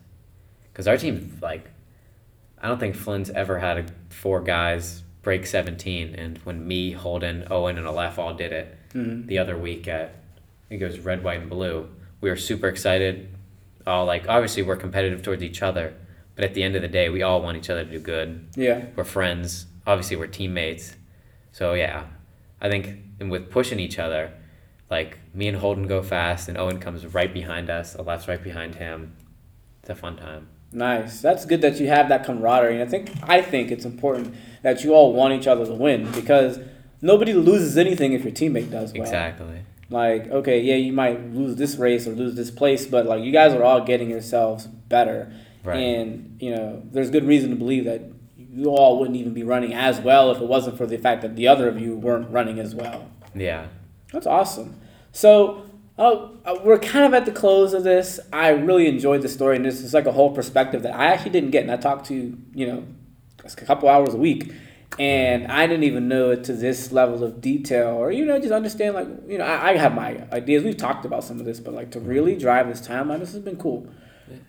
Because 0.73 0.89
our 0.89 0.97
team, 0.97 1.39
like, 1.41 1.71
I 2.61 2.69
don't 2.69 2.79
think 2.79 2.97
Flynn's 2.97 3.31
ever 3.31 3.59
had 3.59 3.79
a, 3.79 3.87
four 4.13 4.41
guys 4.41 5.03
break 5.23 5.47
17. 5.47 6.15
And 6.15 6.39
when 6.39 6.67
me, 6.67 6.93
Holden, 6.93 7.47
Owen, 7.51 7.79
and 7.79 7.87
Aleph 7.87 8.19
all 8.19 8.35
did 8.35 8.53
it 8.53 8.77
Mm-hmm. 8.95 9.27
the 9.27 9.39
other 9.39 9.59
week 9.59 9.89
at, 9.89 10.09
I 10.09 10.69
think 10.71 10.81
it 10.81 10.87
was 10.87 11.01
red, 11.01 11.23
white, 11.23 11.41
and 11.41 11.51
blue, 11.51 11.87
we 12.23 12.31
were 12.31 12.37
super 12.37 12.67
excited. 12.67 13.29
All 13.87 14.07
like, 14.07 14.27
obviously, 14.27 14.63
we're 14.63 14.77
competitive 14.77 15.23
towards 15.23 15.43
each 15.43 15.61
other. 15.61 15.93
But 16.35 16.45
at 16.45 16.55
the 16.55 16.63
end 16.63 16.77
of 16.77 16.83
the 16.83 16.89
day, 16.89 17.09
we 17.11 17.23
all 17.23 17.43
want 17.43 17.57
each 17.59 17.69
other 17.69 17.85
to 17.85 17.91
do 17.91 17.99
good. 17.99 18.49
Yeah. 18.57 18.87
We're 18.97 19.05
friends. 19.05 19.67
Obviously, 19.87 20.17
we're 20.17 20.27
teammates. 20.29 20.97
So 21.53 21.75
yeah, 21.75 22.05
I 22.61 22.69
think 22.69 22.99
and 23.21 23.31
with 23.31 23.51
pushing 23.51 23.81
each 23.81 23.99
other, 23.99 24.33
like 24.91 25.19
me 25.35 25.49
and 25.49 25.57
Holden 25.57 25.87
go 25.87 26.03
fast, 26.03 26.49
and 26.49 26.57
Owen 26.57 26.79
comes 26.79 27.07
right 27.07 27.33
behind 27.33 27.71
us. 27.71 27.97
Aleph's 27.97 28.29
right 28.29 28.43
behind 28.43 28.77
him. 28.77 29.17
It's 29.81 29.91
a 29.91 29.95
fun 29.95 30.17
time. 30.17 30.49
Nice. 30.73 31.21
That's 31.21 31.45
good 31.45 31.61
that 31.63 31.81
you 31.81 31.87
have 31.89 32.09
that 32.09 32.25
camaraderie. 32.25 32.81
And 32.81 32.83
I 32.83 32.87
think 32.87 33.11
I 33.23 33.41
think 33.41 33.71
it's 33.71 33.85
important 33.85 34.35
that 34.63 34.85
you 34.85 34.95
all 34.95 35.13
want 35.13 35.35
each 35.35 35.47
other 35.47 35.65
to 35.65 35.73
win 35.73 36.11
because 36.13 36.59
nobody 37.01 37.33
loses 37.33 37.79
anything 37.79 38.13
if 38.13 38.25
your 38.25 38.33
teammate 38.33 38.71
does 38.71 38.93
well. 38.93 39.03
Exactly. 39.03 39.63
Like, 39.89 40.27
okay, 40.29 40.61
yeah, 40.61 40.75
you 40.75 40.93
might 40.93 41.33
lose 41.33 41.55
this 41.57 41.77
race 41.77 42.09
or 42.09 42.11
lose 42.11 42.35
this 42.35 42.51
place, 42.51 42.87
but 42.87 43.07
like 43.07 43.23
you 43.23 43.31
guys 43.31 43.55
are 43.55 43.63
all 43.63 43.85
getting 43.85 44.11
yourselves 44.11 44.67
better. 44.67 45.33
Right. 45.63 45.79
And, 45.79 46.37
you 46.41 46.51
know, 46.55 46.83
there's 46.93 47.11
good 47.11 47.25
reason 47.25 47.51
to 47.51 47.57
believe 47.57 47.85
that 47.85 48.03
you 48.57 48.71
all 48.71 48.99
wouldn't 48.99 49.17
even 49.17 49.35
be 49.35 49.43
running 49.43 49.75
as 49.75 50.01
well 50.01 50.31
if 50.31 50.41
it 50.41 50.47
wasn't 50.47 50.79
for 50.79 50.87
the 50.87 50.97
fact 50.97 51.23
that 51.23 51.37
the 51.37 51.47
other 51.47 51.69
of 51.69 51.79
you 51.79 51.95
weren't 51.95 52.31
running 52.31 52.59
as 52.59 52.75
well. 52.75 53.09
Yeah. 53.35 53.67
That's 54.13 54.27
awesome. 54.27 54.81
So 55.13 55.67
uh, 55.99 56.29
uh, 56.45 56.59
we're 56.63 56.79
kind 56.79 57.05
of 57.05 57.15
at 57.15 57.25
the 57.25 57.33
close 57.33 57.73
of 57.73 57.85
this. 57.85 58.21
I 58.33 58.49
really 58.49 58.87
enjoyed 58.87 59.23
the 59.23 59.29
story, 59.29 59.57
and 59.57 59.65
this 59.65 59.81
is 59.81 59.95
like 59.95 60.07
a 60.07 60.13
whole 60.13 60.35
perspective 60.35 60.83
that 60.83 60.95
I 60.95 61.07
actually 61.07 61.31
didn't 61.31 61.51
get. 61.51 61.63
And 61.63 61.71
I 61.71 61.77
talked 61.77 62.07
to 62.07 62.37
you 62.55 62.67
know 62.67 62.85
a 63.45 63.65
couple 63.65 63.89
hours 63.89 64.15
a 64.15 64.19
week, 64.19 64.53
and 64.99 65.47
I 65.51 65.67
didn't 65.67 65.85
even 65.85 66.09
know 66.09 66.31
it 66.31 66.45
to 66.45 66.53
this 66.53 66.93
level 66.93 67.25
of 67.25 67.41
detail, 67.41 67.89
or 67.89 68.11
you 68.13 68.27
know 68.27 68.39
just 68.39 68.53
understand 68.53 68.95
like 68.95 69.09
you 69.27 69.39
know 69.39 69.45
I, 69.45 69.71
I 69.71 69.77
have 69.77 69.95
my 69.95 70.23
ideas. 70.33 70.65
We've 70.65 70.77
talked 70.77 71.07
about 71.07 71.25
some 71.25 71.41
of 71.41 71.47
this, 71.47 71.61
but 71.61 71.73
like 71.73 71.91
to 71.93 72.01
really 72.01 72.37
drive 72.37 72.69
this 72.69 72.87
timeline, 72.87 73.21
this 73.21 73.33
has 73.33 73.43
been 73.43 73.57
cool. 73.57 73.89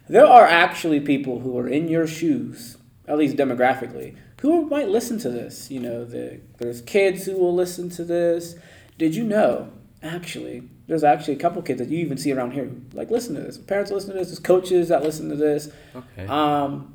There 0.09 0.25
are 0.25 0.45
actually 0.45 0.99
people 0.99 1.39
who 1.39 1.57
are 1.59 1.67
in 1.67 1.87
your 1.87 2.07
shoes, 2.07 2.77
at 3.07 3.17
least 3.17 3.37
demographically, 3.37 4.15
who 4.41 4.65
might 4.65 4.89
listen 4.89 5.17
to 5.19 5.29
this. 5.29 5.71
You 5.71 5.79
know, 5.79 6.05
the, 6.05 6.41
there's 6.57 6.81
kids 6.81 7.25
who 7.25 7.37
will 7.37 7.53
listen 7.53 7.89
to 7.91 8.03
this. 8.03 8.55
Did 8.97 9.15
you 9.15 9.23
know, 9.23 9.71
actually, 10.03 10.63
there's 10.87 11.03
actually 11.03 11.35
a 11.35 11.39
couple 11.39 11.61
kids 11.61 11.79
that 11.79 11.89
you 11.89 11.99
even 11.99 12.17
see 12.17 12.31
around 12.31 12.51
here 12.51 12.65
who 12.65 12.81
like 12.93 13.09
listen 13.09 13.35
to 13.35 13.41
this. 13.41 13.57
Parents 13.57 13.91
listen 13.91 14.11
to 14.11 14.17
this. 14.17 14.27
There's 14.27 14.39
coaches 14.39 14.89
that 14.89 15.03
listen 15.03 15.29
to 15.29 15.35
this. 15.35 15.69
Okay. 15.95 16.27
Um, 16.27 16.93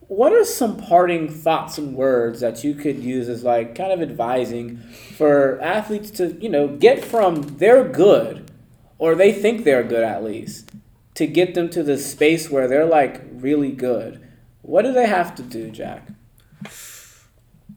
what 0.00 0.32
are 0.32 0.44
some 0.44 0.78
parting 0.78 1.28
thoughts 1.28 1.76
and 1.76 1.94
words 1.94 2.40
that 2.40 2.64
you 2.64 2.74
could 2.74 2.98
use 2.98 3.28
as 3.28 3.44
like 3.44 3.74
kind 3.74 3.92
of 3.92 4.00
advising 4.00 4.78
for 5.16 5.60
athletes 5.60 6.10
to 6.12 6.32
you 6.40 6.48
know 6.48 6.66
get 6.66 7.04
from 7.04 7.42
they're 7.58 7.86
good 7.86 8.50
or 8.96 9.14
they 9.14 9.32
think 9.32 9.64
they're 9.64 9.82
good 9.82 10.02
at 10.02 10.24
least 10.24 10.70
to 11.14 11.26
get 11.26 11.54
them 11.54 11.68
to 11.68 11.82
the 11.82 11.98
space 11.98 12.48
where 12.48 12.68
they're 12.68 12.86
like 12.86 13.22
really 13.32 13.72
good? 13.72 14.24
What 14.68 14.82
do 14.82 14.92
they 14.92 15.06
have 15.06 15.34
to 15.36 15.42
do, 15.42 15.70
Jack? 15.70 16.06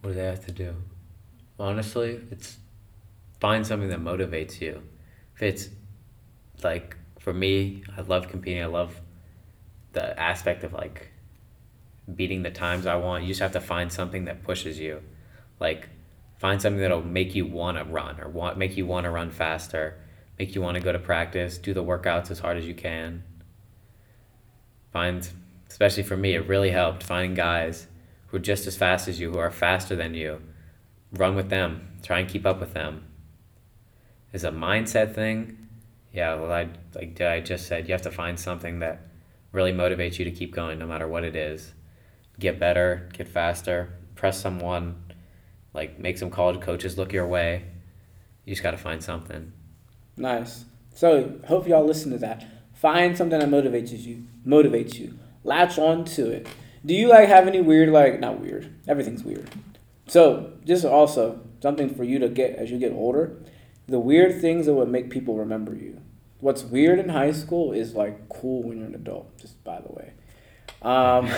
What 0.02 0.10
do 0.10 0.14
they 0.14 0.26
have 0.26 0.46
to 0.46 0.52
do? 0.52 0.76
Honestly, 1.58 2.20
it's 2.30 2.58
find 3.40 3.66
something 3.66 3.88
that 3.88 4.02
motivates 4.02 4.60
you. 4.60 4.84
If 5.34 5.42
it's 5.42 5.70
like 6.62 6.98
for 7.18 7.32
me, 7.32 7.86
I 7.96 8.02
love 8.02 8.28
competing. 8.28 8.62
I 8.62 8.66
love 8.66 9.00
the 9.94 10.20
aspect 10.20 10.66
of 10.66 10.74
like 10.74 11.14
beating 12.14 12.44
the 12.44 12.52
times 12.52 12.86
I 12.86 12.98
want. 12.98 13.24
You 13.24 13.30
just 13.30 13.40
have 13.40 13.54
to 13.54 13.62
find 13.62 13.90
something 13.90 14.26
that 14.26 14.44
pushes 14.44 14.78
you. 14.78 15.02
Like 15.62 15.88
find 16.40 16.62
something 16.62 16.82
that'll 16.82 17.06
make 17.06 17.34
you 17.34 17.46
want 17.46 17.78
to 17.78 17.86
run 17.86 18.20
or 18.20 18.28
want 18.28 18.58
make 18.58 18.76
you 18.76 18.86
want 18.86 19.06
to 19.06 19.12
run 19.12 19.32
faster, 19.32 19.98
make 20.38 20.56
you 20.56 20.62
want 20.62 20.76
to 20.76 20.84
go 20.84 20.92
to 20.92 21.00
practice, 21.00 21.58
do 21.58 21.74
the 21.74 21.86
workouts 21.86 22.30
as 22.32 22.40
hard 22.40 22.58
as 22.58 22.66
you 22.66 22.76
can. 22.76 23.24
Find 24.92 25.26
especially 25.72 26.04
for 26.04 26.18
me, 26.18 26.36
it 26.36 26.48
really 26.48 26.72
helped 26.72 27.02
finding 27.02 27.34
guys 27.34 27.88
who 28.28 28.38
are 28.38 28.42
just 28.42 28.68
as 28.68 28.78
fast 28.78 29.08
as 29.08 29.20
you, 29.20 29.32
who 29.32 29.40
are 29.40 29.52
faster 29.52 29.96
than 29.96 30.14
you. 30.14 30.42
Run 31.14 31.36
with 31.36 31.50
them. 31.50 31.88
Try 32.04 32.20
and 32.20 32.30
keep 32.30 32.46
up 32.46 32.60
with 32.60 32.74
them. 32.74 33.06
Is 34.34 34.44
a 34.44 34.52
mindset 34.52 35.16
thing. 35.16 35.58
Yeah, 36.14 36.36
well, 36.36 36.52
I 36.52 36.70
like 36.94 37.20
I 37.22 37.40
just 37.40 37.68
said, 37.68 37.88
you 37.88 37.94
have 37.94 38.02
to 38.04 38.12
find 38.12 38.40
something 38.40 38.80
that 38.80 39.08
really 39.52 39.74
motivates 39.74 40.20
you 40.20 40.26
to 40.26 40.32
keep 40.32 40.54
going, 40.54 40.80
no 40.80 40.88
matter 40.88 41.08
what 41.08 41.24
it 41.24 41.36
is. 41.36 41.74
Get 42.40 42.60
better, 42.60 43.10
get 43.14 43.28
faster, 43.28 43.94
press 44.16 44.40
someone, 44.40 45.02
like 45.74 46.00
make 46.00 46.18
some 46.18 46.30
college 46.30 46.62
coaches 46.62 46.98
look 46.98 47.14
your 47.14 47.28
way. 47.28 47.66
You 48.46 48.54
just 48.54 48.64
got 48.64 48.72
to 48.72 48.78
find 48.78 49.04
something. 49.04 49.52
Nice. 50.18 50.66
So 50.94 51.40
hope 51.48 51.68
y'all 51.68 51.86
listen 51.86 52.12
to 52.12 52.18
that. 52.20 52.46
Find 52.74 53.18
something 53.18 53.40
that 53.40 53.50
motivates 53.50 53.98
you. 53.98 54.24
Motivates 54.46 54.96
you. 54.96 55.18
Latch 55.44 55.78
on 55.78 56.06
to 56.06 56.30
it. 56.30 56.48
Do 56.86 56.94
you 56.94 57.08
like 57.08 57.28
have 57.28 57.48
any 57.48 57.62
weird 57.62 57.90
like 57.90 58.20
not 58.20 58.40
weird? 58.40 58.74
Everything's 58.88 59.24
weird. 59.24 59.50
So 60.08 60.54
just 60.66 60.84
also 60.84 61.42
something 61.62 61.94
for 61.94 62.04
you 62.04 62.20
to 62.20 62.30
get 62.30 62.56
as 62.56 62.72
you 62.72 62.80
get 62.80 62.92
older. 62.92 63.38
The 63.88 64.00
weird 64.00 64.42
things 64.42 64.66
that 64.66 64.74
would 64.74 64.90
make 64.90 65.10
people 65.10 65.38
remember 65.38 65.76
you. 65.76 66.02
What's 66.40 66.64
weird 66.64 67.00
in 67.00 67.10
high 67.10 67.32
school 67.32 67.72
is 67.72 67.94
like 67.94 68.30
cool 68.30 68.64
when 68.64 68.80
you're 68.80 68.88
an 68.88 68.96
adult. 68.96 69.38
Just 69.38 69.64
by 69.64 69.80
the 69.80 69.92
way. 69.92 70.14
Um, 70.82 71.30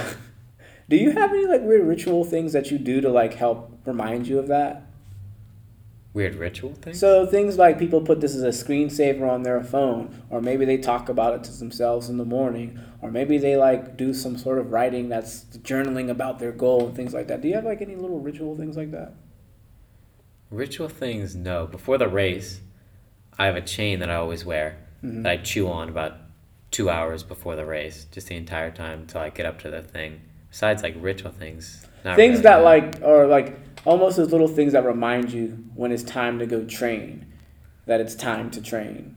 do 0.89 0.95
you 0.95 1.11
have 1.11 1.31
any 1.31 1.45
like 1.45 1.61
weird 1.61 1.85
ritual 1.85 2.23
things 2.23 2.53
that 2.53 2.71
you 2.71 2.77
do 2.77 3.01
to 3.01 3.09
like 3.09 3.33
help 3.33 3.79
remind 3.85 4.27
you 4.27 4.39
of 4.39 4.47
that? 4.47 4.87
Weird 6.13 6.35
ritual 6.35 6.73
thing. 6.73 6.93
So 6.93 7.25
things 7.25 7.57
like 7.57 7.79
people 7.79 7.99
put 8.01 8.21
this 8.21 8.35
as 8.35 8.43
a 8.43 8.49
screensaver 8.49 9.27
on 9.27 9.41
their 9.41 9.63
phone, 9.63 10.21
or 10.29 10.41
maybe 10.41 10.63
they 10.63 10.77
talk 10.77 11.09
about 11.09 11.33
it 11.33 11.43
to 11.45 11.51
themselves 11.51 12.07
in 12.07 12.17
the 12.17 12.25
morning, 12.25 12.79
or 13.01 13.09
maybe 13.09 13.39
they 13.39 13.57
like 13.57 13.97
do 13.97 14.13
some 14.13 14.37
sort 14.37 14.59
of 14.59 14.71
writing 14.71 15.09
that's 15.09 15.45
journaling 15.63 16.09
about 16.11 16.37
their 16.37 16.51
goal 16.51 16.85
and 16.87 16.95
things 16.95 17.15
like 17.15 17.27
that. 17.29 17.41
Do 17.41 17.47
you 17.47 17.55
have 17.55 17.65
like 17.65 17.81
any 17.81 17.95
little 17.95 18.19
ritual 18.19 18.55
things 18.55 18.77
like 18.77 18.91
that? 18.91 19.13
Ritual 20.51 20.87
things, 20.87 21.35
no. 21.35 21.65
Before 21.65 21.97
the 21.97 22.07
race, 22.07 22.61
I 23.39 23.47
have 23.47 23.55
a 23.55 23.61
chain 23.61 23.97
that 23.99 24.09
I 24.11 24.15
always 24.15 24.45
wear 24.45 24.77
Mhm. 25.03 25.23
that 25.23 25.31
I 25.31 25.37
chew 25.37 25.67
on 25.67 25.89
about 25.89 26.13
two 26.69 26.91
hours 26.91 27.23
before 27.23 27.55
the 27.55 27.65
race, 27.65 28.05
just 28.11 28.27
the 28.27 28.35
entire 28.35 28.69
time 28.69 28.99
until 29.01 29.21
I 29.21 29.29
get 29.29 29.47
up 29.47 29.59
to 29.61 29.71
the 29.71 29.81
thing. 29.81 30.21
Besides, 30.51 30.83
like 30.83 30.95
ritual 30.99 31.31
things, 31.31 31.87
not 32.05 32.15
things 32.15 32.33
really, 32.33 32.43
that 32.43 32.57
like 32.63 33.01
are 33.01 33.25
like 33.25 33.72
almost 33.85 34.17
those 34.17 34.31
little 34.31 34.47
things 34.47 34.73
that 34.73 34.85
remind 34.85 35.31
you 35.31 35.65
when 35.75 35.91
it's 35.91 36.03
time 36.03 36.39
to 36.39 36.45
go 36.45 36.63
train, 36.63 37.25
that 37.85 37.99
it's 37.99 38.15
time 38.15 38.49
to 38.51 38.61
train. 38.61 39.15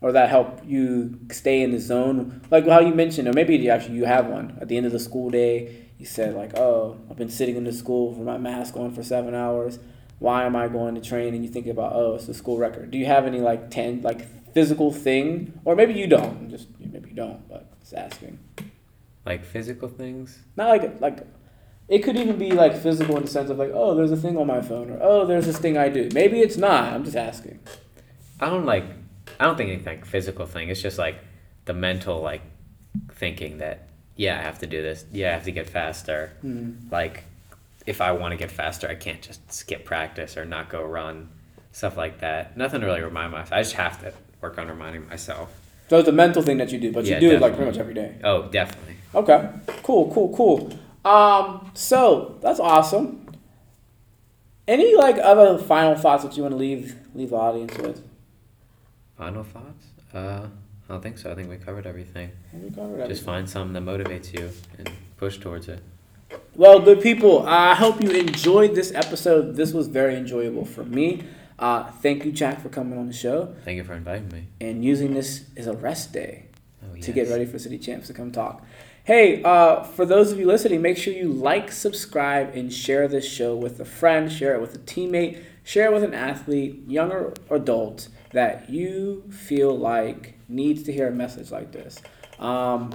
Or 0.00 0.12
that 0.12 0.28
help 0.28 0.60
you 0.66 1.18
stay 1.30 1.62
in 1.62 1.70
the 1.70 1.80
zone, 1.80 2.42
like 2.50 2.66
how 2.66 2.80
you 2.80 2.94
mentioned, 2.94 3.26
or 3.26 3.32
maybe 3.32 3.56
you 3.56 3.70
actually 3.70 3.96
you 3.96 4.04
have 4.04 4.26
one 4.26 4.58
at 4.60 4.68
the 4.68 4.76
end 4.76 4.84
of 4.84 4.92
the 4.92 4.98
school 4.98 5.30
day. 5.30 5.86
You 5.98 6.04
said 6.04 6.34
like, 6.34 6.58
"Oh, 6.58 6.98
I've 7.10 7.16
been 7.16 7.30
sitting 7.30 7.56
in 7.56 7.64
the 7.64 7.72
school 7.72 8.12
with 8.12 8.26
my 8.26 8.36
mask 8.36 8.76
on 8.76 8.92
for 8.92 9.02
seven 9.02 9.34
hours. 9.34 9.78
Why 10.18 10.44
am 10.44 10.56
I 10.56 10.68
going 10.68 10.94
to 10.96 11.00
train?" 11.00 11.32
And 11.32 11.42
you 11.42 11.50
think 11.50 11.66
about, 11.66 11.92
"Oh, 11.94 12.16
it's 12.16 12.26
the 12.26 12.34
school 12.34 12.58
record." 12.58 12.90
Do 12.90 12.98
you 12.98 13.06
have 13.06 13.24
any 13.24 13.40
like 13.40 13.70
ten 13.70 14.02
like 14.02 14.52
physical 14.52 14.92
thing, 14.92 15.58
or 15.64 15.74
maybe 15.74 15.94
you 15.94 16.06
don't? 16.06 16.50
Just 16.50 16.68
maybe 16.78 17.08
you 17.08 17.16
don't, 17.16 17.48
but 17.48 17.80
just 17.80 17.94
asking. 17.94 18.38
like 19.24 19.42
physical 19.44 19.88
things. 19.88 20.38
Not 20.56 20.68
like 20.68 21.00
like 21.00 21.26
it 21.88 22.00
could 22.00 22.16
even 22.16 22.38
be 22.38 22.52
like 22.52 22.76
physical 22.76 23.16
in 23.16 23.24
the 23.24 23.30
sense 23.30 23.50
of 23.50 23.58
like, 23.58 23.70
oh, 23.74 23.94
there's 23.94 24.12
a 24.12 24.16
thing 24.16 24.36
on 24.36 24.46
my 24.46 24.62
phone, 24.62 24.90
or 24.90 24.98
oh, 25.02 25.26
there's 25.26 25.46
this 25.46 25.58
thing 25.58 25.76
I 25.76 25.88
do. 25.88 26.08
Maybe 26.12 26.40
it's 26.40 26.56
not. 26.56 26.92
I'm 26.92 27.04
just 27.04 27.16
asking. 27.16 27.58
I 28.40 28.46
don't 28.46 28.66
like. 28.66 28.84
I 29.38 29.44
don't 29.44 29.56
think 29.56 29.70
anything 29.70 29.96
like 29.98 30.04
physical 30.06 30.46
thing. 30.46 30.68
It's 30.68 30.82
just 30.82 30.98
like 30.98 31.18
the 31.64 31.74
mental 31.74 32.20
like 32.20 32.42
thinking 33.12 33.58
that 33.58 33.88
yeah, 34.16 34.38
I 34.38 34.42
have 34.42 34.60
to 34.60 34.66
do 34.66 34.82
this. 34.82 35.04
Yeah, 35.12 35.30
I 35.30 35.32
have 35.34 35.44
to 35.44 35.52
get 35.52 35.68
faster. 35.68 36.32
Hmm. 36.40 36.72
Like 36.90 37.24
if 37.86 38.00
I 38.00 38.12
want 38.12 38.32
to 38.32 38.36
get 38.36 38.50
faster, 38.50 38.88
I 38.88 38.94
can't 38.94 39.20
just 39.20 39.52
skip 39.52 39.84
practice 39.84 40.36
or 40.36 40.44
not 40.44 40.68
go 40.68 40.82
run. 40.82 41.28
Stuff 41.72 41.96
like 41.96 42.20
that. 42.20 42.56
Nothing 42.56 42.80
to 42.80 42.86
really 42.86 43.02
remind 43.02 43.32
myself. 43.32 43.52
I 43.52 43.62
just 43.62 43.74
have 43.74 44.00
to 44.02 44.12
work 44.40 44.58
on 44.58 44.68
reminding 44.68 45.08
myself. 45.08 45.50
So 45.90 45.98
it's 45.98 46.08
a 46.08 46.12
mental 46.12 46.42
thing 46.42 46.58
that 46.58 46.72
you 46.72 46.78
do, 46.78 46.92
but 46.92 47.04
you 47.04 47.12
Yeah, 47.12 47.20
do 47.20 47.30
it 47.32 47.40
like 47.40 47.56
pretty 47.56 47.70
much 47.70 47.78
every 47.78 47.94
day. 47.94 48.14
Oh, 48.22 48.44
definitely. 48.48 48.96
Okay. 49.14 49.48
Cool. 49.82 50.10
Cool. 50.12 50.34
Cool. 50.34 50.78
Um. 51.04 51.70
So 51.74 52.38
that's 52.40 52.60
awesome. 52.60 53.20
Any 54.66 54.96
like 54.96 55.16
other 55.18 55.58
final 55.58 55.94
thoughts 55.94 56.24
that 56.24 56.36
you 56.36 56.42
want 56.42 56.52
to 56.52 56.58
leave 56.58 56.96
leave 57.14 57.30
the 57.30 57.36
audience 57.36 57.76
with? 57.76 58.02
Final 59.18 59.44
thoughts? 59.44 59.86
Uh, 60.12 60.46
I 60.88 60.92
don't 60.92 61.02
think 61.02 61.18
so. 61.18 61.30
I 61.30 61.34
think 61.34 61.48
we 61.50 61.56
covered 61.56 61.86
everything. 61.86 62.30
We 62.52 62.70
covered 62.70 63.06
Just 63.08 63.24
find 63.24 63.48
something 63.48 63.72
that 63.74 63.82
motivates 63.84 64.32
you 64.32 64.50
and 64.78 64.90
push 65.16 65.38
towards 65.38 65.68
it. 65.68 65.80
Well, 66.56 66.80
good 66.80 67.00
people, 67.00 67.46
I 67.46 67.74
hope 67.74 68.00
you 68.02 68.10
enjoyed 68.10 68.74
this 68.74 68.92
episode. 68.92 69.56
This 69.56 69.72
was 69.72 69.86
very 69.88 70.16
enjoyable 70.16 70.64
for 70.64 70.84
me. 70.84 71.22
Uh, 71.58 71.84
thank 71.84 72.24
you, 72.24 72.32
Jack, 72.32 72.60
for 72.60 72.68
coming 72.68 72.98
on 72.98 73.06
the 73.06 73.12
show 73.12 73.54
Thank 73.64 73.76
you 73.76 73.84
for 73.84 73.94
inviting 73.94 74.28
me. 74.30 74.46
and 74.60 74.84
using 74.84 75.14
this 75.14 75.44
as 75.56 75.66
a 75.68 75.72
rest 75.74 76.12
day. 76.12 76.46
Oh, 76.82 76.96
to 77.00 77.12
get 77.12 77.28
ready 77.28 77.44
for 77.44 77.58
City 77.58 77.78
Champs 77.78 78.08
to 78.08 78.12
come 78.14 78.32
talk. 78.32 78.64
Hey, 79.04 79.42
uh, 79.42 79.82
for 79.82 80.06
those 80.06 80.32
of 80.32 80.38
you 80.38 80.46
listening, 80.46 80.80
make 80.80 80.96
sure 80.96 81.12
you 81.12 81.28
like, 81.28 81.70
subscribe, 81.70 82.54
and 82.54 82.72
share 82.72 83.06
this 83.06 83.30
show 83.30 83.54
with 83.54 83.78
a 83.78 83.84
friend, 83.84 84.32
share 84.32 84.54
it 84.54 84.62
with 84.62 84.74
a 84.74 84.78
teammate, 84.78 85.42
share 85.62 85.90
it 85.90 85.92
with 85.92 86.04
an 86.04 86.14
athlete, 86.14 86.84
young 86.86 87.12
or 87.12 87.34
adult, 87.50 88.08
that 88.32 88.70
you 88.70 89.24
feel 89.30 89.76
like 89.76 90.38
needs 90.48 90.84
to 90.84 90.92
hear 90.92 91.08
a 91.08 91.12
message 91.12 91.50
like 91.50 91.70
this. 91.70 92.00
Um, 92.38 92.94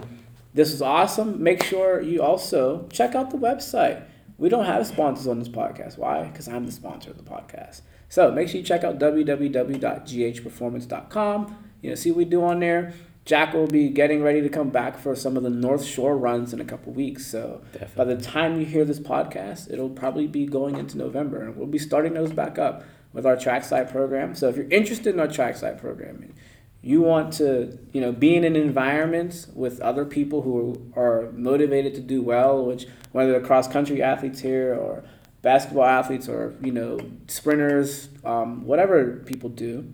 this 0.56 0.72
was 0.72 0.82
awesome. 0.82 1.44
Make 1.44 1.62
sure 1.62 2.02
you 2.02 2.24
also 2.24 2.88
check 2.92 3.14
out 3.14 3.30
the 3.30 3.38
website. 3.38 4.04
We 4.40 4.50
don't 4.50 4.66
have 4.66 4.88
sponsors 4.88 5.28
on 5.28 5.38
this 5.38 5.48
podcast. 5.48 6.00
Why? 6.00 6.24
Because 6.24 6.48
I'm 6.48 6.66
the 6.66 6.72
sponsor 6.72 7.12
of 7.12 7.18
the 7.18 7.24
podcast. 7.24 7.82
So 8.08 8.32
make 8.32 8.50
sure 8.50 8.58
you 8.58 8.66
check 8.66 8.84
out 8.84 8.98
www.ghperformance.com. 8.98 11.64
You 11.84 11.90
know, 11.90 11.96
see 11.96 12.10
what 12.10 12.18
we 12.18 12.26
do 12.26 12.44
on 12.44 12.62
there. 12.62 12.96
Jack 13.30 13.54
will 13.54 13.68
be 13.68 13.90
getting 13.90 14.24
ready 14.24 14.42
to 14.42 14.50
come 14.50 14.72
back 14.72 14.98
for 14.98 15.16
some 15.16 15.38
of 15.38 15.44
the 15.44 15.52
North 15.52 15.86
Shore 15.86 16.18
runs 16.18 16.52
in 16.52 16.60
a 16.60 16.66
couple 16.66 16.92
weeks. 16.92 17.28
So 17.28 17.62
by 17.96 18.04
the 18.04 18.18
time 18.18 18.60
you 18.60 18.66
hear 18.66 18.84
this 18.84 19.00
podcast, 19.00 19.72
it'll 19.72 19.92
probably 19.92 20.26
be 20.26 20.48
going 20.48 20.78
into 20.78 20.98
November, 20.98 21.44
and 21.44 21.56
we'll 21.56 21.68
be 21.68 21.78
starting 21.78 22.16
those 22.16 22.34
back 22.34 22.58
up 22.58 22.84
with 23.14 23.28
our 23.28 23.38
trackside 23.38 23.92
program. 23.92 24.34
So 24.34 24.50
if 24.50 24.56
you're 24.56 24.68
interested 24.70 25.14
in 25.14 25.20
our 25.20 25.28
trackside 25.28 25.80
program, 25.80 26.34
you 26.82 27.02
want 27.02 27.32
to 27.34 27.78
you 27.94 28.02
know 28.02 28.12
be 28.12 28.36
in 28.36 28.46
an 28.46 28.56
environment 28.56 29.46
with 29.54 29.80
other 29.80 30.06
people 30.06 30.42
who 30.42 30.92
are 30.96 31.32
motivated 31.34 31.94
to 31.94 32.02
do 32.02 32.24
well, 32.24 32.66
which 32.66 32.88
whether 33.12 33.34
they're 33.34 33.42
cross 33.42 33.68
country 33.68 34.02
athletes 34.02 34.40
here 34.40 34.74
or 34.74 35.04
basketball 35.44 35.86
athletes 35.86 36.28
or 36.28 36.56
you 36.64 36.72
know 36.72 37.00
sprinters, 37.28 38.10
um, 38.26 38.66
whatever 38.66 39.18
people 39.18 39.50
do 39.50 39.94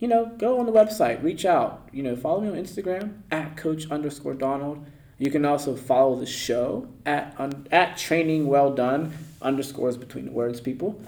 you 0.00 0.08
know, 0.08 0.26
go 0.38 0.58
on 0.58 0.66
the 0.66 0.72
website, 0.72 1.22
reach 1.22 1.44
out. 1.44 1.88
You 1.92 2.02
know, 2.02 2.16
follow 2.16 2.40
me 2.40 2.48
on 2.48 2.54
Instagram 2.54 3.20
at 3.30 3.56
coach 3.56 3.88
underscore 3.90 4.34
Donald. 4.34 4.84
You 5.18 5.30
can 5.30 5.44
also 5.44 5.76
follow 5.76 6.16
the 6.16 6.26
show 6.26 6.88
at 7.04 7.34
un, 7.38 7.68
at 7.70 7.98
training 7.98 8.46
well 8.46 8.72
done 8.72 9.12
underscores 9.42 9.98
between 9.98 10.24
the 10.24 10.32
words, 10.32 10.60
people. 10.60 11.00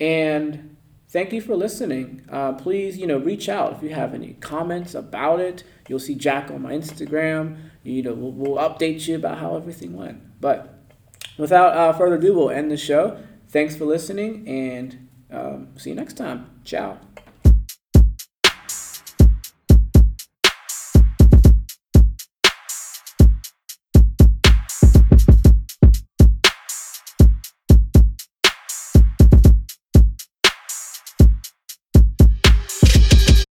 And 0.00 0.76
thank 1.10 1.34
you 1.34 1.42
for 1.42 1.54
listening. 1.54 2.22
Uh, 2.30 2.54
please, 2.54 2.96
you 2.96 3.06
know, 3.06 3.18
reach 3.18 3.50
out 3.50 3.74
if 3.74 3.82
you 3.82 3.90
have 3.90 4.14
any 4.14 4.32
comments 4.40 4.94
about 4.94 5.40
it. 5.40 5.64
You'll 5.86 5.98
see 5.98 6.14
Jack 6.14 6.50
on 6.50 6.62
my 6.62 6.72
Instagram. 6.72 7.58
You 7.82 8.02
know, 8.02 8.14
we'll, 8.14 8.32
we'll 8.32 8.56
update 8.56 9.06
you 9.06 9.16
about 9.16 9.38
how 9.38 9.56
everything 9.56 9.94
went. 9.94 10.40
But 10.40 10.74
without 11.36 11.76
uh, 11.76 11.92
further 11.92 12.16
ado, 12.16 12.34
we'll 12.34 12.50
end 12.50 12.70
the 12.70 12.78
show. 12.78 13.18
Thanks 13.48 13.76
for 13.76 13.84
listening, 13.84 14.46
and 14.48 15.08
um, 15.30 15.68
see 15.76 15.90
you 15.90 15.96
next 15.96 16.14
time. 16.14 16.50
Ciao. 16.64 16.98